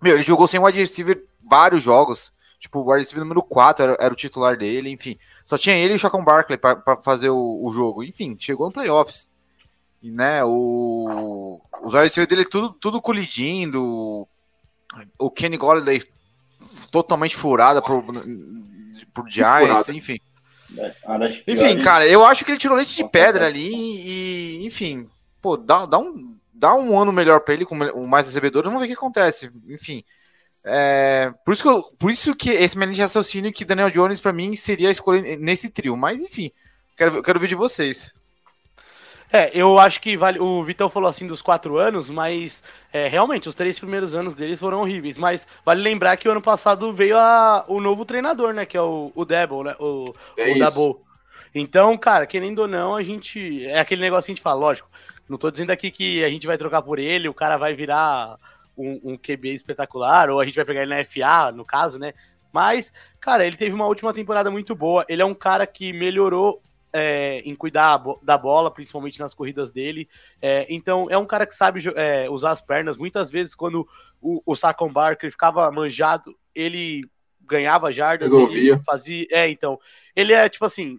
Meu, 0.00 0.14
ele 0.14 0.22
jogou 0.22 0.48
sem 0.48 0.58
wide 0.58 0.78
receiver 0.78 1.24
vários 1.42 1.82
jogos. 1.82 2.32
Tipo, 2.58 2.80
o 2.80 2.90
wide 2.90 3.00
receiver 3.00 3.24
número 3.24 3.42
4 3.42 3.84
era, 3.84 3.96
era, 4.00 4.12
o 4.12 4.16
titular 4.16 4.56
dele, 4.56 4.90
enfim. 4.90 5.18
Só 5.44 5.56
tinha 5.56 5.76
ele 5.76 5.92
e 5.92 5.96
o 5.96 5.98
Chacon 5.98 6.24
Barkley 6.24 6.58
para 6.58 6.96
fazer 7.02 7.30
o, 7.30 7.60
o, 7.62 7.70
jogo. 7.70 8.02
Enfim, 8.02 8.36
chegou 8.38 8.66
no 8.66 8.72
playoffs. 8.72 9.30
E, 10.02 10.10
né, 10.10 10.42
o, 10.44 11.60
os 11.82 11.92
wide 11.92 12.04
receivers 12.04 12.28
dele 12.28 12.44
tudo, 12.44 12.70
tudo 12.74 13.00
colidindo. 13.00 14.26
O 15.18 15.30
Kenny 15.30 15.56
Golladay 15.56 16.02
totalmente 16.90 17.36
furada 17.36 17.80
por, 17.80 18.04
por 19.14 19.28
Giants, 19.28 19.88
enfim. 19.88 20.18
Enfim, 21.46 21.78
cara, 21.82 22.06
eu 22.06 22.24
acho 22.24 22.44
que 22.44 22.52
ele 22.52 22.58
tirou 22.58 22.76
leite 22.76 22.94
de 22.96 23.08
pedra 23.08 23.46
ali 23.46 23.70
e, 23.72 24.66
enfim, 24.66 25.06
pô, 25.40 25.56
dá, 25.56 25.86
dá, 25.86 25.98
um, 25.98 26.36
dá 26.52 26.74
um 26.74 26.98
ano 26.98 27.12
melhor 27.12 27.40
para 27.40 27.54
ele 27.54 27.64
com 27.64 27.74
mais 28.06 28.26
recebedores, 28.26 28.66
vamos 28.66 28.80
ver 28.80 28.86
o 28.86 28.88
que 28.88 28.96
acontece. 28.98 29.50
Enfim, 29.68 30.04
É, 30.64 31.32
por, 31.44 31.52
isso 31.52 31.62
que 31.62 31.68
eu, 31.68 31.82
por 31.98 32.10
isso 32.10 32.34
que 32.34 32.50
esse 32.50 32.76
meu 32.76 32.90
de 32.90 33.00
raciocínio 33.00 33.52
que 33.52 33.64
Daniel 33.64 33.90
Jones 33.90 34.20
para 34.20 34.32
mim 34.32 34.54
seria 34.56 34.88
a 34.88 34.92
escolha 34.92 35.36
nesse 35.38 35.70
trio. 35.70 35.96
Mas 35.96 36.20
enfim, 36.20 36.52
quero, 36.96 37.22
quero 37.22 37.40
ver 37.40 37.48
de 37.48 37.54
vocês. 37.54 38.12
É, 39.32 39.50
eu 39.54 39.78
acho 39.78 40.00
que 40.00 40.16
vale. 40.16 40.40
O 40.40 40.62
Vitão 40.62 40.88
falou 40.88 41.08
assim 41.08 41.26
dos 41.26 41.40
quatro 41.40 41.78
anos, 41.78 42.10
mas 42.10 42.64
é, 42.92 43.06
realmente 43.06 43.48
os 43.48 43.54
três 43.54 43.78
primeiros 43.78 44.14
anos 44.14 44.34
deles 44.34 44.58
foram 44.58 44.80
horríveis. 44.80 45.16
Mas 45.18 45.46
vale 45.64 45.82
lembrar 45.82 46.16
que 46.16 46.28
o 46.28 46.32
ano 46.32 46.42
passado 46.42 46.92
veio 46.92 47.16
a, 47.16 47.64
o 47.68 47.80
novo 47.80 48.04
treinador, 48.04 48.52
né? 48.52 48.66
Que 48.66 48.76
é 48.76 48.82
o, 48.82 49.12
o 49.14 49.24
Debo, 49.24 49.62
né? 49.62 49.76
O, 49.78 50.12
é 50.36 50.52
o 50.52 50.58
Dabo. 50.58 51.00
Então, 51.54 51.96
cara, 51.96 52.26
querendo 52.26 52.60
ou 52.60 52.68
não, 52.68 52.96
a 52.96 53.02
gente. 53.02 53.64
É 53.66 53.78
aquele 53.78 54.00
negócio 54.00 54.26
que 54.26 54.32
a 54.32 54.34
gente 54.34 54.42
fala, 54.42 54.60
lógico. 54.60 54.90
Não 55.28 55.38
tô 55.38 55.48
dizendo 55.48 55.70
aqui 55.70 55.92
que 55.92 56.24
a 56.24 56.28
gente 56.28 56.46
vai 56.46 56.58
trocar 56.58 56.82
por 56.82 56.98
ele, 56.98 57.28
o 57.28 57.34
cara 57.34 57.56
vai 57.56 57.72
virar 57.72 58.36
um, 58.76 59.00
um 59.04 59.16
QB 59.16 59.54
espetacular, 59.54 60.28
ou 60.28 60.40
a 60.40 60.44
gente 60.44 60.56
vai 60.56 60.64
pegar 60.64 60.82
ele 60.82 60.92
na 60.92 61.04
FA, 61.04 61.52
no 61.52 61.64
caso, 61.64 62.00
né? 62.00 62.14
Mas, 62.52 62.92
cara, 63.20 63.46
ele 63.46 63.56
teve 63.56 63.72
uma 63.72 63.86
última 63.86 64.12
temporada 64.12 64.50
muito 64.50 64.74
boa. 64.74 65.04
Ele 65.08 65.22
é 65.22 65.24
um 65.24 65.34
cara 65.34 65.66
que 65.68 65.92
melhorou 65.92 66.60
é, 66.92 67.40
em 67.40 67.54
cuidar 67.54 68.02
da 68.22 68.36
bola, 68.36 68.70
principalmente 68.70 69.20
nas 69.20 69.34
corridas 69.34 69.70
dele. 69.70 70.08
É, 70.40 70.66
então, 70.68 71.06
é 71.10 71.16
um 71.16 71.26
cara 71.26 71.46
que 71.46 71.54
sabe 71.54 71.80
é, 71.96 72.28
usar 72.28 72.50
as 72.50 72.60
pernas. 72.60 72.96
Muitas 72.96 73.30
vezes, 73.30 73.54
quando 73.54 73.86
o, 74.20 74.42
o 74.44 74.56
Saquon 74.56 74.92
Barker 74.92 75.30
ficava 75.30 75.70
manjado, 75.70 76.36
ele 76.54 77.02
ganhava 77.40 77.92
jardas, 77.92 78.32
ele 78.32 78.76
fazia. 78.78 79.26
É, 79.30 79.48
então. 79.48 79.78
Ele 80.14 80.32
é 80.32 80.48
tipo 80.48 80.64
assim. 80.64 80.98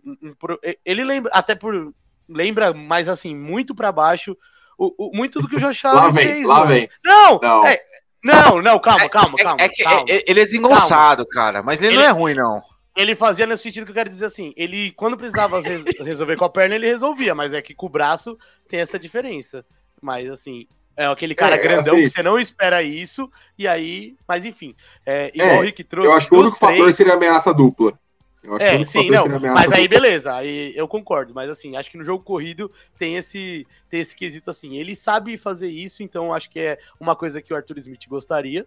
Ele 0.85 1.03
lembra, 1.03 1.31
até 1.33 1.55
por. 1.55 1.93
Lembra, 2.27 2.73
mas 2.73 3.09
assim, 3.09 3.35
muito 3.35 3.75
para 3.75 3.91
baixo. 3.91 4.37
O, 4.77 5.09
o, 5.09 5.15
muito 5.15 5.41
do 5.41 5.47
que 5.47 5.57
o 5.57 5.59
Josh 5.59 5.83
Allen 5.85 6.01
lá 6.01 6.09
vem, 6.11 6.27
fez. 6.27 6.47
Lá 6.47 6.63
vem. 6.65 6.89
Não! 7.03 7.39
Não. 7.41 7.67
É, 7.67 7.77
não, 8.23 8.61
não, 8.61 8.79
calma, 8.79 9.09
calma, 9.09 9.35
calma. 9.37 9.61
É, 9.61 9.65
é, 9.65 9.83
calma, 9.83 10.05
ele 10.07 10.39
é 10.39 10.43
desengonçado, 10.43 11.25
cara, 11.25 11.63
mas 11.63 11.81
ele, 11.81 11.93
ele, 11.93 11.97
não 11.97 12.05
é 12.05 12.11
ruim, 12.11 12.35
não. 12.35 12.61
Ele 12.95 13.15
fazia 13.15 13.45
nesse 13.45 13.63
sentido 13.63 13.85
que 13.85 13.91
eu 13.91 13.95
quero 13.95 14.09
dizer 14.09 14.25
assim, 14.25 14.53
ele, 14.57 14.91
quando 14.91 15.17
precisava 15.17 15.61
resolver 16.03 16.35
com 16.35 16.45
a 16.45 16.49
perna, 16.49 16.75
ele 16.75 16.87
resolvia, 16.87 17.33
mas 17.33 17.53
é 17.53 17.61
que 17.61 17.73
com 17.73 17.85
o 17.85 17.89
braço 17.89 18.37
tem 18.67 18.79
essa 18.79 18.99
diferença. 18.99 19.65
Mas 20.01 20.29
assim, 20.29 20.67
é 20.95 21.05
aquele 21.05 21.33
cara 21.33 21.55
é, 21.55 21.57
grandão 21.57 21.95
assim, 21.95 22.03
que 22.03 22.09
você 22.09 22.23
não 22.23 22.37
espera 22.37 22.83
isso, 22.83 23.31
e 23.57 23.67
aí, 23.67 24.15
mas 24.27 24.45
enfim, 24.45 24.75
é, 25.05 25.31
igual 25.33 25.49
é, 25.49 25.57
o 25.59 25.61
Rick 25.61 25.83
trouxe. 25.83 26.09
Eu 26.09 26.15
acho 26.15 26.27
que 26.27 26.35
o 26.35 26.39
único 26.39 26.59
três... 26.59 26.77
fator 26.77 26.93
seria 26.93 27.13
ameaça 27.13 27.53
dupla. 27.53 27.97
é, 28.59 28.83
sim, 28.85 29.09
não, 29.09 29.25
mas 29.39 29.71
aí 29.71 29.87
beleza, 29.87 30.33
aí 30.33 30.73
eu 30.75 30.87
concordo, 30.87 31.33
mas 31.33 31.49
assim, 31.49 31.75
acho 31.75 31.89
que 31.89 31.97
no 31.97 32.03
jogo 32.03 32.23
corrido 32.23 32.71
tem 32.97 33.15
esse, 33.15 33.65
tem 33.89 34.01
esse 34.01 34.15
quesito 34.15 34.49
assim, 34.49 34.77
ele 34.77 34.95
sabe 34.95 35.37
fazer 35.37 35.69
isso, 35.69 36.03
então 36.03 36.33
acho 36.33 36.49
que 36.49 36.59
é 36.59 36.79
uma 36.99 37.15
coisa 37.15 37.41
que 37.41 37.53
o 37.53 37.55
Arthur 37.55 37.77
Smith 37.77 38.07
gostaria, 38.07 38.65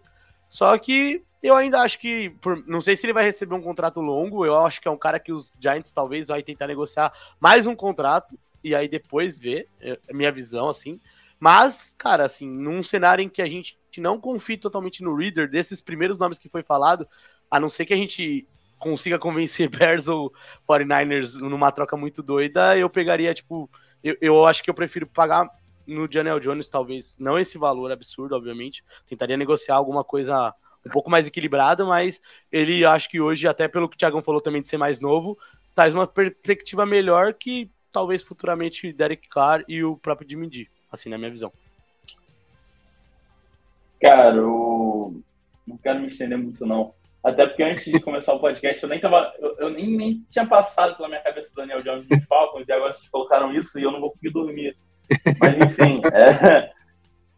só 0.49 0.77
que 0.77 1.21
eu 1.45 1.55
ainda 1.55 1.79
acho 1.81 1.99
que, 1.99 2.31
por, 2.41 2.65
não 2.65 2.81
sei 2.81 2.95
se 2.95 3.05
ele 3.05 3.13
vai 3.13 3.23
receber 3.23 3.53
um 3.53 3.61
contrato 3.61 4.01
longo, 4.01 4.45
eu 4.45 4.55
acho 4.65 4.81
que 4.81 4.87
é 4.87 4.91
um 4.91 4.97
cara 4.97 5.19
que 5.19 5.31
os 5.31 5.57
Giants 5.61 5.91
talvez 5.91 6.29
vai 6.29 6.41
tentar 6.41 6.67
negociar 6.67 7.13
mais 7.39 7.67
um 7.67 7.75
contrato 7.75 8.37
e 8.63 8.73
aí 8.73 8.87
depois 8.87 9.37
ver, 9.37 9.67
é, 9.79 9.99
é 10.07 10.13
minha 10.13 10.31
visão 10.31 10.69
assim. 10.69 10.99
Mas, 11.39 11.93
cara, 11.97 12.25
assim, 12.25 12.49
num 12.49 12.81
cenário 12.81 13.21
em 13.21 13.29
que 13.29 13.41
a 13.41 13.47
gente 13.47 13.77
não 13.97 14.19
confia 14.19 14.57
totalmente 14.57 15.03
no 15.03 15.15
Reader, 15.15 15.49
desses 15.49 15.81
primeiros 15.81 16.17
nomes 16.17 16.39
que 16.39 16.49
foi 16.49 16.63
falado, 16.63 17.07
a 17.51 17.59
não 17.59 17.69
ser 17.69 17.85
que 17.85 17.93
a 17.93 17.97
gente 17.97 18.47
consiga 18.79 19.19
convencer 19.19 19.69
Bears 19.69 20.07
ou 20.07 20.33
49ers 20.67 21.39
numa 21.39 21.71
troca 21.71 21.95
muito 21.95 22.23
doida, 22.23 22.75
eu 22.77 22.89
pegaria, 22.89 23.33
tipo, 23.33 23.69
eu, 24.03 24.17
eu 24.19 24.45
acho 24.45 24.63
que 24.63 24.69
eu 24.69 24.73
prefiro 24.73 25.05
pagar 25.05 25.47
no 25.85 26.11
Janelle 26.11 26.39
Jones, 26.39 26.69
talvez 26.69 27.15
não 27.19 27.37
esse 27.37 27.57
valor 27.57 27.91
absurdo, 27.91 28.35
obviamente. 28.35 28.83
Tentaria 29.07 29.37
negociar 29.37 29.75
alguma 29.75 30.03
coisa 30.03 30.53
um 30.85 30.89
pouco 30.91 31.09
mais 31.09 31.27
equilibrada, 31.27 31.83
mas 31.85 32.21
ele 32.51 32.85
acho 32.85 33.09
que 33.09 33.19
hoje, 33.19 33.47
até 33.47 33.67
pelo 33.67 33.89
que 33.89 33.95
o 33.95 33.97
Thiagão 33.97 34.21
falou 34.21 34.41
também 34.41 34.61
de 34.61 34.67
ser 34.67 34.77
mais 34.77 34.99
novo, 34.99 35.37
traz 35.73 35.93
uma 35.93 36.07
perspectiva 36.07 36.85
melhor 36.85 37.33
que 37.33 37.69
talvez 37.91 38.21
futuramente 38.21 38.91
Derek 38.93 39.27
Carr 39.29 39.63
e 39.67 39.83
o 39.83 39.97
próprio 39.97 40.29
Jimmy 40.29 40.67
assim, 40.91 41.09
na 41.09 41.17
minha 41.17 41.31
visão. 41.31 41.51
Cara, 44.01 44.35
eu 44.35 45.21
não 45.65 45.77
quero 45.77 45.99
me 45.99 46.07
estender 46.07 46.37
muito, 46.37 46.65
não. 46.65 46.93
Até 47.23 47.47
porque 47.47 47.63
antes 47.63 47.85
de 47.85 47.99
começar 47.99 48.33
o 48.33 48.39
podcast, 48.39 48.83
eu 48.83 48.89
nem 48.89 48.99
tava. 48.99 49.33
Eu, 49.39 49.55
eu 49.57 49.69
nem, 49.71 49.97
nem, 49.97 50.25
tinha 50.29 50.45
passado 50.45 50.95
pela 50.95 51.07
minha 51.07 51.21
cabeça 51.21 51.49
o 51.51 51.55
Daniel 51.55 51.81
Jones 51.81 52.07
dos 52.07 52.23
Falcons, 52.25 52.67
e 52.67 52.71
agora 52.71 52.93
vocês 52.93 53.09
colocaram 53.09 53.51
isso 53.51 53.79
e 53.79 53.83
eu 53.83 53.91
não 53.91 53.99
vou 53.99 54.09
conseguir 54.09 54.31
dormir. 54.31 54.77
Mas 55.39 55.57
enfim, 55.57 56.01
é... 56.13 56.71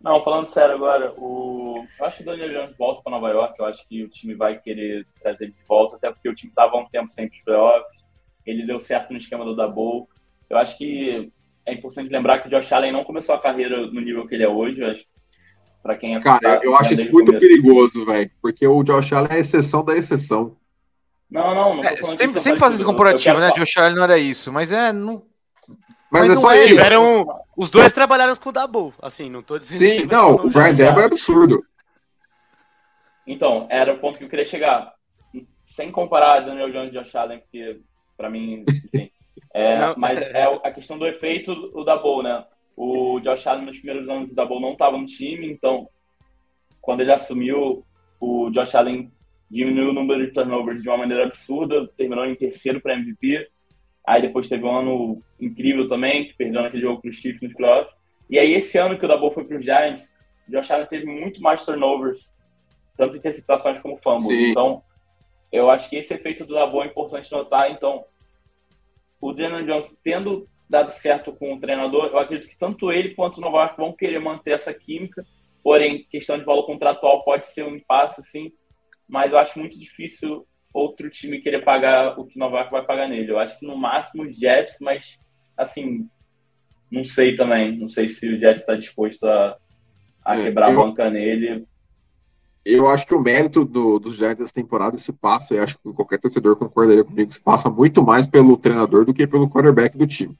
não, 0.01 0.21
falando 0.23 0.45
sério 0.45 0.75
agora, 0.75 1.13
o... 1.17 1.66
eu 1.99 2.05
acho 2.05 2.17
que 2.17 2.23
o 2.23 2.25
Daniel 2.25 2.49
Jones 2.49 2.77
volta 2.77 3.01
para 3.01 3.11
Nova 3.11 3.29
York, 3.29 3.59
eu 3.59 3.65
acho 3.65 3.87
que 3.87 4.03
o 4.03 4.09
time 4.09 4.33
vai 4.33 4.59
querer 4.59 5.05
trazer 5.21 5.45
ele 5.45 5.53
de 5.53 5.63
volta, 5.67 5.95
até 5.95 6.11
porque 6.11 6.29
o 6.29 6.35
time 6.35 6.51
estava 6.51 6.75
há 6.75 6.79
um 6.79 6.87
tempo 6.87 7.11
sem 7.11 7.27
os 7.27 7.39
playoffs, 7.41 8.03
ele 8.45 8.65
deu 8.65 8.79
certo 8.79 9.11
no 9.11 9.17
esquema 9.17 9.43
do 9.43 9.55
Double. 9.55 10.07
Eu 10.49 10.57
acho 10.57 10.77
que 10.77 11.31
é 11.65 11.73
importante 11.73 12.09
lembrar 12.09 12.39
que 12.39 12.47
o 12.47 12.51
Josh 12.51 12.71
Allen 12.71 12.91
não 12.91 13.03
começou 13.03 13.35
a 13.35 13.39
carreira 13.39 13.87
no 13.87 13.99
nível 14.01 14.27
que 14.27 14.35
ele 14.35 14.43
é 14.43 14.49
hoje, 14.49 14.79
eu 14.79 14.91
acho 14.91 15.05
para 15.83 15.95
quem 15.95 16.15
é 16.15 16.19
Cara, 16.19 16.59
eu 16.63 16.75
acho 16.75 16.93
isso 16.93 17.09
muito 17.11 17.31
começo. 17.31 17.47
perigoso, 17.47 18.05
velho, 18.05 18.31
porque 18.41 18.67
o 18.67 18.83
Josh 18.83 19.13
Allen 19.13 19.31
é 19.31 19.35
a 19.35 19.39
exceção 19.39 19.83
da 19.83 19.95
exceção. 19.95 20.57
Não, 21.29 21.53
não, 21.53 21.75
não. 21.75 21.83
É, 21.83 21.95
sempre 21.97 22.39
sempre 22.39 22.59
faz 22.59 22.75
esse 22.75 22.85
comparativo, 22.85 23.39
né? 23.39 23.51
Josh 23.51 23.77
Allen 23.77 23.95
não 23.95 24.03
era 24.03 24.17
isso, 24.17 24.51
mas 24.51 24.71
é. 24.71 24.91
Não, 24.91 25.23
mas, 26.11 26.27
mas 26.27 26.37
é 26.37 26.41
só 26.41 26.53
ele. 26.53 26.75
Tiveram, 26.75 27.27
os 27.55 27.69
dois 27.69 27.91
trabalharam 27.93 28.35
com 28.35 28.49
o 28.49 28.53
Dabu, 28.53 28.93
assim, 29.01 29.29
não 29.29 29.41
tô 29.41 29.57
dizendo 29.57 29.79
Sim, 29.79 30.05
não, 30.05 30.35
o 30.35 30.49
Brian 30.49 30.73
Debo 30.73 30.99
é 30.99 31.05
absurdo. 31.05 31.63
Então, 33.25 33.67
era 33.69 33.93
o 33.93 33.99
ponto 33.99 34.17
que 34.17 34.23
eu 34.23 34.29
queria 34.29 34.45
chegar. 34.45 34.93
Sem 35.65 35.91
comparar 35.91 36.39
Daniel 36.39 36.71
Jones 36.71 36.93
e 36.93 36.97
Josh 36.97 37.15
Allen, 37.15 37.39
porque 37.39 37.81
pra 38.15 38.29
mim, 38.29 38.63
enfim, 38.67 39.11
é, 39.53 39.93
mas 39.97 40.19
é 40.21 40.43
a 40.63 40.71
questão 40.71 40.97
do 40.97 41.05
efeito 41.05 41.53
do 41.53 41.83
Dabu, 41.83 42.23
né? 42.23 42.45
O 42.75 43.19
Josh 43.19 43.45
Allen 43.47 43.65
nos 43.65 43.79
primeiros 43.79 44.07
anos 44.07 44.29
do 44.29 44.35
Dabu 44.35 44.59
não 44.59 44.71
estava 44.71 44.97
no 44.97 45.05
time, 45.05 45.51
então 45.51 45.89
quando 46.81 47.01
ele 47.01 47.11
assumiu, 47.11 47.83
o 48.17 48.49
Josh 48.49 48.73
Allen 48.75 49.11
diminuiu 49.51 49.89
o 49.89 49.93
número 49.93 50.25
de 50.25 50.31
turnovers 50.31 50.81
de 50.81 50.87
uma 50.87 50.99
maneira 50.99 51.25
absurda, 51.25 51.85
terminou 51.97 52.25
em 52.25 52.35
terceiro 52.35 52.79
para 52.79 52.93
MVP. 52.93 53.45
Aí 54.07 54.21
depois 54.21 54.47
teve 54.47 54.63
um 54.63 54.73
ano 54.73 55.21
incrível 55.37 55.85
também, 55.85 56.29
que 56.29 56.33
perdeu 56.33 56.61
naquele 56.61 56.81
jogo 56.81 57.01
para 57.01 57.09
os 57.09 57.17
Chiefs 57.17 57.41
nos 57.41 57.53
playoffs. 57.53 57.93
E 58.29 58.39
aí 58.39 58.53
esse 58.53 58.77
ano 58.77 58.97
que 58.97 59.03
o 59.03 59.07
Dabo 59.07 59.29
foi 59.31 59.43
para 59.43 59.57
os 59.57 59.65
Giants, 59.65 60.13
o 60.47 60.51
Josh 60.51 60.71
Allen 60.71 60.87
teve 60.87 61.05
muito 61.05 61.41
mais 61.41 61.65
turnovers, 61.65 62.33
tanto 62.95 63.17
interceptações 63.17 63.79
como 63.79 63.97
fumbles. 63.97 64.25
Sim. 64.25 64.51
Então, 64.51 64.81
eu 65.51 65.69
acho 65.69 65.89
que 65.89 65.97
esse 65.97 66.13
efeito 66.13 66.45
do 66.45 66.53
Dabo 66.53 66.81
é 66.81 66.87
importante 66.87 67.29
notar. 67.33 67.69
Então, 67.69 68.05
o 69.19 69.33
Daniel 69.33 69.65
Jones 69.65 69.93
tendo 70.01 70.47
dado 70.69 70.91
certo 70.91 71.33
com 71.33 71.53
o 71.53 71.59
treinador, 71.59 72.05
eu 72.05 72.17
acredito 72.17 72.49
que 72.49 72.57
tanto 72.57 72.89
ele 72.91 73.13
quanto 73.13 73.37
o 73.37 73.41
Nova 73.41 73.57
York 73.57 73.75
vão 73.75 73.91
querer 73.91 74.19
manter 74.19 74.51
essa 74.51 74.73
química. 74.73 75.25
Porém, 75.61 76.05
questão 76.09 76.37
de 76.37 76.45
valor 76.45 76.65
contratual 76.65 77.25
pode 77.25 77.47
ser 77.47 77.63
um 77.63 77.75
impasse, 77.75 78.23
sim. 78.23 78.53
Mas 79.05 79.33
eu 79.33 79.37
acho 79.37 79.59
muito 79.59 79.77
difícil 79.77 80.47
outro 80.77 81.09
time 81.09 81.41
querer 81.41 81.63
pagar 81.63 82.19
o 82.19 82.25
que 82.25 82.37
Nova 82.37 82.57
York 82.57 82.71
vai 82.71 82.85
pagar 82.85 83.07
nele. 83.07 83.31
Eu 83.31 83.39
acho 83.39 83.57
que 83.57 83.65
no 83.65 83.75
máximo 83.75 84.23
o 84.23 84.31
Jets, 84.31 84.77
mas 84.79 85.17
assim, 85.57 86.07
não 86.91 87.03
sei 87.03 87.35
também. 87.35 87.77
Não 87.77 87.89
sei 87.89 88.09
se 88.09 88.27
o 88.27 88.39
Jets 88.39 88.61
está 88.61 88.75
disposto 88.75 89.25
a, 89.25 89.57
a 90.23 90.37
é, 90.37 90.43
quebrar 90.43 90.71
eu, 90.71 90.79
a 90.79 90.85
banca 90.85 91.09
nele. 91.09 91.65
Eu 92.63 92.87
acho 92.87 93.07
que 93.07 93.15
o 93.15 93.21
mérito 93.21 93.65
do, 93.65 93.97
dos 93.97 94.17
Jets 94.17 94.39
dessa 94.39 94.53
temporada 94.53 94.97
se 94.97 95.11
passa, 95.11 95.55
e 95.55 95.59
acho 95.59 95.77
que 95.79 95.93
qualquer 95.93 96.19
torcedor 96.19 96.55
concordaria 96.55 97.03
comigo, 97.03 97.31
se 97.31 97.41
passa 97.41 97.69
muito 97.69 98.03
mais 98.03 98.27
pelo 98.27 98.57
treinador 98.57 99.05
do 99.05 99.13
que 99.13 99.25
pelo 99.25 99.49
quarterback 99.49 99.97
do 99.97 100.05
time. 100.05 100.35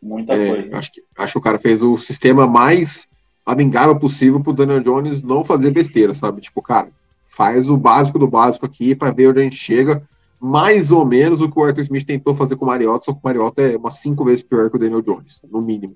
Muita 0.00 0.34
é, 0.34 0.48
coisa. 0.48 0.76
Acho 0.76 0.92
que, 0.92 1.02
acho 1.16 1.32
que 1.32 1.38
o 1.38 1.42
cara 1.42 1.58
fez 1.58 1.82
o 1.82 1.98
sistema 1.98 2.46
mais 2.46 3.08
amigável 3.44 3.98
possível 3.98 4.40
pro 4.40 4.52
Daniel 4.52 4.80
Jones 4.80 5.22
não 5.22 5.44
fazer 5.44 5.70
besteira, 5.70 6.14
sabe? 6.14 6.40
Tipo, 6.40 6.62
cara, 6.62 6.90
faz 7.38 7.70
o 7.70 7.76
básico 7.76 8.18
do 8.18 8.26
básico 8.26 8.66
aqui 8.66 8.96
para 8.96 9.12
ver 9.12 9.28
onde 9.28 9.38
a 9.38 9.42
gente 9.44 9.54
chega. 9.54 10.02
Mais 10.40 10.90
ou 10.90 11.04
menos 11.04 11.40
o 11.40 11.48
que 11.48 11.56
o 11.56 11.62
Arthur 11.62 11.82
Smith 11.82 12.04
tentou 12.04 12.34
fazer 12.34 12.56
com 12.56 12.64
o 12.64 12.68
Mariota, 12.68 13.04
só 13.04 13.12
que 13.12 13.18
o 13.18 13.22
Mariota 13.24 13.62
é 13.62 13.76
umas 13.76 13.94
cinco 13.94 14.24
vezes 14.24 14.42
pior 14.42 14.68
que 14.68 14.74
o 14.74 14.78
Daniel 14.78 15.00
Jones, 15.00 15.40
no 15.48 15.60
mínimo. 15.60 15.94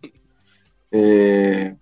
É... 0.93 1.75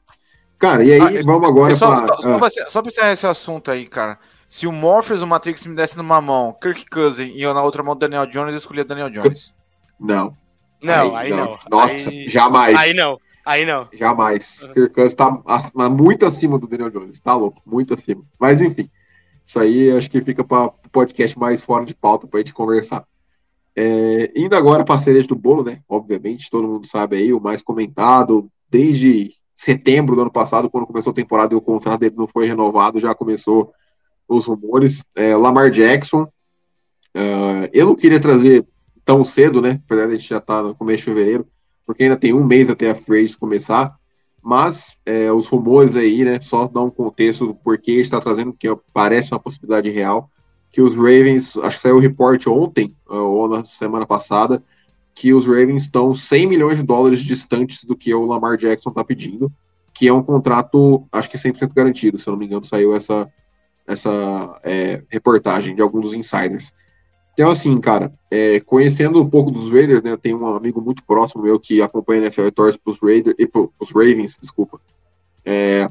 Cara, 0.58 0.82
e 0.82 0.92
aí, 0.92 1.18
ah, 1.18 1.20
vamos 1.24 1.48
agora 1.48 1.76
só, 1.76 1.88
pra... 1.88 2.14
Só, 2.14 2.36
ah. 2.36 2.50
só, 2.68 2.82
pra 2.82 2.88
encerrar 2.88 3.12
esse 3.12 3.26
assunto 3.26 3.70
aí, 3.70 3.86
cara. 3.86 4.18
Se 4.48 4.66
o 4.66 4.72
Morpheus 4.72 5.20
o 5.20 5.26
Matrix 5.26 5.66
me 5.66 5.74
desse 5.74 5.96
numa 5.96 6.20
mão 6.20 6.56
Kirk 6.60 6.86
Cousin 6.90 7.32
e 7.34 7.42
eu 7.42 7.52
na 7.52 7.62
outra 7.62 7.82
mão 7.82 7.96
Daniel 7.96 8.26
Jones, 8.26 8.52
eu 8.52 8.58
escolhia 8.58 8.84
Daniel 8.84 9.10
Jones. 9.10 9.54
Não. 9.98 10.36
Não, 10.82 11.14
aí, 11.16 11.26
aí 11.26 11.30
não. 11.30 11.44
não. 11.44 11.58
Nossa, 11.70 12.08
aí... 12.08 12.28
jamais. 12.28 12.78
Aí 12.78 12.94
não. 12.94 13.18
Aí 13.44 13.66
não. 13.66 13.88
Jamais. 13.92 14.62
Uhum. 14.62 14.72
Kirk 14.72 14.94
Cousins 14.94 15.14
tá 15.14 15.30
muito 15.90 16.24
acima 16.24 16.58
do 16.58 16.66
Daniel 16.66 16.90
Jones. 16.90 17.20
Tá 17.20 17.34
louco, 17.34 17.60
muito 17.66 17.92
acima. 17.92 18.22
Mas 18.38 18.62
enfim. 18.62 18.90
Isso 19.50 19.58
aí 19.58 19.90
acho 19.90 20.08
que 20.08 20.22
fica 20.22 20.44
para 20.44 20.66
o 20.66 20.72
podcast 20.92 21.36
mais 21.36 21.60
fora 21.60 21.84
de 21.84 21.92
pauta 21.92 22.24
para 22.24 22.38
a 22.38 22.40
gente 22.40 22.54
conversar. 22.54 23.04
É, 23.74 24.30
indo 24.36 24.54
agora 24.54 24.84
para 24.84 24.94
a 24.94 24.98
cereja 25.00 25.26
do 25.26 25.34
bolo, 25.34 25.64
né? 25.64 25.80
Obviamente, 25.88 26.48
todo 26.48 26.68
mundo 26.68 26.86
sabe 26.86 27.16
aí, 27.16 27.32
o 27.32 27.40
mais 27.40 27.60
comentado, 27.60 28.48
desde 28.70 29.32
setembro 29.52 30.14
do 30.14 30.22
ano 30.22 30.30
passado, 30.30 30.70
quando 30.70 30.86
começou 30.86 31.10
a 31.10 31.14
temporada 31.14 31.52
e 31.52 31.56
o 31.56 31.60
contrato 31.60 31.98
dele 31.98 32.14
não 32.16 32.28
foi 32.28 32.46
renovado, 32.46 33.00
já 33.00 33.12
começou 33.12 33.72
os 34.28 34.46
rumores. 34.46 35.02
É, 35.16 35.34
Lamar 35.34 35.68
Jackson. 35.68 36.28
Uh, 37.12 37.66
eu 37.72 37.86
não 37.86 37.96
queria 37.96 38.20
trazer 38.20 38.64
tão 39.04 39.24
cedo, 39.24 39.60
né? 39.60 39.80
Apesar 39.84 40.06
de 40.06 40.14
a 40.14 40.16
gente 40.16 40.28
já 40.28 40.38
estar 40.38 40.58
tá 40.58 40.62
no 40.62 40.76
começo 40.76 40.98
de 40.98 41.04
fevereiro, 41.06 41.44
porque 41.84 42.04
ainda 42.04 42.16
tem 42.16 42.32
um 42.32 42.44
mês 42.44 42.70
até 42.70 42.88
a 42.88 42.94
free 42.94 43.34
começar. 43.34 43.98
Mas 44.42 44.96
é, 45.04 45.30
os 45.30 45.46
rumores 45.46 45.94
aí, 45.94 46.24
né? 46.24 46.40
Só 46.40 46.66
dar 46.66 46.82
um 46.82 46.90
contexto 46.90 47.46
do 47.46 47.54
porquê 47.54 47.92
está 47.92 48.20
trazendo, 48.20 48.52
que 48.52 48.68
parece 48.92 49.32
uma 49.32 49.40
possibilidade 49.40 49.90
real, 49.90 50.30
que 50.72 50.80
os 50.80 50.94
Ravens, 50.94 51.56
acho 51.58 51.76
que 51.76 51.82
saiu 51.82 51.96
o 51.96 52.00
report 52.00 52.46
ontem, 52.46 52.94
ou 53.06 53.48
na 53.48 53.64
semana 53.64 54.06
passada, 54.06 54.62
que 55.14 55.34
os 55.34 55.46
Ravens 55.46 55.82
estão 55.82 56.14
100 56.14 56.46
milhões 56.46 56.78
de 56.78 56.84
dólares 56.84 57.20
distantes 57.20 57.84
do 57.84 57.96
que 57.96 58.14
o 58.14 58.24
Lamar 58.24 58.56
Jackson 58.56 58.90
está 58.90 59.04
pedindo, 59.04 59.52
que 59.92 60.08
é 60.08 60.12
um 60.12 60.22
contrato, 60.22 61.06
acho 61.12 61.28
que 61.28 61.36
100% 61.36 61.74
garantido, 61.74 62.18
se 62.18 62.28
eu 62.28 62.32
não 62.32 62.38
me 62.38 62.46
engano, 62.46 62.64
saiu 62.64 62.94
essa, 62.94 63.30
essa 63.86 64.58
é, 64.62 65.02
reportagem 65.10 65.74
de 65.74 65.82
alguns 65.82 66.02
dos 66.02 66.14
insiders. 66.14 66.72
Então, 67.32 67.50
assim, 67.50 67.78
cara, 67.78 68.12
é, 68.30 68.60
conhecendo 68.60 69.22
um 69.22 69.28
pouco 69.28 69.50
dos 69.50 69.70
Raiders, 69.70 70.02
né, 70.02 70.10
eu 70.10 70.18
tenho 70.18 70.40
um 70.40 70.54
amigo 70.54 70.80
muito 70.80 71.02
próximo 71.04 71.42
meu 71.42 71.58
que 71.58 71.80
acompanha 71.80 72.20
a 72.20 72.24
NFL 72.24 72.46
e 72.46 72.50
torce 72.50 72.78
pros, 72.78 72.98
Raiders, 73.00 73.36
e 73.38 73.46
pros 73.46 73.90
Ravens, 73.94 74.38
desculpa. 74.40 74.80
É, 75.44 75.88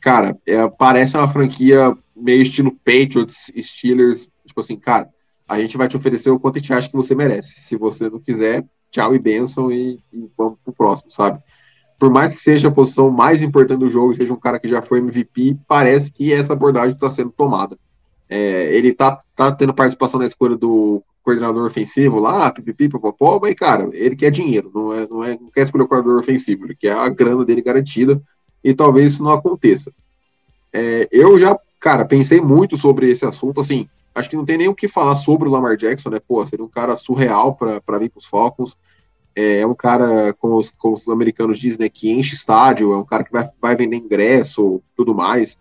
cara, 0.00 0.36
é, 0.46 0.68
parece 0.68 1.16
uma 1.16 1.28
franquia 1.28 1.96
meio 2.16 2.42
estilo 2.42 2.72
Patriots, 2.84 3.52
Steelers, 3.58 4.28
tipo 4.46 4.60
assim, 4.60 4.76
cara, 4.76 5.08
a 5.48 5.60
gente 5.60 5.76
vai 5.76 5.88
te 5.88 5.96
oferecer 5.96 6.30
o 6.30 6.38
quanto 6.38 6.56
a 6.56 6.60
gente 6.60 6.72
acha 6.72 6.88
que 6.88 6.96
você 6.96 7.14
merece. 7.14 7.60
Se 7.60 7.76
você 7.76 8.08
não 8.08 8.20
quiser, 8.20 8.64
tchau 8.90 9.14
e 9.14 9.18
benção 9.18 9.70
e, 9.70 10.00
e 10.12 10.30
vamos 10.36 10.58
pro 10.64 10.72
próximo, 10.72 11.10
sabe? 11.10 11.40
Por 11.98 12.10
mais 12.10 12.34
que 12.34 12.40
seja 12.40 12.68
a 12.68 12.72
posição 12.72 13.10
mais 13.10 13.42
importante 13.42 13.80
do 13.80 13.88
jogo, 13.88 14.14
seja 14.14 14.32
um 14.32 14.38
cara 14.38 14.58
que 14.58 14.68
já 14.68 14.80
foi 14.80 15.00
MVP, 15.00 15.58
parece 15.68 16.10
que 16.10 16.32
essa 16.32 16.52
abordagem 16.52 16.94
está 16.94 17.10
sendo 17.10 17.30
tomada. 17.30 17.76
É, 18.28 18.74
ele 18.74 18.94
tá, 18.94 19.20
tá 19.40 19.52
tendo 19.52 19.72
participação 19.72 20.20
na 20.20 20.26
escolha 20.26 20.54
do 20.54 21.02
coordenador 21.22 21.64
ofensivo 21.64 22.18
lá, 22.18 22.50
pipipi, 22.50 22.88
popopó, 22.88 23.38
mas, 23.40 23.54
cara, 23.54 23.88
ele 23.92 24.14
quer 24.14 24.30
dinheiro, 24.30 24.70
não, 24.74 24.92
é, 24.92 25.06
não, 25.08 25.24
é, 25.24 25.38
não 25.40 25.50
quer 25.50 25.62
escolher 25.62 25.84
o 25.84 25.88
coordenador 25.88 26.20
ofensivo, 26.20 26.66
ele 26.66 26.74
quer 26.74 26.92
a 26.92 27.08
grana 27.08 27.44
dele 27.44 27.62
garantida, 27.62 28.20
e 28.62 28.74
talvez 28.74 29.12
isso 29.12 29.22
não 29.22 29.32
aconteça. 29.32 29.92
É, 30.72 31.08
eu 31.10 31.38
já, 31.38 31.58
cara, 31.78 32.04
pensei 32.04 32.40
muito 32.40 32.76
sobre 32.76 33.10
esse 33.10 33.24
assunto, 33.24 33.60
assim, 33.60 33.88
acho 34.14 34.28
que 34.28 34.36
não 34.36 34.44
tem 34.44 34.58
nem 34.58 34.68
o 34.68 34.74
que 34.74 34.88
falar 34.88 35.16
sobre 35.16 35.48
o 35.48 35.50
Lamar 35.50 35.76
Jackson, 35.76 36.10
né, 36.10 36.20
pô, 36.20 36.44
seria 36.44 36.64
um 36.64 36.68
cara 36.68 36.96
surreal 36.96 37.54
para 37.54 37.98
vir 37.98 38.10
pros 38.10 38.26
Falcons, 38.26 38.76
é, 39.34 39.60
é, 39.60 39.66
um 39.66 39.74
cara, 39.74 40.34
como 40.34 40.56
os, 40.56 40.70
como 40.70 40.94
os 40.94 41.08
americanos 41.08 41.58
dizem, 41.58 41.80
né, 41.80 41.88
que 41.88 42.10
enche 42.10 42.34
estádio, 42.34 42.92
é 42.92 42.96
um 42.96 43.04
cara 43.04 43.24
que 43.24 43.32
vai, 43.32 43.48
vai 43.60 43.76
vender 43.76 43.96
ingresso, 43.96 44.82
tudo 44.94 45.14
mais, 45.14 45.56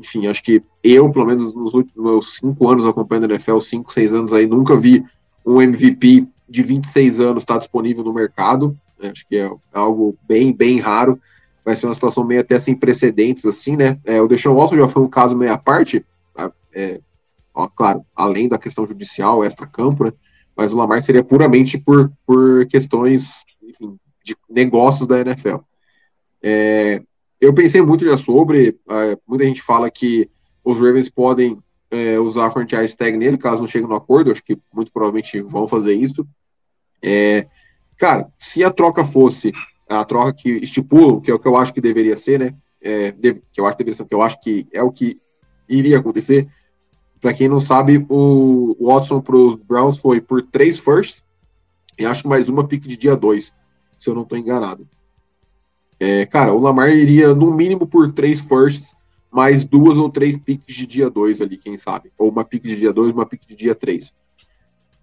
enfim, 0.00 0.26
acho 0.26 0.42
que 0.42 0.62
eu, 0.82 1.10
pelo 1.10 1.26
menos 1.26 1.54
nos 1.54 1.74
últimos 1.74 2.36
cinco 2.36 2.68
anos 2.68 2.86
acompanhando 2.86 3.24
a 3.24 3.34
NFL, 3.34 3.58
cinco, 3.58 3.92
seis 3.92 4.12
anos 4.14 4.32
aí, 4.32 4.46
nunca 4.46 4.74
vi 4.74 5.04
um 5.44 5.60
MVP 5.60 6.26
de 6.48 6.62
26 6.62 7.20
anos 7.20 7.42
estar 7.42 7.54
tá 7.54 7.60
disponível 7.60 8.02
no 8.02 8.14
mercado. 8.14 8.76
Né? 8.98 9.10
Acho 9.10 9.26
que 9.28 9.36
é 9.36 9.50
algo 9.72 10.16
bem, 10.26 10.52
bem 10.52 10.80
raro. 10.80 11.20
Vai 11.62 11.76
ser 11.76 11.86
uma 11.86 11.94
situação 11.94 12.24
meio 12.24 12.40
até 12.40 12.58
sem 12.58 12.74
precedentes, 12.74 13.44
assim, 13.44 13.76
né? 13.76 14.00
É, 14.04 14.20
o 14.20 14.26
Deshaun 14.26 14.56
Watson 14.56 14.76
já 14.76 14.88
foi 14.88 15.02
um 15.02 15.08
caso 15.08 15.36
meio 15.36 15.52
à 15.52 15.58
parte, 15.58 16.04
tá? 16.34 16.50
é, 16.74 16.98
ó, 17.54 17.68
claro, 17.68 18.04
além 18.16 18.48
da 18.48 18.58
questão 18.58 18.86
judicial, 18.86 19.44
extra-campo, 19.44 20.04
né? 20.04 20.12
Mas 20.56 20.72
o 20.72 20.76
Lamar 20.76 21.02
seria 21.02 21.22
puramente 21.22 21.78
por, 21.78 22.10
por 22.26 22.66
questões, 22.66 23.44
enfim, 23.62 23.98
de 24.24 24.34
negócios 24.48 25.06
da 25.06 25.20
NFL. 25.20 25.58
É, 26.42 27.02
eu 27.40 27.54
pensei 27.54 27.80
muito 27.80 28.04
já 28.04 28.18
sobre, 28.18 28.78
uh, 28.86 29.20
muita 29.26 29.44
gente 29.44 29.62
fala 29.62 29.90
que 29.90 30.28
os 30.62 30.78
Ravens 30.78 31.08
podem 31.08 31.52
uh, 31.52 32.22
usar 32.22 32.46
a 32.46 32.50
franchise 32.50 32.96
tag 32.96 33.16
nele, 33.16 33.38
caso 33.38 33.60
não 33.60 33.66
chegue 33.66 33.86
no 33.86 33.94
acordo, 33.94 34.30
acho 34.30 34.44
que 34.44 34.58
muito 34.72 34.92
provavelmente 34.92 35.40
vão 35.40 35.66
fazer 35.66 35.94
isso. 35.94 36.26
É, 37.02 37.46
cara, 37.96 38.28
se 38.38 38.62
a 38.62 38.70
troca 38.70 39.04
fosse 39.04 39.52
a 39.88 40.04
troca 40.04 40.32
que 40.34 40.50
estipulam, 40.50 41.20
que 41.20 41.30
é 41.30 41.34
o 41.34 41.38
que 41.38 41.48
eu 41.48 41.56
acho 41.56 41.72
que 41.72 41.80
deveria 41.80 42.16
ser, 42.16 42.38
né? 42.38 42.54
É, 42.80 43.12
que 43.12 43.60
eu 43.60 43.66
acho 43.66 43.76
que 43.76 43.84
deveria 43.84 43.96
ser, 43.96 44.04
que 44.04 44.14
eu 44.14 44.22
acho 44.22 44.40
que 44.40 44.68
é 44.72 44.82
o 44.82 44.92
que 44.92 45.20
iria 45.68 45.98
acontecer. 45.98 46.48
Para 47.20 47.34
quem 47.34 47.48
não 47.48 47.60
sabe, 47.60 48.04
o 48.08 48.76
Watson 48.80 49.20
para 49.20 49.36
os 49.36 49.54
Browns 49.54 49.98
foi 49.98 50.20
por 50.20 50.42
três 50.42 50.78
firsts 50.78 51.22
e 51.98 52.06
acho 52.06 52.28
mais 52.28 52.48
uma 52.48 52.66
pick 52.66 52.86
de 52.86 52.96
dia 52.96 53.16
2, 53.16 53.52
se 53.98 54.08
eu 54.08 54.14
não 54.14 54.22
estou 54.22 54.38
enganado. 54.38 54.88
É, 56.00 56.24
cara, 56.24 56.54
o 56.54 56.58
Lamar 56.58 56.88
iria 56.88 57.34
no 57.34 57.52
mínimo 57.52 57.86
por 57.86 58.10
três 58.10 58.40
firsts, 58.40 58.96
mais 59.30 59.64
duas 59.64 59.98
ou 59.98 60.08
três 60.08 60.34
piques 60.34 60.74
de 60.74 60.86
dia 60.86 61.10
2 61.10 61.42
ali, 61.42 61.58
quem 61.58 61.76
sabe? 61.76 62.10
Ou 62.16 62.30
uma 62.30 62.42
pique 62.42 62.66
de 62.66 62.76
dia 62.76 62.92
2, 62.92 63.12
uma 63.12 63.26
pique 63.26 63.46
de 63.46 63.54
dia 63.54 63.74
3. 63.74 64.12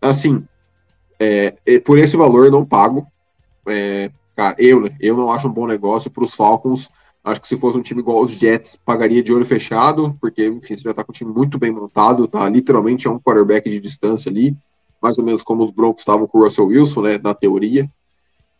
Assim, 0.01 0.43
é, 1.19 1.51
por 1.85 1.99
esse 1.99 2.17
valor 2.17 2.49
não 2.49 2.65
pago. 2.65 3.05
É, 3.67 4.11
cara, 4.35 4.55
eu, 4.57 4.81
né, 4.81 4.97
eu 4.99 5.15
não 5.15 5.31
acho 5.31 5.47
um 5.47 5.53
bom 5.53 5.67
negócio 5.67 6.09
para 6.09 6.23
os 6.23 6.33
Falcons. 6.33 6.89
Acho 7.23 7.41
que 7.41 7.47
se 7.47 7.57
fosse 7.57 7.77
um 7.77 7.81
time 7.81 8.01
igual 8.01 8.21
os 8.21 8.31
Jets, 8.31 8.79
pagaria 8.83 9.21
de 9.21 9.31
olho 9.31 9.45
fechado, 9.45 10.17
porque, 10.19 10.47
enfim, 10.47 10.75
você 10.75 10.83
já 10.83 10.91
está 10.91 11.03
com 11.03 11.11
um 11.11 11.13
time 11.13 11.31
muito 11.31 11.59
bem 11.59 11.71
montado, 11.71 12.27
tá 12.27 12.47
literalmente 12.49 13.05
é 13.05 13.11
um 13.11 13.19
quarterback 13.19 13.69
de 13.69 13.81
distância 13.81 14.31
ali, 14.31 14.57
mais 15.01 15.17
ou 15.17 15.25
menos 15.25 15.43
como 15.43 15.63
os 15.63 15.71
Broncos 15.71 16.01
estavam 16.01 16.25
com 16.25 16.39
o 16.39 16.43
Russell 16.43 16.67
Wilson, 16.67 17.01
né, 17.01 17.19
na 17.21 17.33
teoria. 17.33 17.89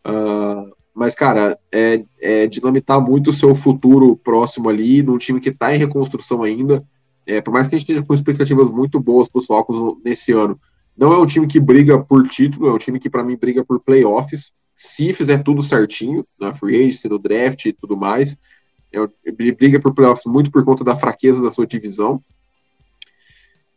Uh, 0.06 0.77
mas, 0.98 1.14
cara, 1.14 1.60
é, 1.72 2.04
é 2.20 2.48
dinamitar 2.48 3.00
muito 3.00 3.30
o 3.30 3.34
seu 3.34 3.54
futuro 3.54 4.18
próximo 4.18 4.68
ali, 4.68 5.04
num 5.04 5.20
time 5.20 5.40
que 5.40 5.50
está 5.50 5.76
em 5.76 5.78
reconstrução 5.78 6.42
ainda. 6.42 6.84
É, 7.24 7.40
por 7.40 7.54
mais 7.54 7.68
que 7.68 7.76
a 7.76 7.78
gente 7.78 7.88
esteja 7.88 8.04
com 8.04 8.16
expectativas 8.16 8.68
muito 8.72 9.00
boas 9.00 9.28
para 9.28 9.38
os 9.38 9.46
Falcons 9.46 9.96
nesse 10.04 10.32
ano, 10.32 10.60
não 10.98 11.14
é 11.14 11.18
um 11.20 11.26
time 11.28 11.46
que 11.46 11.60
briga 11.60 12.00
por 12.00 12.28
título, 12.28 12.68
é 12.68 12.74
um 12.74 12.80
time 12.80 13.00
que, 13.00 13.12
para 13.12 13.24
mim, 13.24 13.38
briga 13.38 13.64
por 13.64 13.80
playoffs. 13.80 14.52
Se 14.76 15.14
fizer 15.14 15.44
tudo 15.44 15.62
certinho, 15.62 16.26
na 16.40 16.52
free 16.52 16.76
agency, 16.76 17.08
no 17.08 17.20
draft 17.20 17.64
e 17.68 17.74
tudo 17.74 17.96
mais, 17.96 18.36
é, 18.92 19.52
briga 19.52 19.80
por 19.80 19.94
playoffs 19.94 20.26
muito 20.26 20.50
por 20.50 20.66
conta 20.66 20.84
da 20.84 20.96
fraqueza 20.96 21.44
da 21.44 21.52
sua 21.52 21.68
divisão. 21.68 22.24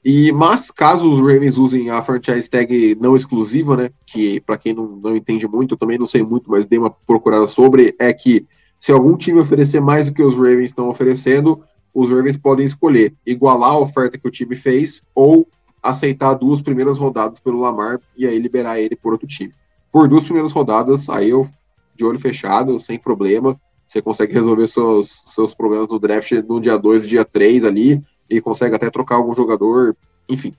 E, 0.05 0.33
mas, 0.33 0.71
caso 0.71 1.11
os 1.11 1.19
Ravens 1.19 1.59
usem 1.59 1.91
a 1.91 2.01
franchise 2.01 2.49
tag 2.49 2.97
não 3.01 3.15
exclusiva, 3.15 3.77
né, 3.77 3.91
que 4.07 4.41
para 4.41 4.57
quem 4.57 4.73
não, 4.73 4.87
não 4.97 5.15
entende 5.15 5.47
muito, 5.47 5.75
eu 5.75 5.79
também 5.79 5.99
não 5.99 6.07
sei 6.07 6.23
muito, 6.23 6.51
mas 6.51 6.65
dei 6.65 6.79
uma 6.79 6.91
procurada 6.91 7.47
sobre, 7.47 7.95
é 7.99 8.13
que 8.13 8.47
se 8.79 8.91
algum 8.91 9.15
time 9.15 9.39
oferecer 9.39 9.81
mais 9.81 10.07
do 10.07 10.15
que 10.15 10.23
os 10.23 10.35
Ravens 10.35 10.71
estão 10.71 10.89
oferecendo, 10.89 11.63
os 11.93 12.09
Ravens 12.09 12.37
podem 12.37 12.65
escolher 12.65 13.15
igualar 13.27 13.73
a 13.73 13.79
oferta 13.79 14.17
que 14.17 14.27
o 14.27 14.31
time 14.31 14.57
fez 14.57 15.03
ou 15.15 15.47
aceitar 15.83 16.35
duas 16.35 16.63
primeiras 16.63 16.97
rodadas 16.97 17.39
pelo 17.41 17.61
Lamar 17.61 18.01
e 18.17 18.27
aí 18.27 18.39
liberar 18.39 18.81
ele 18.81 18.97
por 18.97 19.13
outro 19.13 19.27
time. 19.27 19.53
Por 19.93 20.09
duas 20.09 20.25
primeiras 20.25 20.53
rodadas, 20.53 21.11
aí 21.11 21.29
eu, 21.29 21.49
de 21.95 22.05
olho 22.05 22.19
fechado, 22.19 22.79
sem 22.81 22.99
problema, 22.99 23.61
você 23.87 24.01
consegue 24.01 24.33
resolver 24.33 24.69
seus, 24.69 25.25
seus 25.27 25.55
problemas 25.55 25.89
no 25.89 25.99
draft 25.99 26.31
no 26.49 26.61
dia 26.61 26.79
2 26.79 27.07
dia 27.07 27.25
3 27.25 27.65
ali, 27.65 28.01
e 28.31 28.41
consegue 28.41 28.77
até 28.77 28.89
trocar 28.89 29.17
algum 29.17 29.35
jogador, 29.35 29.97
enfim. 30.29 30.55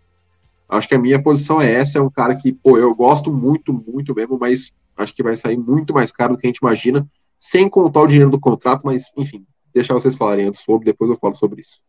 Acho 0.67 0.87
que 0.87 0.95
a 0.95 0.99
minha 0.99 1.21
posição 1.21 1.61
é 1.61 1.71
essa, 1.71 1.97
é 1.97 2.01
um 2.01 2.09
cara 2.09 2.35
que, 2.35 2.51
pô, 2.51 2.77
eu 2.77 2.93
gosto 2.93 3.31
muito, 3.31 3.73
muito 3.73 4.13
mesmo, 4.13 4.37
mas 4.37 4.73
acho 4.97 5.13
que 5.13 5.23
vai 5.23 5.35
sair 5.35 5.57
muito 5.57 5.93
mais 5.93 6.11
caro 6.11 6.33
do 6.33 6.39
que 6.39 6.45
a 6.45 6.49
gente 6.49 6.59
imagina, 6.59 7.07
sem 7.39 7.69
contar 7.69 8.01
o 8.01 8.07
dinheiro 8.07 8.29
do 8.29 8.39
contrato, 8.39 8.81
mas, 8.83 9.11
enfim, 9.17 9.45
deixar 9.73 9.93
vocês 9.93 10.15
falarem 10.15 10.47
antes 10.47 10.61
sobre, 10.61 10.85
depois 10.85 11.09
eu 11.09 11.17
falo 11.17 11.35
sobre 11.35 11.61
isso. 11.61 11.79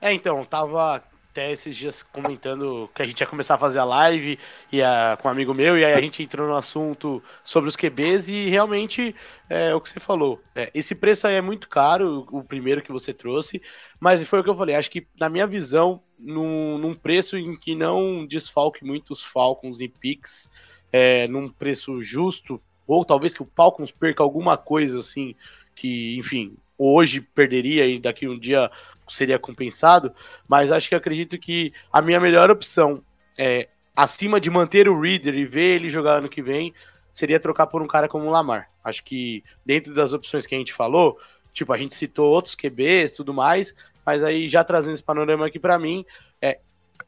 É, 0.00 0.12
então, 0.12 0.44
tava 0.44 1.02
até 1.30 1.52
esses 1.52 1.76
dias 1.76 2.02
comentando 2.02 2.90
que 2.94 3.02
a 3.02 3.06
gente 3.06 3.20
ia 3.20 3.26
começar 3.26 3.54
a 3.54 3.58
fazer 3.58 3.78
a 3.78 3.84
live 3.84 4.38
e 4.72 4.82
a, 4.82 5.16
com 5.20 5.28
um 5.28 5.30
amigo 5.30 5.54
meu, 5.54 5.78
e 5.78 5.84
aí 5.84 5.92
a 5.92 6.00
gente 6.00 6.22
entrou 6.22 6.48
no 6.48 6.56
assunto 6.56 7.22
sobre 7.44 7.68
os 7.68 7.76
QBs 7.76 8.28
e 8.28 8.48
realmente 8.48 9.14
é 9.48 9.74
o 9.74 9.80
que 9.80 9.88
você 9.88 10.00
falou. 10.00 10.40
É, 10.54 10.70
esse 10.74 10.94
preço 10.94 11.26
aí 11.26 11.34
é 11.34 11.40
muito 11.40 11.68
caro, 11.68 12.26
o 12.30 12.42
primeiro 12.42 12.82
que 12.82 12.90
você 12.90 13.12
trouxe, 13.12 13.62
mas 14.00 14.26
foi 14.26 14.40
o 14.40 14.44
que 14.44 14.50
eu 14.50 14.56
falei. 14.56 14.74
Acho 14.74 14.90
que, 14.90 15.06
na 15.18 15.28
minha 15.28 15.46
visão, 15.46 16.02
num, 16.18 16.78
num 16.78 16.94
preço 16.94 17.36
em 17.36 17.54
que 17.54 17.74
não 17.74 18.26
desfalque 18.26 18.84
muito 18.84 19.12
os 19.12 19.22
Falcons 19.22 19.80
e 19.80 19.88
Pix, 19.88 20.50
é, 20.92 21.28
num 21.28 21.48
preço 21.48 22.02
justo, 22.02 22.60
ou 22.86 23.04
talvez 23.04 23.34
que 23.34 23.42
o 23.42 23.50
Falcons 23.54 23.92
perca 23.92 24.22
alguma 24.22 24.56
coisa 24.56 25.00
assim, 25.00 25.34
que, 25.76 26.16
enfim, 26.18 26.56
hoje 26.76 27.20
perderia 27.20 27.86
e 27.86 27.98
daqui 27.98 28.26
um 28.26 28.38
dia 28.38 28.70
seria 29.08 29.38
compensado, 29.38 30.12
mas 30.46 30.72
acho 30.72 30.88
que 30.88 30.94
acredito 30.94 31.38
que 31.38 31.72
a 31.92 32.02
minha 32.02 32.20
melhor 32.20 32.50
opção 32.50 33.02
é 33.36 33.68
acima 33.94 34.40
de 34.40 34.50
manter 34.50 34.88
o 34.88 35.00
Reader 35.00 35.34
e 35.34 35.44
ver 35.44 35.76
ele 35.76 35.90
jogar 35.90 36.18
ano 36.18 36.28
que 36.28 36.42
vem, 36.42 36.72
seria 37.12 37.40
trocar 37.40 37.66
por 37.66 37.82
um 37.82 37.86
cara 37.86 38.08
como 38.08 38.26
o 38.26 38.30
Lamar. 38.30 38.70
Acho 38.84 39.02
que 39.02 39.42
dentro 39.66 39.92
das 39.92 40.12
opções 40.12 40.46
que 40.46 40.54
a 40.54 40.58
gente 40.58 40.72
falou, 40.72 41.18
tipo, 41.52 41.72
a 41.72 41.76
gente 41.76 41.94
citou 41.94 42.30
outros 42.30 42.54
QBs 42.54 43.16
tudo 43.16 43.34
mais, 43.34 43.74
mas 44.06 44.22
aí 44.22 44.48
já 44.48 44.62
trazendo 44.62 44.94
esse 44.94 45.02
panorama 45.02 45.46
aqui 45.46 45.58
para 45.58 45.78
mim, 45.78 46.04
é, 46.40 46.60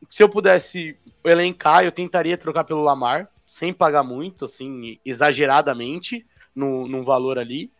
se 0.08 0.22
eu 0.22 0.28
pudesse 0.28 0.96
elencar, 1.24 1.84
eu 1.84 1.92
tentaria 1.92 2.36
trocar 2.36 2.64
pelo 2.64 2.82
Lamar, 2.82 3.28
sem 3.46 3.72
pagar 3.72 4.02
muito, 4.02 4.44
assim, 4.44 4.98
exageradamente, 5.04 6.26
no, 6.54 6.86
num 6.86 7.02
valor 7.02 7.38
ali. 7.38 7.70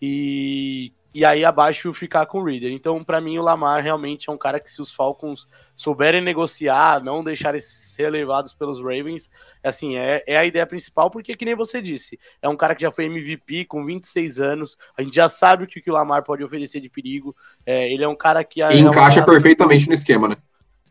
E 0.00 0.92
e 1.14 1.24
aí 1.24 1.44
abaixo 1.44 1.94
ficar 1.94 2.26
com 2.26 2.40
o 2.40 2.44
Reader. 2.44 2.72
Então, 2.72 3.04
para 3.04 3.20
mim, 3.20 3.38
o 3.38 3.42
Lamar 3.42 3.80
realmente 3.80 4.28
é 4.28 4.32
um 4.32 4.36
cara 4.36 4.58
que, 4.58 4.68
se 4.68 4.82
os 4.82 4.92
Falcons 4.92 5.48
souberem 5.76 6.20
negociar, 6.20 7.02
não 7.02 7.22
deixarem 7.22 7.60
ser 7.60 8.10
levados 8.10 8.52
pelos 8.52 8.80
Ravens, 8.80 9.30
assim, 9.62 9.96
é, 9.96 10.24
é 10.26 10.36
a 10.36 10.44
ideia 10.44 10.66
principal, 10.66 11.08
porque, 11.10 11.36
que 11.36 11.44
nem 11.44 11.54
você 11.54 11.80
disse, 11.80 12.18
é 12.42 12.48
um 12.48 12.56
cara 12.56 12.74
que 12.74 12.82
já 12.82 12.90
foi 12.90 13.04
MVP 13.04 13.66
com 13.66 13.84
26 13.84 14.40
anos, 14.40 14.76
a 14.98 15.02
gente 15.02 15.14
já 15.14 15.28
sabe 15.28 15.62
o 15.62 15.66
que, 15.68 15.80
que 15.80 15.90
o 15.90 15.94
Lamar 15.94 16.24
pode 16.24 16.42
oferecer 16.42 16.80
de 16.80 16.88
perigo. 16.88 17.34
É, 17.64 17.92
ele 17.92 18.02
é 18.02 18.08
um 18.08 18.16
cara 18.16 18.42
que. 18.42 18.60
É 18.60 18.76
encaixa 18.76 19.24
perfeitamente 19.24 19.86
no 19.86 19.94
esquema, 19.94 20.28
né? 20.28 20.36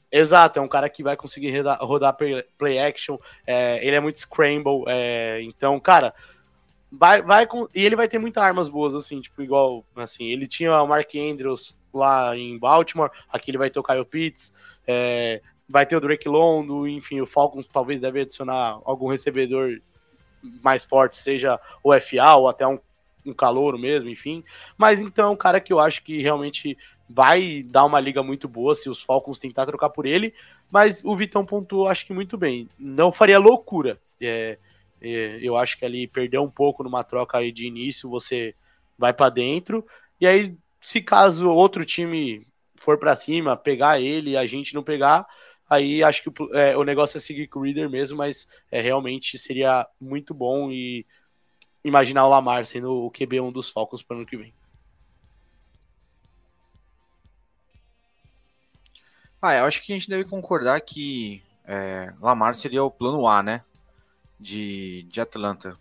Exato, 0.09 0.59
é 0.59 0.61
um 0.61 0.67
cara 0.67 0.87
que 0.87 1.03
vai 1.03 1.17
conseguir 1.17 1.57
rodar, 1.57 1.79
rodar 1.81 2.13
play, 2.15 2.45
play 2.57 2.79
action, 2.79 3.17
é, 3.47 3.85
ele 3.85 3.95
é 3.95 3.99
muito 3.99 4.19
scramble, 4.19 4.83
é, 4.87 5.41
então, 5.41 5.79
cara, 5.79 6.13
vai, 6.97 7.21
vai 7.21 7.47
com, 7.47 7.67
e 7.73 7.83
ele 7.83 7.95
vai 7.95 8.07
ter 8.07 8.19
muitas 8.19 8.43
armas 8.43 8.69
boas, 8.69 8.93
assim, 8.93 9.19
tipo, 9.19 9.41
igual, 9.41 9.83
assim, 9.95 10.25
ele 10.25 10.47
tinha 10.47 10.81
o 10.81 10.87
Mark 10.87 11.09
Andrews 11.15 11.75
lá 11.93 12.37
em 12.37 12.57
Baltimore, 12.57 13.09
aqui 13.29 13.51
ele 13.51 13.57
vai 13.57 13.69
ter 13.69 13.79
o 13.79 13.83
Kyle 13.83 14.05
Pitts, 14.05 14.53
é, 14.87 15.41
vai 15.67 15.85
ter 15.85 15.95
o 15.95 16.01
Drake 16.01 16.29
Londo, 16.29 16.87
enfim, 16.87 17.19
o 17.19 17.25
Falcons 17.25 17.67
talvez 17.71 17.99
deve 17.99 18.21
adicionar 18.21 18.79
algum 18.85 19.07
recebedor 19.07 19.81
mais 20.61 20.83
forte, 20.83 21.17
seja 21.17 21.59
o 21.83 21.97
FA 21.99 22.35
ou 22.35 22.47
até 22.47 22.67
um, 22.67 22.79
um 23.25 23.33
calouro 23.33 23.77
mesmo, 23.77 24.09
enfim, 24.09 24.43
mas 24.77 24.99
então, 24.99 25.35
cara 25.35 25.59
que 25.59 25.73
eu 25.73 25.79
acho 25.79 26.03
que 26.03 26.21
realmente 26.21 26.77
vai 27.09 27.63
dar 27.63 27.85
uma 27.85 27.99
liga 27.99 28.21
muito 28.21 28.47
boa 28.47 28.75
se 28.75 28.89
os 28.89 29.01
Falcons 29.01 29.39
tentar 29.39 29.65
trocar 29.65 29.89
por 29.89 30.05
ele, 30.05 30.33
mas 30.69 31.03
o 31.03 31.15
Vitão 31.15 31.45
pontuou, 31.45 31.87
acho 31.87 32.05
que 32.05 32.13
muito 32.13 32.37
bem, 32.37 32.69
não 32.77 33.11
faria 33.11 33.39
loucura, 33.39 33.99
é, 34.21 34.57
eu 35.03 35.57
acho 35.57 35.77
que 35.77 35.85
ali 35.85 36.07
perdeu 36.07 36.43
um 36.43 36.49
pouco 36.49 36.83
numa 36.83 37.03
troca 37.03 37.37
aí 37.37 37.51
de 37.51 37.67
início, 37.67 38.09
você 38.09 38.55
vai 38.97 39.13
para 39.13 39.29
dentro. 39.29 39.85
E 40.19 40.25
aí, 40.25 40.55
se 40.81 41.01
caso 41.01 41.49
outro 41.49 41.85
time 41.85 42.47
for 42.75 42.97
para 42.97 43.15
cima, 43.15 43.57
pegar 43.57 44.01
ele 44.01 44.31
e 44.31 44.37
a 44.37 44.45
gente 44.45 44.73
não 44.73 44.83
pegar, 44.83 45.25
aí 45.69 46.03
acho 46.03 46.23
que 46.23 46.31
é, 46.53 46.75
o 46.77 46.83
negócio 46.83 47.17
é 47.17 47.21
seguir 47.21 47.47
com 47.47 47.59
o 47.59 47.63
Reader 47.63 47.89
mesmo, 47.89 48.17
mas 48.17 48.47
é, 48.71 48.81
realmente 48.81 49.37
seria 49.37 49.87
muito 49.99 50.33
bom 50.33 50.71
e 50.71 51.05
imaginar 51.83 52.25
o 52.25 52.29
Lamar 52.29 52.65
sendo 52.65 53.05
o 53.05 53.11
QB1 53.11 53.51
dos 53.51 53.71
Falcons 53.71 54.03
para 54.03 54.17
ano 54.17 54.25
que 54.25 54.37
vem. 54.37 54.53
Ah, 59.41 59.55
eu 59.55 59.65
acho 59.65 59.83
que 59.83 59.91
a 59.91 59.95
gente 59.95 60.09
deve 60.09 60.23
concordar 60.23 60.79
que 60.79 61.43
é, 61.65 62.13
Lamar 62.21 62.55
seria 62.55 62.83
o 62.83 62.91
plano 62.91 63.27
A, 63.27 63.43
né? 63.43 63.61
De, 64.43 65.03
de 65.03 65.21
Atlanta. 65.21 65.79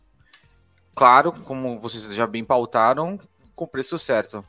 Claro, 0.95 1.33
como 1.33 1.79
vocês 1.79 2.15
já 2.15 2.27
bem 2.27 2.45
pautaram, 2.45 3.19
com 3.55 3.67
preço 3.67 3.99
certo. 3.99 4.45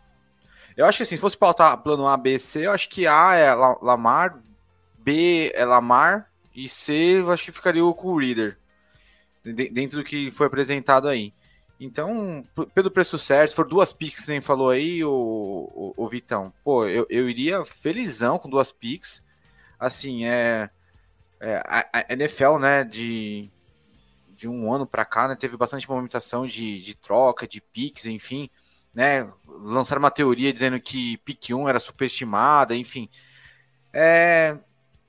Eu 0.78 0.86
acho 0.86 0.98
que 0.98 1.04
assim, 1.04 1.16
se 1.16 1.22
fosse 1.22 1.38
pautar 1.38 1.78
plano 1.82 2.08
A, 2.08 2.16
B, 2.16 2.38
C, 2.40 2.68
eu 2.68 2.72
acho 2.72 2.88
que 2.90 3.08
A 3.08 3.36
é 3.36 3.54
Lamar, 3.54 4.40
B 4.98 5.52
é 5.54 5.66
Lamar 5.66 6.30
e 6.56 6.70
C 6.70 7.20
eu 7.20 7.32
acho 7.32 7.44
que 7.44 7.52
ficaria 7.52 7.84
o 7.84 8.18
Reader. 8.18 8.58
Dentro 9.44 9.98
do 9.98 10.04
que 10.04 10.32
foi 10.32 10.48
apresentado 10.48 11.08
aí. 11.08 11.34
Então, 11.80 12.46
pelo 12.74 12.90
preço 12.90 13.18
certo, 13.18 13.50
se 13.50 13.56
for 13.56 13.68
duas 13.68 13.92
picks, 13.92 14.28
nem 14.28 14.40
falou 14.40 14.70
aí, 14.70 15.04
o, 15.04 15.12
o, 15.12 15.94
o, 15.98 16.08
Vitão, 16.08 16.54
pô, 16.64 16.88
eu, 16.88 17.06
eu 17.10 17.30
iria 17.30 17.66
felizão 17.66 18.40
com 18.40 18.50
duas 18.50 18.72
picks. 18.72 19.22
Assim, 19.78 20.26
é, 20.26 20.70
é 21.42 21.62
a, 21.66 21.86
a 21.92 22.14
NFL, 22.14 22.58
né, 22.58 22.86
de, 22.86 23.52
de 24.44 24.50
um 24.50 24.74
ano 24.74 24.86
para 24.86 25.06
cá, 25.06 25.28
né, 25.30 25.36
teve 25.36 25.56
bastante 25.56 25.90
movimentação 25.90 26.46
de, 26.46 26.82
de 26.82 26.96
troca, 26.96 27.48
de 27.48 27.62
piques, 27.62 28.06
enfim, 28.06 28.50
né, 28.94 29.32
lançaram 29.48 30.02
uma 30.02 30.12
teoria 30.12 30.52
dizendo 30.52 30.80
que 30.82 31.18
pique 31.20 31.54
1 31.54 31.70
era 31.70 31.80
superestimada, 31.80 32.76
enfim. 32.76 33.10
É, 33.94 34.58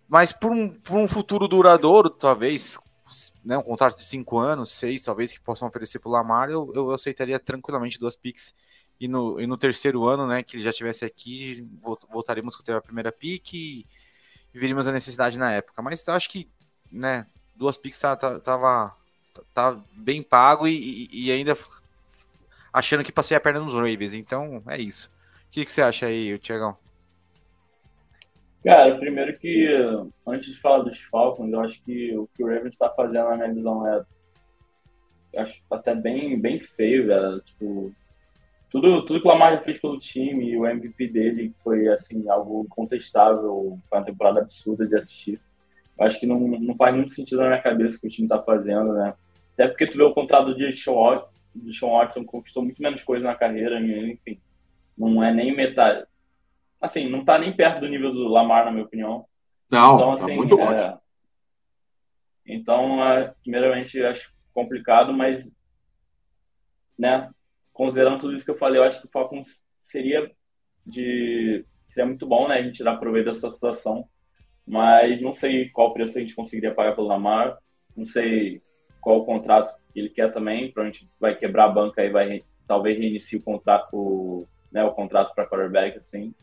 mas 0.09 0.31
por 0.33 0.53
um, 0.53 0.69
por 0.71 0.97
um 0.97 1.09
futuro 1.09 1.49
duradouro, 1.49 2.09
talvez, 2.11 2.79
né, 3.45 3.59
um 3.59 3.63
contrato 3.63 3.99
de 3.99 4.05
5 4.05 4.39
anos, 4.39 4.71
6, 4.71 5.03
talvez, 5.03 5.33
que 5.33 5.41
possam 5.41 5.67
oferecer 5.67 5.99
para 5.99 6.09
o 6.11 6.13
Lamar, 6.13 6.49
eu, 6.49 6.71
eu 6.73 6.93
aceitaria 6.93 7.39
tranquilamente 7.41 7.99
duas 7.99 8.15
piques. 8.15 8.55
E 9.01 9.09
no, 9.09 9.41
e 9.41 9.47
no 9.49 9.59
terceiro 9.59 10.07
ano, 10.07 10.29
né, 10.29 10.45
que 10.45 10.55
ele 10.55 10.63
já 10.63 10.71
estivesse 10.71 11.05
aqui, 11.05 11.69
voltaremos 12.09 12.55
com 12.55 12.73
a 12.73 12.81
primeira 12.81 13.11
pique 13.11 13.57
e, 13.57 13.87
e 14.55 14.59
veríamos 14.59 14.87
a 14.87 14.93
necessidade 14.93 15.37
na 15.37 15.51
época. 15.51 15.83
Mas 15.83 16.09
acho 16.09 16.31
que, 16.31 16.49
né, 16.93 17.27
duas 17.57 17.77
piques 17.77 17.99
tava, 17.99 18.39
tava 18.41 18.97
tá 19.53 19.81
bem 19.93 20.23
pago 20.23 20.67
e, 20.67 21.09
e, 21.13 21.31
ainda 21.31 21.57
achando 22.73 23.05
que 23.05 23.13
passei 23.13 23.37
a 23.37 23.41
perna 23.41 23.61
nos 23.61 23.75
Ravens. 23.75 24.15
Então, 24.15 24.63
é 24.67 24.79
isso. 24.79 25.11
O 25.47 25.51
que, 25.51 25.65
que 25.65 25.73
você 25.73 25.83
acha 25.83 26.07
aí, 26.07 26.39
Tiagão? 26.39 26.77
Cara, 28.65 28.99
primeiro 28.99 29.39
que, 29.39 29.69
antes 30.27 30.55
de 30.55 30.61
falar 30.61 30.85
dos 30.85 30.99
Falcons, 31.03 31.53
eu 31.53 31.61
acho 31.61 31.83
que 31.83 32.17
o 32.17 32.29
que 32.35 32.43
o 32.43 32.47
Ravens 32.47 32.73
está 32.73 32.89
fazendo, 32.91 33.29
na 33.29 33.37
minha 33.37 33.53
visão, 33.53 33.87
é 33.87 34.03
acho 35.37 35.61
até 35.71 35.95
bem, 35.95 36.39
bem 36.41 36.61
feio, 36.61 37.07
velho. 37.07 37.41
Tipo, 37.41 37.93
tudo, 38.71 39.05
tudo 39.05 39.21
que 39.21 39.27
o 39.27 39.31
Lamar 39.31 39.55
já 39.55 39.61
fez 39.61 39.79
pelo 39.79 39.99
time 39.99 40.51
e 40.51 40.57
o 40.57 40.67
MVP 40.67 41.09
dele 41.09 41.55
foi, 41.63 41.89
assim, 41.89 42.29
algo 42.29 42.65
incontestável. 42.65 43.79
Foi 43.89 43.99
uma 43.99 44.05
temporada 44.05 44.41
absurda 44.41 44.87
de 44.87 44.97
assistir. 44.97 45.41
Eu 45.99 46.07
acho 46.07 46.19
que 46.19 46.27
não, 46.27 46.41
não 46.41 46.75
faz 46.75 46.95
muito 46.95 47.15
sentido 47.15 47.41
na 47.41 47.49
minha 47.49 47.63
cabeça 47.63 47.97
o 47.97 48.01
que 48.01 48.07
o 48.07 48.11
time 48.11 48.27
está 48.27 48.43
fazendo, 48.43 48.93
né? 48.95 49.15
Até 49.55 49.69
porque 49.69 49.87
tu 49.87 49.97
vê 49.97 50.03
o 50.03 50.13
contrato 50.13 50.55
de 50.55 50.73
Sean, 50.73 51.25
de 51.55 51.77
Sean 51.77 51.91
Watson 51.91 52.25
conquistou 52.25 52.63
muito 52.63 52.83
menos 52.83 53.03
coisa 53.03 53.25
na 53.25 53.35
carreira, 53.35 53.81
enfim. 53.81 54.41
Não 54.99 55.23
é 55.23 55.33
nem 55.33 55.55
metade. 55.55 56.07
Assim, 56.81 57.09
não 57.09 57.25
tá 57.25 57.39
nem 57.39 57.55
perto 57.55 57.81
do 57.81 57.89
nível 57.89 58.13
do 58.13 58.29
Lamar, 58.29 58.65
na 58.65 58.71
minha 58.71 58.85
opinião. 58.85 59.25
Não, 59.71 59.95
então, 59.95 60.09
tá 60.09 60.15
assim, 60.15 60.27
tá 60.29 60.35
muito 60.35 60.61
é... 60.61 60.99
Então, 62.47 63.03
é, 63.03 63.35
primeiramente, 63.43 64.03
acho 64.03 64.31
complicado, 64.53 65.13
mas, 65.13 65.51
né, 66.99 67.31
considerando 67.73 68.21
tudo 68.21 68.37
isso 68.37 68.45
que 68.45 68.51
eu 68.51 68.59
falei, 68.59 68.79
eu 68.79 68.85
acho 68.85 69.01
que 69.01 69.07
o 69.07 69.11
Falcons 69.11 69.63
seria 69.81 70.31
de 70.87 71.65
seria 71.87 72.07
muito 72.07 72.27
bom, 72.27 72.49
né, 72.49 72.57
a 72.57 72.63
gente 72.63 72.77
tirar 72.77 72.97
proveito 72.97 73.27
dessa 73.27 73.51
situação, 73.51 74.09
mas 74.67 75.21
não 75.21 75.33
sei 75.33 75.69
qual 75.71 75.93
preço 75.93 76.19
a 76.19 76.21
gente 76.21 76.35
conseguiria 76.35 76.75
pagar 76.75 76.95
pelo 76.95 77.07
Lamar, 77.07 77.57
não 77.97 78.05
sei 78.05 78.63
qual 79.05 79.19
o 79.19 79.25
contrato 79.25 79.77
que 79.93 80.01
ele 80.01 80.09
quer 80.09 80.33
também, 80.33 80.73
provavelmente 80.73 81.09
vai 81.21 81.37
quebrar 81.37 81.67
a 81.67 81.69
banca 81.69 82.03
e 82.03 82.11
vai 82.11 82.43
talvez 82.67 82.99
reinicie 82.99 83.39
o 83.39 83.43
contrato, 83.43 83.89
o, 83.93 84.49
né, 84.73 84.83
o 84.83 84.93
contrato 84.93 85.35
para 85.35 85.47
quarterback, 85.47 85.99
assim, 85.99 86.35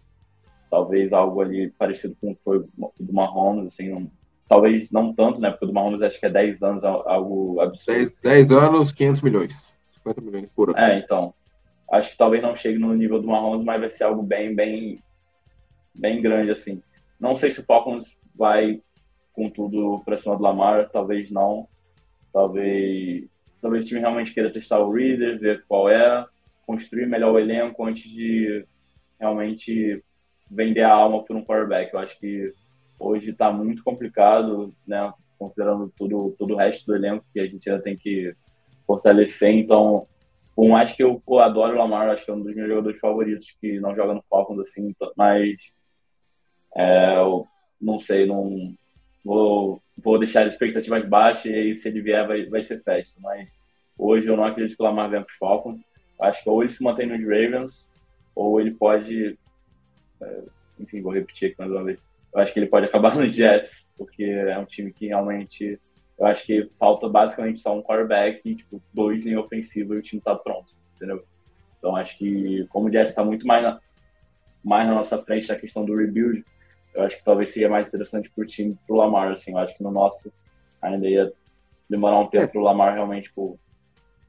talvez 0.69 1.11
algo 1.11 1.41
ali 1.41 1.71
parecido 1.71 2.15
com 2.21 2.31
o 2.31 2.37
foi 2.43 2.59
do 2.99 3.13
Mahomes, 3.13 3.67
assim, 3.67 3.89
não, 3.89 4.09
talvez 4.47 4.89
não 4.91 5.11
tanto, 5.11 5.41
né, 5.41 5.49
porque 5.49 5.65
o 5.65 5.67
do 5.69 5.73
Mahomes 5.73 6.03
acho 6.03 6.19
que 6.19 6.27
é 6.27 6.29
10 6.29 6.61
anos, 6.61 6.83
algo 6.83 7.59
absurdo. 7.59 7.97
10, 7.97 8.11
10 8.21 8.51
anos, 8.51 8.91
500 8.91 9.21
milhões, 9.23 9.73
50 9.95 10.21
milhões 10.21 10.51
por 10.51 10.69
ano. 10.69 10.77
É, 10.77 10.99
então, 10.99 11.33
acho 11.91 12.11
que 12.11 12.17
talvez 12.17 12.43
não 12.43 12.55
chegue 12.55 12.77
no 12.77 12.93
nível 12.93 13.19
do 13.19 13.27
Mahomes, 13.27 13.65
mas 13.65 13.81
vai 13.81 13.89
ser 13.89 14.03
algo 14.03 14.21
bem, 14.21 14.53
bem, 14.53 14.99
bem 15.95 16.21
grande, 16.21 16.51
assim. 16.51 16.81
Não 17.19 17.35
sei 17.35 17.49
se 17.49 17.59
o 17.59 17.65
Falcons 17.65 18.15
vai 18.35 18.79
com 19.33 19.49
tudo 19.49 20.01
para 20.05 20.17
cima 20.17 20.35
do 20.37 20.43
Lamar, 20.43 20.89
talvez 20.89 21.31
não, 21.31 21.67
Talvez, 22.33 23.25
talvez 23.61 23.85
o 23.85 23.87
time 23.87 23.99
realmente 23.99 24.33
queira 24.33 24.51
testar 24.51 24.79
o 24.79 24.91
Reader, 24.91 25.39
ver 25.39 25.63
qual 25.67 25.89
é, 25.89 26.25
construir 26.65 27.05
melhor 27.05 27.33
o 27.33 27.39
elenco 27.39 27.83
antes 27.85 28.09
de 28.09 28.65
realmente 29.19 30.03
vender 30.49 30.81
a 30.81 30.93
alma 30.93 31.23
por 31.23 31.35
um 31.35 31.43
quarterback. 31.43 31.93
Eu 31.93 31.99
acho 31.99 32.19
que 32.19 32.53
hoje 32.99 33.31
está 33.31 33.51
muito 33.51 33.83
complicado, 33.83 34.73
né? 34.87 35.13
Considerando 35.37 35.91
tudo, 35.97 36.35
todo 36.37 36.53
o 36.53 36.57
resto 36.57 36.85
do 36.85 36.95
elenco 36.95 37.25
que 37.33 37.39
a 37.39 37.47
gente 37.47 37.69
ainda 37.69 37.81
tem 37.81 37.97
que 37.97 38.35
fortalecer. 38.85 39.49
Então, 39.49 40.07
por 40.55 40.67
mais 40.67 40.93
que 40.93 41.03
eu, 41.03 41.21
eu 41.27 41.39
adoro 41.39 41.75
o 41.75 41.79
Lamar, 41.79 42.09
acho 42.09 42.23
que 42.23 42.31
é 42.31 42.33
um 42.33 42.41
dos 42.41 42.55
meus 42.55 42.67
jogadores 42.67 42.99
favoritos 42.99 43.55
que 43.59 43.79
não 43.79 43.95
joga 43.95 44.13
no 44.13 44.23
Falcons 44.29 44.59
assim, 44.59 44.93
mas 45.15 45.57
é, 46.75 47.17
eu 47.17 47.47
não 47.79 47.99
sei, 47.99 48.25
não 48.25 48.75
vou 49.23 49.81
vou 49.97 50.17
deixar 50.17 50.47
as 50.47 50.53
expectativas 50.53 51.07
baixas 51.07 51.45
e 51.45 51.53
aí, 51.53 51.75
se 51.75 51.87
ele 51.87 52.01
vier 52.01 52.27
vai, 52.27 52.45
vai 52.45 52.63
ser 52.63 52.81
festa. 52.83 53.19
Mas 53.21 53.49
hoje 53.97 54.27
eu 54.27 54.35
não 54.35 54.43
acredito 54.43 54.75
que 54.75 54.81
o 54.81 54.85
Lamar 54.85 55.09
venha 55.09 55.23
para 55.23 55.31
os 55.31 55.37
Falcons. 55.37 55.79
Acho 56.19 56.43
que 56.43 56.49
ou 56.49 56.61
ele 56.61 56.71
se 56.71 56.83
mantém 56.83 57.07
nos 57.07 57.21
Ravens 57.21 57.85
ou 58.35 58.59
ele 58.59 58.71
pode. 58.71 59.37
É, 60.21 60.41
enfim, 60.79 61.01
vou 61.01 61.13
repetir 61.13 61.49
aqui 61.49 61.59
mais 61.59 61.71
uma 61.71 61.83
vez. 61.83 61.99
Eu 62.33 62.41
acho 62.41 62.53
que 62.53 62.59
ele 62.59 62.67
pode 62.67 62.85
acabar 62.85 63.15
nos 63.17 63.33
Jets, 63.33 63.87
porque 63.97 64.23
é 64.23 64.57
um 64.57 64.65
time 64.65 64.91
que 64.91 65.07
realmente. 65.07 65.79
Eu 66.17 66.27
acho 66.27 66.45
que 66.45 66.69
falta 66.77 67.09
basicamente 67.09 67.61
só 67.61 67.75
um 67.75 67.81
quarterback 67.81 68.41
e 68.45 68.55
tipo, 68.55 68.81
dois 68.93 69.25
em 69.25 69.35
ofensiva 69.37 69.95
e 69.95 69.97
o 69.97 70.01
time 70.03 70.19
está 70.19 70.35
pronto, 70.35 70.73
entendeu? 70.95 71.23
Então 71.79 71.95
acho 71.95 72.15
que, 72.15 72.67
como 72.69 72.87
o 72.87 72.91
Jets 72.91 73.09
está 73.09 73.23
muito 73.23 73.47
mais 73.47 73.63
na, 73.63 73.79
mais 74.63 74.87
na 74.87 74.93
nossa 74.93 75.17
frente 75.17 75.49
na 75.49 75.55
questão 75.55 75.83
do 75.83 75.95
rebuild, 75.95 76.45
eu 76.93 77.03
acho 77.03 77.17
que 77.17 77.23
talvez 77.23 77.51
seria 77.51 77.69
mais 77.69 77.87
interessante 77.87 78.29
pro 78.29 78.45
time, 78.45 78.77
pro 78.85 78.95
Lamar, 78.95 79.31
assim, 79.31 79.51
eu 79.51 79.57
acho 79.57 79.75
que 79.75 79.83
no 79.83 79.91
nosso 79.91 80.31
ainda 80.81 81.07
ia 81.07 81.31
demorar 81.89 82.19
um 82.19 82.27
tempo 82.27 82.43
é. 82.43 82.47
pro 82.47 82.61
Lamar 82.61 82.93
realmente, 82.93 83.25
tipo, 83.25 83.59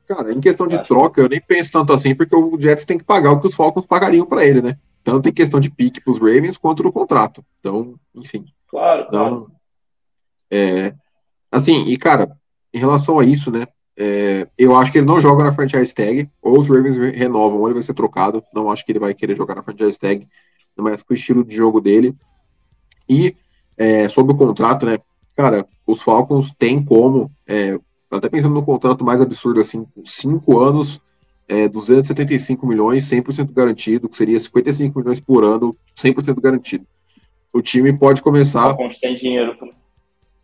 Cara, 0.07 0.33
em 0.33 0.41
questão 0.41 0.67
de 0.67 0.83
troca, 0.83 1.21
eu 1.21 1.29
nem 1.29 1.41
penso 1.41 1.73
tanto 1.73 1.93
assim, 1.93 2.15
porque 2.15 2.35
o 2.35 2.61
Jets 2.61 2.85
tem 2.85 2.99
que 2.99 3.05
pagar 3.05 3.33
o 3.33 3.41
que 3.41 3.47
os 3.47 3.55
Falcons 3.55 3.87
pagariam 3.87 4.27
para 4.27 4.45
ele, 4.45 4.61
né? 4.61 4.77
Tanto 5.03 5.29
em 5.29 5.33
questão 5.33 5.59
de 5.59 5.71
pique 5.71 6.01
para 6.01 6.11
os 6.11 6.19
Ravens 6.19 6.59
quanto 6.59 6.83
no 6.83 6.93
contrato. 6.93 7.45
Então, 7.61 7.95
enfim. 8.15 8.45
Claro, 8.69 9.07
então, 9.09 9.29
claro. 9.29 9.53
É, 10.51 10.95
assim, 11.51 11.85
e 11.85 11.97
cara, 11.97 12.37
em 12.75 12.79
relação 12.79 13.19
a 13.19 13.25
isso, 13.25 13.51
né? 13.51 13.67
É, 13.97 14.49
eu 14.59 14.75
acho 14.75 14.91
que 14.91 14.99
ele 14.99 15.07
não 15.07 15.21
joga 15.21 15.45
na 15.45 15.53
franchise 15.53 15.95
tag, 15.95 16.29
ou 16.41 16.59
os 16.59 16.69
Ravens 16.69 16.99
renovam, 16.99 17.61
ou 17.61 17.67
ele 17.67 17.75
vai 17.75 17.83
ser 17.83 17.95
trocado. 17.95 18.43
Não 18.53 18.71
acho 18.71 18.85
que 18.85 18.93
ele 18.93 18.99
vai 18.99 19.15
querer 19.15 19.37
jogar 19.37 19.55
na 19.55 19.63
franchise 19.63 19.99
tag, 19.99 20.29
mas 20.77 21.03
com 21.03 21.13
o 21.13 21.17
estilo 21.17 21.45
de 21.45 21.55
jogo 21.55 21.81
dele. 21.81 22.15
E 23.13 23.37
é, 23.77 24.09
sobre 24.09 24.33
o 24.33 24.37
contrato, 24.37 24.87
né? 24.87 24.99
Cara, 25.37 25.67
os 25.87 26.01
Falcons 26.01 26.53
têm 26.59 26.83
como, 26.83 27.31
é, 27.47 27.79
até 28.11 28.29
pensando 28.31 28.55
no 28.55 28.65
contrato 28.65 29.05
mais 29.05 29.21
absurdo, 29.21 29.61
assim, 29.61 29.87
cinco 30.05 30.59
anos, 30.59 30.99
é, 31.47 31.69
275 31.69 32.67
milhões, 32.67 33.05
100% 33.05 33.53
garantido, 33.53 34.09
que 34.09 34.17
seria 34.17 34.41
55 34.41 34.99
milhões 34.99 35.21
por 35.21 35.45
ano, 35.45 35.77
100% 35.95 36.41
garantido. 36.41 36.87
O 37.53 37.61
time 37.61 37.93
pode 37.93 38.23
começar. 38.23 38.67
O 38.67 38.77
Falcons 38.77 38.99
tem 38.99 39.15
dinheiro. 39.15 39.55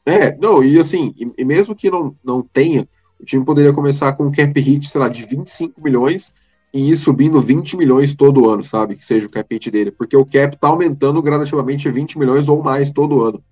É, 0.04 0.36
não, 0.36 0.62
e 0.62 0.78
assim, 0.78 1.14
e, 1.18 1.30
e 1.38 1.44
mesmo 1.44 1.74
que 1.74 1.90
não, 1.90 2.14
não 2.22 2.42
tenha, 2.42 2.86
o 3.18 3.24
time 3.24 3.44
poderia 3.44 3.72
começar 3.72 4.12
com 4.12 4.24
um 4.24 4.32
cap 4.32 4.60
hit, 4.60 4.88
sei 4.88 5.00
lá, 5.00 5.08
de 5.08 5.22
25 5.22 5.82
milhões 5.82 6.32
e 6.78 6.90
ir 6.92 6.96
subindo 6.96 7.42
20 7.42 7.76
milhões 7.76 8.14
todo 8.14 8.48
ano, 8.48 8.62
sabe? 8.62 8.94
Que 8.94 9.04
seja 9.04 9.26
o 9.26 9.30
cap 9.30 9.52
hit 9.52 9.68
dele, 9.68 9.90
porque 9.90 10.16
o 10.16 10.24
cap 10.24 10.56
tá 10.56 10.68
aumentando 10.68 11.20
gradativamente 11.20 11.90
20 11.90 12.16
milhões 12.16 12.48
ou 12.48 12.62
mais 12.62 12.92
todo 12.92 13.20
ano. 13.20 13.42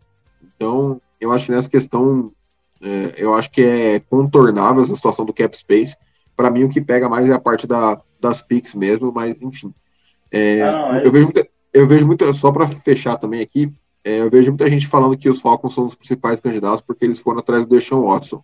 Então, 0.54 1.00
eu 1.20 1.32
acho 1.32 1.46
que 1.46 1.52
nessa 1.52 1.68
questão, 1.68 2.30
é, 2.80 3.14
eu 3.16 3.34
acho 3.34 3.50
que 3.50 3.62
é 3.62 3.98
contornável 3.98 4.80
essa 4.80 4.94
situação 4.94 5.24
do 5.26 5.34
cap 5.34 5.58
space. 5.58 5.96
Para 6.36 6.52
mim, 6.52 6.62
o 6.62 6.68
que 6.68 6.80
pega 6.80 7.08
mais 7.08 7.28
é 7.28 7.32
a 7.32 7.40
parte 7.40 7.66
da, 7.66 8.00
das 8.20 8.40
picks 8.40 8.74
mesmo, 8.74 9.10
mas 9.12 9.42
enfim. 9.42 9.74
É, 10.30 10.70
não, 10.70 10.94
é... 10.94 11.04
Eu 11.04 11.10
vejo 11.10 11.24
muita, 11.24 11.48
eu 11.74 11.86
vejo 11.88 12.06
muita, 12.06 12.32
só 12.32 12.52
para 12.52 12.68
fechar 12.68 13.16
também 13.16 13.40
aqui, 13.40 13.72
é, 14.04 14.20
eu 14.20 14.30
vejo 14.30 14.52
muita 14.52 14.68
gente 14.68 14.86
falando 14.86 15.18
que 15.18 15.28
os 15.28 15.40
Falcons 15.40 15.74
são 15.74 15.84
os 15.84 15.96
principais 15.96 16.40
candidatos 16.40 16.80
porque 16.80 17.04
eles 17.04 17.18
foram 17.18 17.40
atrás 17.40 17.66
do 17.66 17.74
Deshaun 17.74 18.06
Watson. 18.06 18.40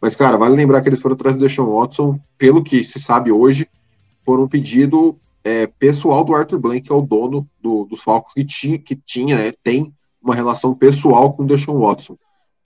Mas, 0.00 0.16
cara, 0.16 0.38
vale 0.38 0.56
lembrar 0.56 0.80
que 0.80 0.88
eles 0.88 1.02
foram 1.02 1.14
atrás 1.14 1.36
do 1.36 1.40
Deshaun 1.40 1.78
Watson, 1.78 2.18
pelo 2.38 2.64
que 2.64 2.82
se 2.84 2.98
sabe 2.98 3.30
hoje, 3.30 3.68
por 4.24 4.40
um 4.40 4.48
pedido 4.48 5.16
é, 5.42 5.66
pessoal 5.66 6.24
do 6.24 6.34
Arthur 6.34 6.58
Blank, 6.58 6.82
que 6.82 6.92
é 6.92 6.94
o 6.94 7.02
dono 7.02 7.46
do, 7.60 7.84
dos 7.84 8.00
Falcons, 8.00 8.32
que 8.32 8.44
tinha, 8.44 8.78
que 8.78 8.96
tinha 8.96 9.36
né, 9.36 9.52
tem 9.62 9.92
uma 10.22 10.34
relação 10.34 10.74
pessoal 10.74 11.34
com 11.34 11.42
o 11.42 11.46
Deshaun 11.46 11.78
Watson. 11.78 12.16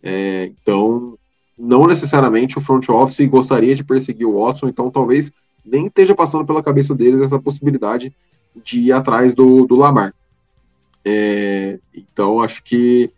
É, 0.03 0.53
então, 0.63 1.19
não 1.59 1.87
necessariamente 1.87 2.57
o 2.57 2.61
front 2.61 2.89
office 2.89 3.29
gostaria 3.29 3.75
de 3.75 3.83
perseguir 3.83 4.27
o 4.27 4.41
Watson, 4.41 4.69
então 4.69 4.91
talvez 4.91 5.33
nem 5.65 5.87
esteja 5.87 6.15
passando 6.15 6.47
pela 6.47 6.63
cabeça 6.63 6.95
deles 6.95 7.21
essa 7.21 7.39
possibilidade 7.39 8.15
de 8.63 8.81
ir 8.81 8.93
atrás 8.93 9.35
do, 9.35 9.67
do 9.67 9.75
Lamar. 9.75 10.15
É, 11.05 11.79
então, 11.95 12.41
acho 12.41 12.63
que, 12.63 13.11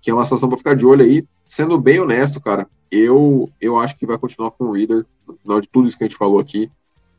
que 0.00 0.10
é 0.10 0.14
uma 0.14 0.24
situação 0.24 0.48
para 0.48 0.58
ficar 0.58 0.76
de 0.76 0.84
olho 0.84 1.04
aí. 1.04 1.24
Sendo 1.46 1.80
bem 1.80 2.00
honesto, 2.00 2.40
cara, 2.40 2.68
eu, 2.90 3.50
eu 3.60 3.78
acho 3.78 3.96
que 3.96 4.06
vai 4.06 4.18
continuar 4.18 4.50
com 4.50 4.64
o 4.64 4.72
Reader, 4.72 5.06
no 5.26 5.36
final 5.36 5.60
de 5.60 5.68
tudo 5.68 5.88
isso 5.88 5.96
que 5.96 6.04
a 6.04 6.08
gente 6.08 6.18
falou 6.18 6.38
aqui. 6.38 6.70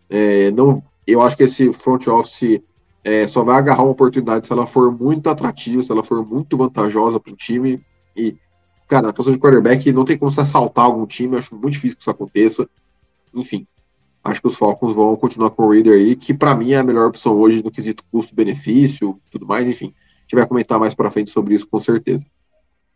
É, 0.10 0.51
não, 0.51 0.84
eu 1.05 1.22
acho 1.22 1.36
que 1.38 1.43
esse 1.43 1.72
front 1.74 2.08
office 2.08 2.62
é, 3.03 3.28
só 3.28 3.43
vai 3.43 3.58
agarrar 3.58 3.84
uma 3.84 3.91
oportunidade 3.91 4.47
se 4.47 4.53
ela 4.53 4.68
for 4.68 4.91
muito 4.91 5.30
atrativa, 5.30 5.82
se 5.84 5.91
ela 5.91 6.03
for 6.03 6.26
muito 6.26 6.58
vantajosa 6.58 7.20
para 7.20 7.34
o 7.34 7.36
time. 7.36 7.82
E, 8.16 8.36
cara, 8.88 9.08
na 9.08 9.14
posição 9.14 9.34
de 9.34 9.39
quarterback 9.39 9.91
não 9.91 10.05
tem 10.05 10.18
como 10.18 10.32
se 10.32 10.41
assaltar 10.41 10.86
algum 10.86 11.05
time, 11.05 11.38
acho 11.38 11.55
muito 11.55 11.74
difícil 11.74 11.97
que 11.97 12.01
isso 12.01 12.12
aconteça. 12.12 12.70
Enfim, 13.34 13.68
acho 14.24 14.41
que 14.41 14.47
os 14.47 14.58
Falcons 14.58 14.95
vão 14.95 15.16
continuar 15.16 15.51
com 15.51 15.64
o 15.64 15.72
Reader 15.72 15.93
aí, 15.93 16.16
que 16.16 16.34
para 16.34 16.55
mim 16.55 16.72
é 16.72 16.78
a 16.78 16.84
melhor 16.84 17.08
opção 17.08 17.34
hoje 17.38 17.64
no 17.64 17.72
quesito 17.72 18.03
custo-benefício, 18.12 19.20
tudo 19.30 19.45
mais, 19.45 19.68
enfim. 19.68 19.93
A 19.95 20.22
gente 20.24 20.36
vai 20.36 20.47
comentar 20.47 20.80
mais 20.80 20.93
para 20.93 21.12
frente 21.12 21.32
sobre 21.32 21.55
isso 21.55 21.68
com 21.68 21.80
certeza. 21.80 22.26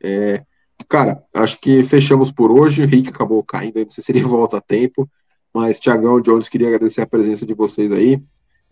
É, 0.04 0.44
Cara, 0.88 1.24
acho 1.34 1.60
que 1.60 1.84
fechamos 1.84 2.32
por 2.32 2.52
hoje. 2.52 2.84
O 2.84 2.88
Rick 2.88 3.10
acabou 3.10 3.44
caindo, 3.44 3.80
não 3.80 3.90
sei 3.90 4.04
se 4.04 4.12
ele 4.12 4.22
volta 4.22 4.58
a 4.58 4.62
tempo. 4.62 5.10
Mas, 5.54 5.80
Tiagão, 5.80 6.22
Jones, 6.22 6.48
queria 6.48 6.68
agradecer 6.68 7.02
a 7.02 7.08
presença 7.08 7.46
de 7.46 7.54
vocês 7.54 7.92
aí. 7.92 8.22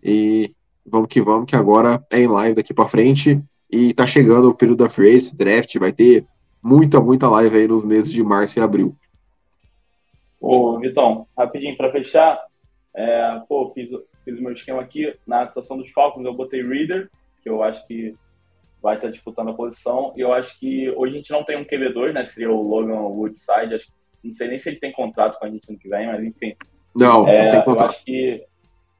E 0.01 0.53
vamos 0.85 1.07
que 1.09 1.21
vamos, 1.21 1.45
que 1.45 1.55
agora 1.55 2.03
é 2.11 2.19
em 2.19 2.27
live 2.27 2.55
daqui 2.55 2.73
para 2.73 2.87
frente. 2.87 3.41
E 3.71 3.93
tá 3.93 4.07
chegando 4.07 4.49
o 4.49 4.55
período 4.55 4.83
da 4.83 4.89
Free 4.89 5.15
Ace, 5.15 5.35
draft, 5.35 5.77
vai 5.77 5.91
ter 5.91 6.25
muita, 6.63 6.99
muita 6.99 7.29
live 7.29 7.55
aí 7.55 7.67
nos 7.67 7.83
meses 7.83 8.11
de 8.11 8.23
março 8.23 8.57
e 8.57 8.61
abril. 8.61 8.95
Ô, 10.39 10.79
Vitão, 10.79 11.27
rapidinho 11.37 11.75
para 11.75 11.91
fechar, 11.91 12.41
é, 12.95 13.41
pô, 13.47 13.69
fiz, 13.69 13.89
fiz 14.23 14.39
o 14.39 14.41
meu 14.41 14.53
esquema 14.53 14.81
aqui 14.81 15.13
na 15.27 15.47
situação 15.47 15.77
dos 15.77 15.89
Falcons, 15.91 16.25
eu 16.25 16.33
botei 16.33 16.65
Reader, 16.65 17.09
que 17.43 17.49
eu 17.49 17.61
acho 17.61 17.85
que 17.85 18.15
vai 18.81 18.95
estar 18.95 19.09
disputando 19.09 19.49
a 19.49 19.53
posição. 19.53 20.13
E 20.15 20.21
eu 20.21 20.33
acho 20.33 20.57
que 20.57 20.89
hoje 20.91 21.13
a 21.13 21.17
gente 21.17 21.31
não 21.31 21.43
tem 21.43 21.57
um 21.57 21.65
QB2, 21.65 22.13
né? 22.13 22.25
Seria 22.25 22.51
o 22.51 22.61
Logan 22.61 23.01
Woodside. 23.01 23.75
Acho, 23.75 23.87
não 24.23 24.33
sei 24.33 24.47
nem 24.47 24.59
se 24.59 24.69
ele 24.69 24.79
tem 24.79 24.91
contrato 24.91 25.39
com 25.39 25.45
a 25.45 25.49
gente 25.49 25.71
no 25.71 25.77
que 25.77 25.89
vem, 25.89 26.07
mas 26.07 26.23
enfim. 26.23 26.55
Não, 26.95 27.27
é, 27.27 27.45
sem 27.45 27.61
contrato. 27.63 27.79
Eu 27.79 27.89
acho 27.89 28.05
que, 28.05 28.45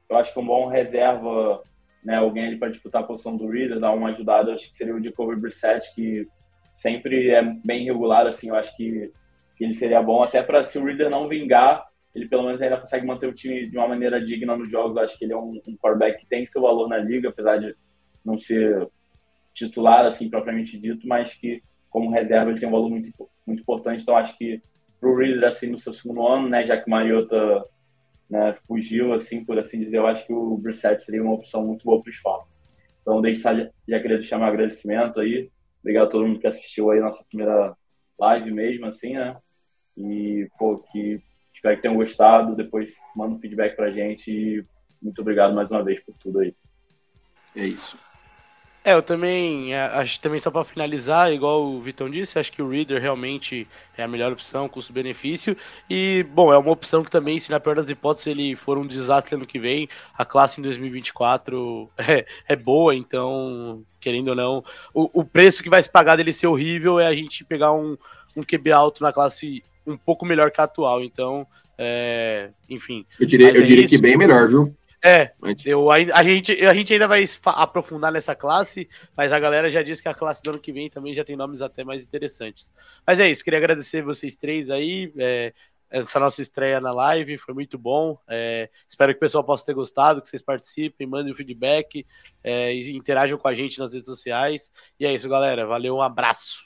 eu 0.08 0.16
acho 0.16 0.32
que 0.32 0.40
um 0.40 0.46
bom 0.46 0.66
reserva, 0.66 1.62
né? 2.02 2.16
Alguém 2.16 2.46
ali 2.46 2.56
para 2.56 2.70
disputar 2.70 3.02
a 3.02 3.06
posição 3.06 3.36
do 3.36 3.48
Reader, 3.48 3.80
dar 3.80 3.92
uma 3.92 4.10
ajudada, 4.10 4.54
acho 4.54 4.70
que 4.70 4.76
seria 4.76 4.94
o 4.94 5.02
Jacoby 5.02 5.36
Brissett, 5.36 5.94
que 5.94 6.26
sempre 6.74 7.30
é 7.30 7.42
bem 7.42 7.84
regular, 7.84 8.26
assim. 8.26 8.48
Eu 8.48 8.54
acho 8.54 8.74
que, 8.76 9.10
que 9.56 9.64
ele 9.64 9.74
seria 9.74 10.02
bom, 10.02 10.22
até 10.22 10.42
para 10.42 10.62
se 10.62 10.78
o 10.78 10.84
Reader 10.84 11.10
não 11.10 11.28
vingar, 11.28 11.86
ele 12.14 12.28
pelo 12.28 12.44
menos 12.44 12.60
ainda 12.60 12.78
consegue 12.78 13.06
manter 13.06 13.26
o 13.26 13.34
time 13.34 13.68
de 13.68 13.76
uma 13.76 13.88
maneira 13.88 14.24
digna 14.24 14.56
nos 14.56 14.70
jogos. 14.70 14.96
Eu 14.96 15.02
acho 15.02 15.18
que 15.18 15.24
ele 15.24 15.32
é 15.32 15.36
um, 15.36 15.60
um 15.66 15.76
quarterback 15.76 16.20
que 16.20 16.26
tem 16.26 16.46
seu 16.46 16.62
valor 16.62 16.88
na 16.88 16.96
liga, 16.96 17.28
apesar 17.28 17.58
de 17.58 17.74
não 18.24 18.38
ser 18.38 18.88
titular, 19.52 20.06
assim, 20.06 20.28
propriamente 20.28 20.78
dito, 20.78 21.06
mas 21.06 21.34
que 21.34 21.62
como 21.88 22.10
reserva 22.10 22.50
ele 22.50 22.60
tem 22.60 22.68
um 22.68 22.72
valor 22.72 22.88
muito, 22.88 23.10
muito 23.46 23.60
importante. 23.62 24.02
Então, 24.02 24.16
acho 24.16 24.36
que 24.38 24.62
para 25.00 25.08
o 25.08 25.16
Reader, 25.16 25.48
assim, 25.48 25.68
no 25.68 25.78
seu 25.78 25.94
segundo 25.94 26.26
ano, 26.26 26.48
né, 26.48 26.66
já 26.66 26.76
que 26.76 26.86
o 26.86 26.90
Mariota 26.90 27.64
né, 28.28 28.56
fugiu, 28.66 29.12
assim, 29.12 29.44
por 29.44 29.58
assim 29.58 29.80
dizer, 29.80 29.96
eu 29.96 30.06
acho 30.06 30.26
que 30.26 30.32
o 30.32 30.56
Brissett 30.56 31.02
seria 31.02 31.22
uma 31.22 31.34
opção 31.34 31.66
muito 31.66 31.84
boa 31.84 32.02
para 32.02 32.10
os 32.10 32.16
Falcons. 32.18 32.50
Então, 33.00 33.20
desde 33.20 33.42
já, 33.42 33.54
já 33.88 34.00
queria 34.00 34.18
deixar 34.18 34.38
meu 34.38 34.46
agradecimento 34.46 35.18
aí. 35.18 35.50
Obrigado 35.80 36.06
a 36.06 36.10
todo 36.10 36.26
mundo 36.26 36.38
que 36.38 36.46
assistiu 36.46 36.90
aí 36.90 37.00
nossa 37.00 37.24
primeira 37.24 37.74
live 38.18 38.50
mesmo, 38.52 38.86
assim, 38.86 39.14
né? 39.14 39.36
E, 39.96 40.46
pô, 40.58 40.78
que 40.92 41.20
espero 41.54 41.76
que 41.76 41.82
tenham 41.82 41.96
gostado. 41.96 42.54
Depois 42.54 42.96
manda 43.16 43.34
um 43.34 43.40
feedback 43.40 43.74
pra 43.74 43.90
gente 43.90 44.30
e 44.30 44.64
muito 45.02 45.20
obrigado 45.22 45.54
mais 45.54 45.70
uma 45.70 45.82
vez 45.82 45.98
por 46.04 46.14
tudo 46.18 46.40
aí. 46.40 46.54
É 47.56 47.64
isso. 47.64 47.96
É, 48.82 48.94
eu 48.94 49.02
também 49.02 49.74
é, 49.74 49.82
acho 49.82 50.18
também 50.20 50.40
só 50.40 50.50
para 50.50 50.64
finalizar, 50.64 51.30
igual 51.30 51.62
o 51.64 51.80
Vitão 51.82 52.08
disse, 52.08 52.38
acho 52.38 52.50
que 52.50 52.62
o 52.62 52.68
Reader 52.68 53.00
realmente 53.00 53.68
é 53.96 54.02
a 54.02 54.08
melhor 54.08 54.32
opção, 54.32 54.70
custo-benefício. 54.70 55.54
E, 55.88 56.24
bom, 56.30 56.50
é 56.50 56.56
uma 56.56 56.70
opção 56.70 57.04
que 57.04 57.10
também, 57.10 57.38
se 57.38 57.50
na 57.50 57.60
pior 57.60 57.76
das 57.76 57.90
hipóteses 57.90 58.28
ele 58.28 58.56
for 58.56 58.78
um 58.78 58.86
desastre 58.86 59.34
ano 59.34 59.46
que 59.46 59.58
vem, 59.58 59.86
a 60.16 60.24
classe 60.24 60.60
em 60.60 60.64
2024 60.64 61.90
é, 61.98 62.24
é 62.48 62.56
boa, 62.56 62.94
então, 62.94 63.82
querendo 64.00 64.28
ou 64.28 64.34
não, 64.34 64.64
o, 64.94 65.20
o 65.20 65.24
preço 65.24 65.62
que 65.62 65.68
vai 65.68 65.82
se 65.82 65.90
pagar 65.90 66.16
dele 66.16 66.32
ser 66.32 66.46
horrível 66.46 66.98
é 66.98 67.06
a 67.06 67.14
gente 67.14 67.44
pegar 67.44 67.72
um, 67.72 67.98
um 68.34 68.42
QB 68.42 68.72
alto 68.72 69.02
na 69.02 69.12
classe 69.12 69.62
um 69.86 69.96
pouco 69.96 70.24
melhor 70.24 70.50
que 70.50 70.60
a 70.60 70.64
atual. 70.64 71.04
Então, 71.04 71.46
é, 71.76 72.48
enfim. 72.68 73.04
Eu 73.18 73.26
diria, 73.26 73.50
eu 73.54 73.62
é 73.62 73.64
diria 73.64 73.86
que 73.86 74.00
bem 74.00 74.16
melhor, 74.16 74.48
viu? 74.48 74.74
É, 75.02 75.32
eu, 75.64 75.90
a, 75.90 76.22
gente, 76.22 76.52
a 76.66 76.74
gente 76.74 76.92
ainda 76.92 77.08
vai 77.08 77.24
aprofundar 77.46 78.12
nessa 78.12 78.34
classe, 78.34 78.86
mas 79.16 79.32
a 79.32 79.40
galera 79.40 79.70
já 79.70 79.82
disse 79.82 80.02
que 80.02 80.08
a 80.08 80.14
classe 80.14 80.42
do 80.42 80.50
ano 80.50 80.58
que 80.58 80.72
vem 80.72 80.90
também 80.90 81.14
já 81.14 81.24
tem 81.24 81.36
nomes 81.36 81.62
até 81.62 81.82
mais 81.82 82.06
interessantes. 82.06 82.70
Mas 83.06 83.18
é 83.18 83.28
isso, 83.28 83.42
queria 83.42 83.58
agradecer 83.58 84.02
vocês 84.02 84.36
três 84.36 84.68
aí, 84.68 85.10
é, 85.16 85.54
essa 85.90 86.20
nossa 86.20 86.42
estreia 86.42 86.80
na 86.80 86.92
live, 86.92 87.38
foi 87.38 87.54
muito 87.54 87.78
bom. 87.78 88.18
É, 88.28 88.68
espero 88.86 89.12
que 89.12 89.16
o 89.16 89.20
pessoal 89.20 89.42
possa 89.42 89.66
ter 89.66 89.74
gostado, 89.74 90.20
que 90.20 90.28
vocês 90.28 90.42
participem, 90.42 91.06
mandem 91.06 91.32
o 91.32 91.36
feedback 91.36 92.06
é, 92.44 92.72
e 92.74 92.94
interajam 92.94 93.38
com 93.38 93.48
a 93.48 93.54
gente 93.54 93.78
nas 93.78 93.92
redes 93.92 94.06
sociais. 94.06 94.70
E 95.00 95.06
é 95.06 95.12
isso, 95.12 95.28
galera. 95.28 95.66
Valeu, 95.66 95.96
um 95.96 96.02
abraço. 96.02 96.64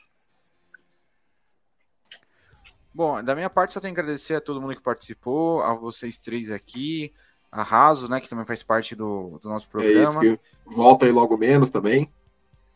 Bom, 2.93 3.23
da 3.25 3.35
minha 3.35 3.49
parte, 3.49 3.73
só 3.73 3.81
tenho 3.81 3.95
que 3.95 4.01
agradecer 4.01 4.35
a 4.35 4.41
todo 4.41 4.61
mundo 4.61 4.77
que 4.77 4.83
participou, 4.83 5.63
a 5.63 5.73
vocês 5.75 6.19
três 6.19 6.51
aqui 6.51 7.13
a 7.55 7.63
Raso, 7.63 8.09
né, 8.09 8.21
que 8.21 8.29
também 8.29 8.45
faz 8.45 8.65
parte 8.65 8.97
do, 8.97 9.39
do 9.41 9.49
nosso 9.49 9.69
programa. 9.69 10.25
É 10.25 10.27
isso, 10.27 10.41
volta 10.67 11.07
aí 11.07 11.13
logo 11.13 11.39
menos 11.39 11.71
também. 11.71 12.13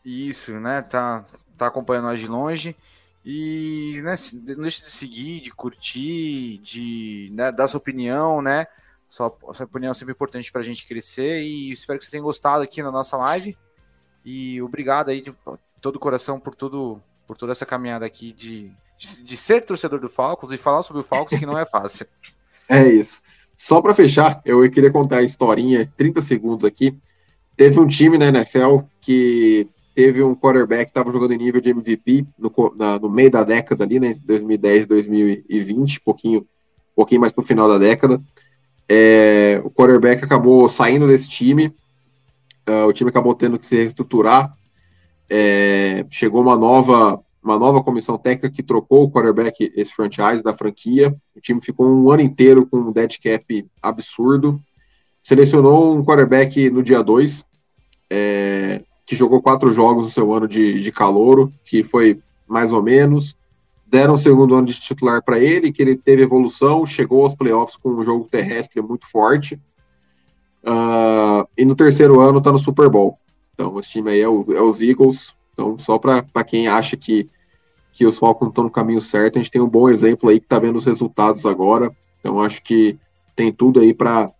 Isso, 0.05 0.53
né, 0.53 0.81
tá, 0.81 1.25
tá 1.57 1.67
acompanhando 1.67 2.05
nós 2.05 2.19
de 2.19 2.27
longe. 2.27 2.73
E 3.25 3.99
né, 4.01 4.15
não 4.55 4.61
deixe 4.61 4.79
de 4.79 4.89
seguir, 4.89 5.41
de 5.41 5.51
curtir, 5.51 6.59
de 6.59 7.29
né, 7.33 7.51
dar 7.51 7.67
sua 7.67 7.77
opinião, 7.77 8.41
né? 8.41 8.67
Sua, 9.09 9.35
sua 9.51 9.65
opinião 9.65 9.91
é 9.91 9.93
sempre 9.93 10.13
importante 10.13 10.49
para 10.49 10.61
a 10.61 10.63
gente 10.63 10.87
crescer. 10.87 11.43
E 11.43 11.73
espero 11.73 11.99
que 11.99 12.05
você 12.05 12.11
tenha 12.11 12.23
gostado 12.23 12.63
aqui 12.63 12.81
na 12.81 12.89
nossa 12.89 13.17
live. 13.17 13.57
E 14.23 14.61
obrigado 14.61 15.09
aí 15.09 15.19
de 15.19 15.35
todo 15.81 15.97
o 15.97 15.99
coração 15.99 16.39
por 16.39 16.55
tudo, 16.55 17.03
por 17.27 17.35
toda 17.35 17.51
essa 17.51 17.65
caminhada 17.65 18.05
aqui 18.05 18.31
de, 18.31 18.71
de, 18.97 19.23
de 19.23 19.37
ser 19.37 19.65
torcedor 19.65 19.99
do 19.99 20.07
Falcons 20.07 20.53
e 20.53 20.57
falar 20.57 20.83
sobre 20.83 21.01
o 21.01 21.05
Falcons, 21.05 21.37
que 21.37 21.45
não 21.45 21.59
é 21.59 21.65
fácil. 21.65 22.07
É 22.71 22.87
isso. 22.87 23.23
Só 23.59 23.81
para 23.81 23.93
fechar, 23.93 24.41
eu 24.45 24.71
queria 24.71 24.89
contar 24.89 25.17
a 25.17 25.21
historinha, 25.21 25.91
30 25.97 26.21
segundos 26.21 26.63
aqui. 26.63 26.97
Teve 27.57 27.77
um 27.77 27.87
time 27.87 28.17
na 28.17 28.29
NFL 28.29 28.83
que 29.01 29.67
teve 29.93 30.23
um 30.23 30.33
quarterback 30.33 30.85
que 30.85 30.91
estava 30.91 31.11
jogando 31.11 31.33
em 31.33 31.37
nível 31.37 31.59
de 31.59 31.71
MVP 31.71 32.25
no, 32.37 32.49
na, 32.77 32.97
no 32.97 33.09
meio 33.09 33.29
da 33.29 33.43
década 33.43 33.83
ali, 33.83 33.99
né? 33.99 34.15
2010, 34.23 34.85
2020, 34.85 35.99
pouquinho, 35.99 36.47
pouquinho 36.95 37.19
mais 37.19 37.33
para 37.33 37.41
o 37.41 37.45
final 37.45 37.67
da 37.67 37.77
década. 37.77 38.21
É, 38.87 39.61
o 39.65 39.69
quarterback 39.69 40.23
acabou 40.23 40.69
saindo 40.69 41.05
desse 41.05 41.27
time, 41.27 41.67
uh, 42.65 42.87
o 42.87 42.93
time 42.93 43.09
acabou 43.09 43.35
tendo 43.35 43.59
que 43.59 43.67
se 43.67 43.75
reestruturar. 43.75 44.55
É, 45.29 46.05
chegou 46.09 46.41
uma 46.41 46.55
nova, 46.55 47.21
uma 47.43 47.57
nova 47.57 47.81
comissão 47.81 48.17
técnica 48.17 48.49
que 48.49 48.61
trocou 48.61 49.03
o 49.03 49.11
quarterback, 49.11 49.71
esse 49.75 49.93
franchise 49.93 50.43
da 50.43 50.53
franquia. 50.53 51.15
O 51.35 51.39
time 51.39 51.61
ficou 51.61 51.87
um 51.87 52.11
ano 52.11 52.21
inteiro 52.21 52.65
com 52.65 52.77
um 52.77 52.91
dead 52.91 53.17
cap 53.21 53.65
absurdo. 53.81 54.59
Selecionou 55.23 55.95
um 55.95 56.03
quarterback 56.03 56.69
no 56.69 56.83
dia 56.83 57.01
2, 57.01 57.45
é, 58.09 58.81
que 59.05 59.15
jogou 59.15 59.41
quatro 59.41 59.71
jogos 59.71 60.03
no 60.03 60.09
seu 60.09 60.33
ano 60.33 60.47
de, 60.47 60.81
de 60.81 60.91
calouro, 60.91 61.53
que 61.63 61.81
foi 61.81 62.19
mais 62.47 62.71
ou 62.71 62.83
menos. 62.83 63.35
Deram 63.87 64.15
o 64.15 64.19
segundo 64.19 64.53
ano 64.53 64.67
de 64.67 64.79
titular 64.79 65.23
para 65.23 65.39
ele, 65.39 65.71
que 65.71 65.81
ele 65.81 65.95
teve 65.95 66.21
evolução, 66.21 66.85
chegou 66.85 67.23
aos 67.23 67.35
playoffs 67.35 67.75
com 67.77 67.89
um 67.89 68.03
jogo 68.03 68.27
terrestre 68.29 68.81
muito 68.81 69.09
forte. 69.09 69.59
Uh, 70.63 71.47
e 71.57 71.63
no 71.63 71.75
terceiro 71.75 72.19
ano 72.19 72.39
está 72.39 72.51
no 72.51 72.59
Super 72.59 72.89
Bowl. 72.89 73.17
Então, 73.53 73.79
esse 73.79 73.89
time 73.89 74.11
aí 74.11 74.21
é, 74.21 74.27
o, 74.27 74.45
é 74.49 74.61
os 74.61 74.81
Eagles. 74.81 75.35
Então, 75.59 75.77
só 75.77 75.99
para 75.99 76.23
quem 76.45 76.69
acha 76.69 76.95
que, 76.95 77.29
que 77.91 78.05
os 78.05 78.17
Falcons 78.17 78.47
estão 78.47 78.63
no 78.63 78.71
caminho 78.71 79.01
certo, 79.01 79.37
a 79.37 79.41
gente 79.41 79.51
tem 79.51 79.61
um 79.61 79.67
bom 79.67 79.89
exemplo 79.89 80.29
aí 80.29 80.39
que 80.39 80.45
está 80.45 80.57
vendo 80.57 80.77
os 80.77 80.85
resultados 80.85 81.45
agora. 81.45 81.93
Então, 82.21 82.39
acho 82.39 82.63
que 82.63 82.97
tem 83.35 83.51
tudo 83.51 83.81
aí 83.81 83.93
para 83.93 84.31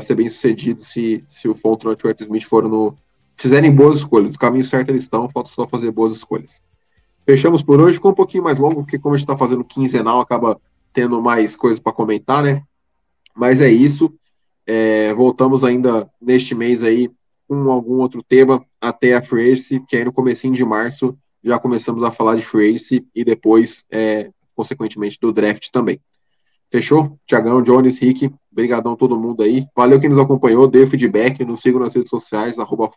ser 0.00 0.14
bem 0.14 0.28
sucedido 0.28 0.84
se, 0.84 1.24
se 1.26 1.48
o 1.48 1.54
Fontenot 1.54 2.00
e 2.04 2.08
o 2.08 2.16
Smith 2.20 2.44
foram 2.44 2.68
no, 2.68 2.96
fizerem 3.36 3.74
boas 3.74 3.98
escolhas. 3.98 4.36
O 4.36 4.38
caminho 4.38 4.64
certo 4.64 4.90
eles 4.90 5.02
estão, 5.02 5.28
falta 5.28 5.50
só 5.50 5.66
fazer 5.66 5.90
boas 5.90 6.12
escolhas. 6.12 6.62
Fechamos 7.26 7.60
por 7.60 7.80
hoje, 7.80 7.98
com 7.98 8.10
um 8.10 8.14
pouquinho 8.14 8.44
mais 8.44 8.56
longo, 8.56 8.76
porque 8.76 9.00
como 9.00 9.16
a 9.16 9.18
gente 9.18 9.24
está 9.24 9.36
fazendo 9.36 9.64
quinzenal, 9.64 10.20
acaba 10.20 10.60
tendo 10.92 11.20
mais 11.20 11.56
coisas 11.56 11.80
para 11.80 11.92
comentar, 11.92 12.44
né? 12.44 12.62
Mas 13.34 13.60
é 13.60 13.68
isso. 13.68 14.14
É, 14.64 15.12
voltamos 15.12 15.64
ainda 15.64 16.08
neste 16.20 16.54
mês 16.54 16.84
aí 16.84 17.10
com 17.48 17.70
algum 17.70 17.94
outro 17.94 18.22
tema 18.22 18.64
até 18.80 19.14
a 19.14 19.22
Free 19.22 19.54
que 19.88 19.96
aí 19.96 20.04
no 20.04 20.12
comecinho 20.12 20.54
de 20.54 20.64
março 20.64 21.18
já 21.42 21.58
começamos 21.58 22.02
a 22.02 22.10
falar 22.10 22.36
de 22.36 22.42
Free 22.42 22.76
e 23.14 23.24
depois, 23.24 23.84
é, 23.90 24.30
consequentemente, 24.54 25.18
do 25.20 25.32
draft 25.32 25.70
também. 25.72 25.98
Fechou? 26.70 27.18
Tiagão, 27.26 27.62
Jones, 27.62 27.98
Rick, 27.98 28.30
brigadão 28.50 28.94
todo 28.94 29.18
mundo 29.18 29.42
aí. 29.42 29.66
Valeu 29.74 29.98
quem 29.98 30.10
nos 30.10 30.18
acompanhou, 30.18 30.68
dê 30.68 30.86
feedback, 30.86 31.42
nos 31.44 31.62
sigam 31.62 31.80
nas 31.80 31.94
redes 31.94 32.10
sociais, 32.10 32.58
arroba. 32.58 32.90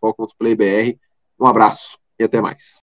Um 1.39 1.45
abraço 1.45 1.97
e 2.19 2.23
até 2.23 2.41
mais. 2.41 2.79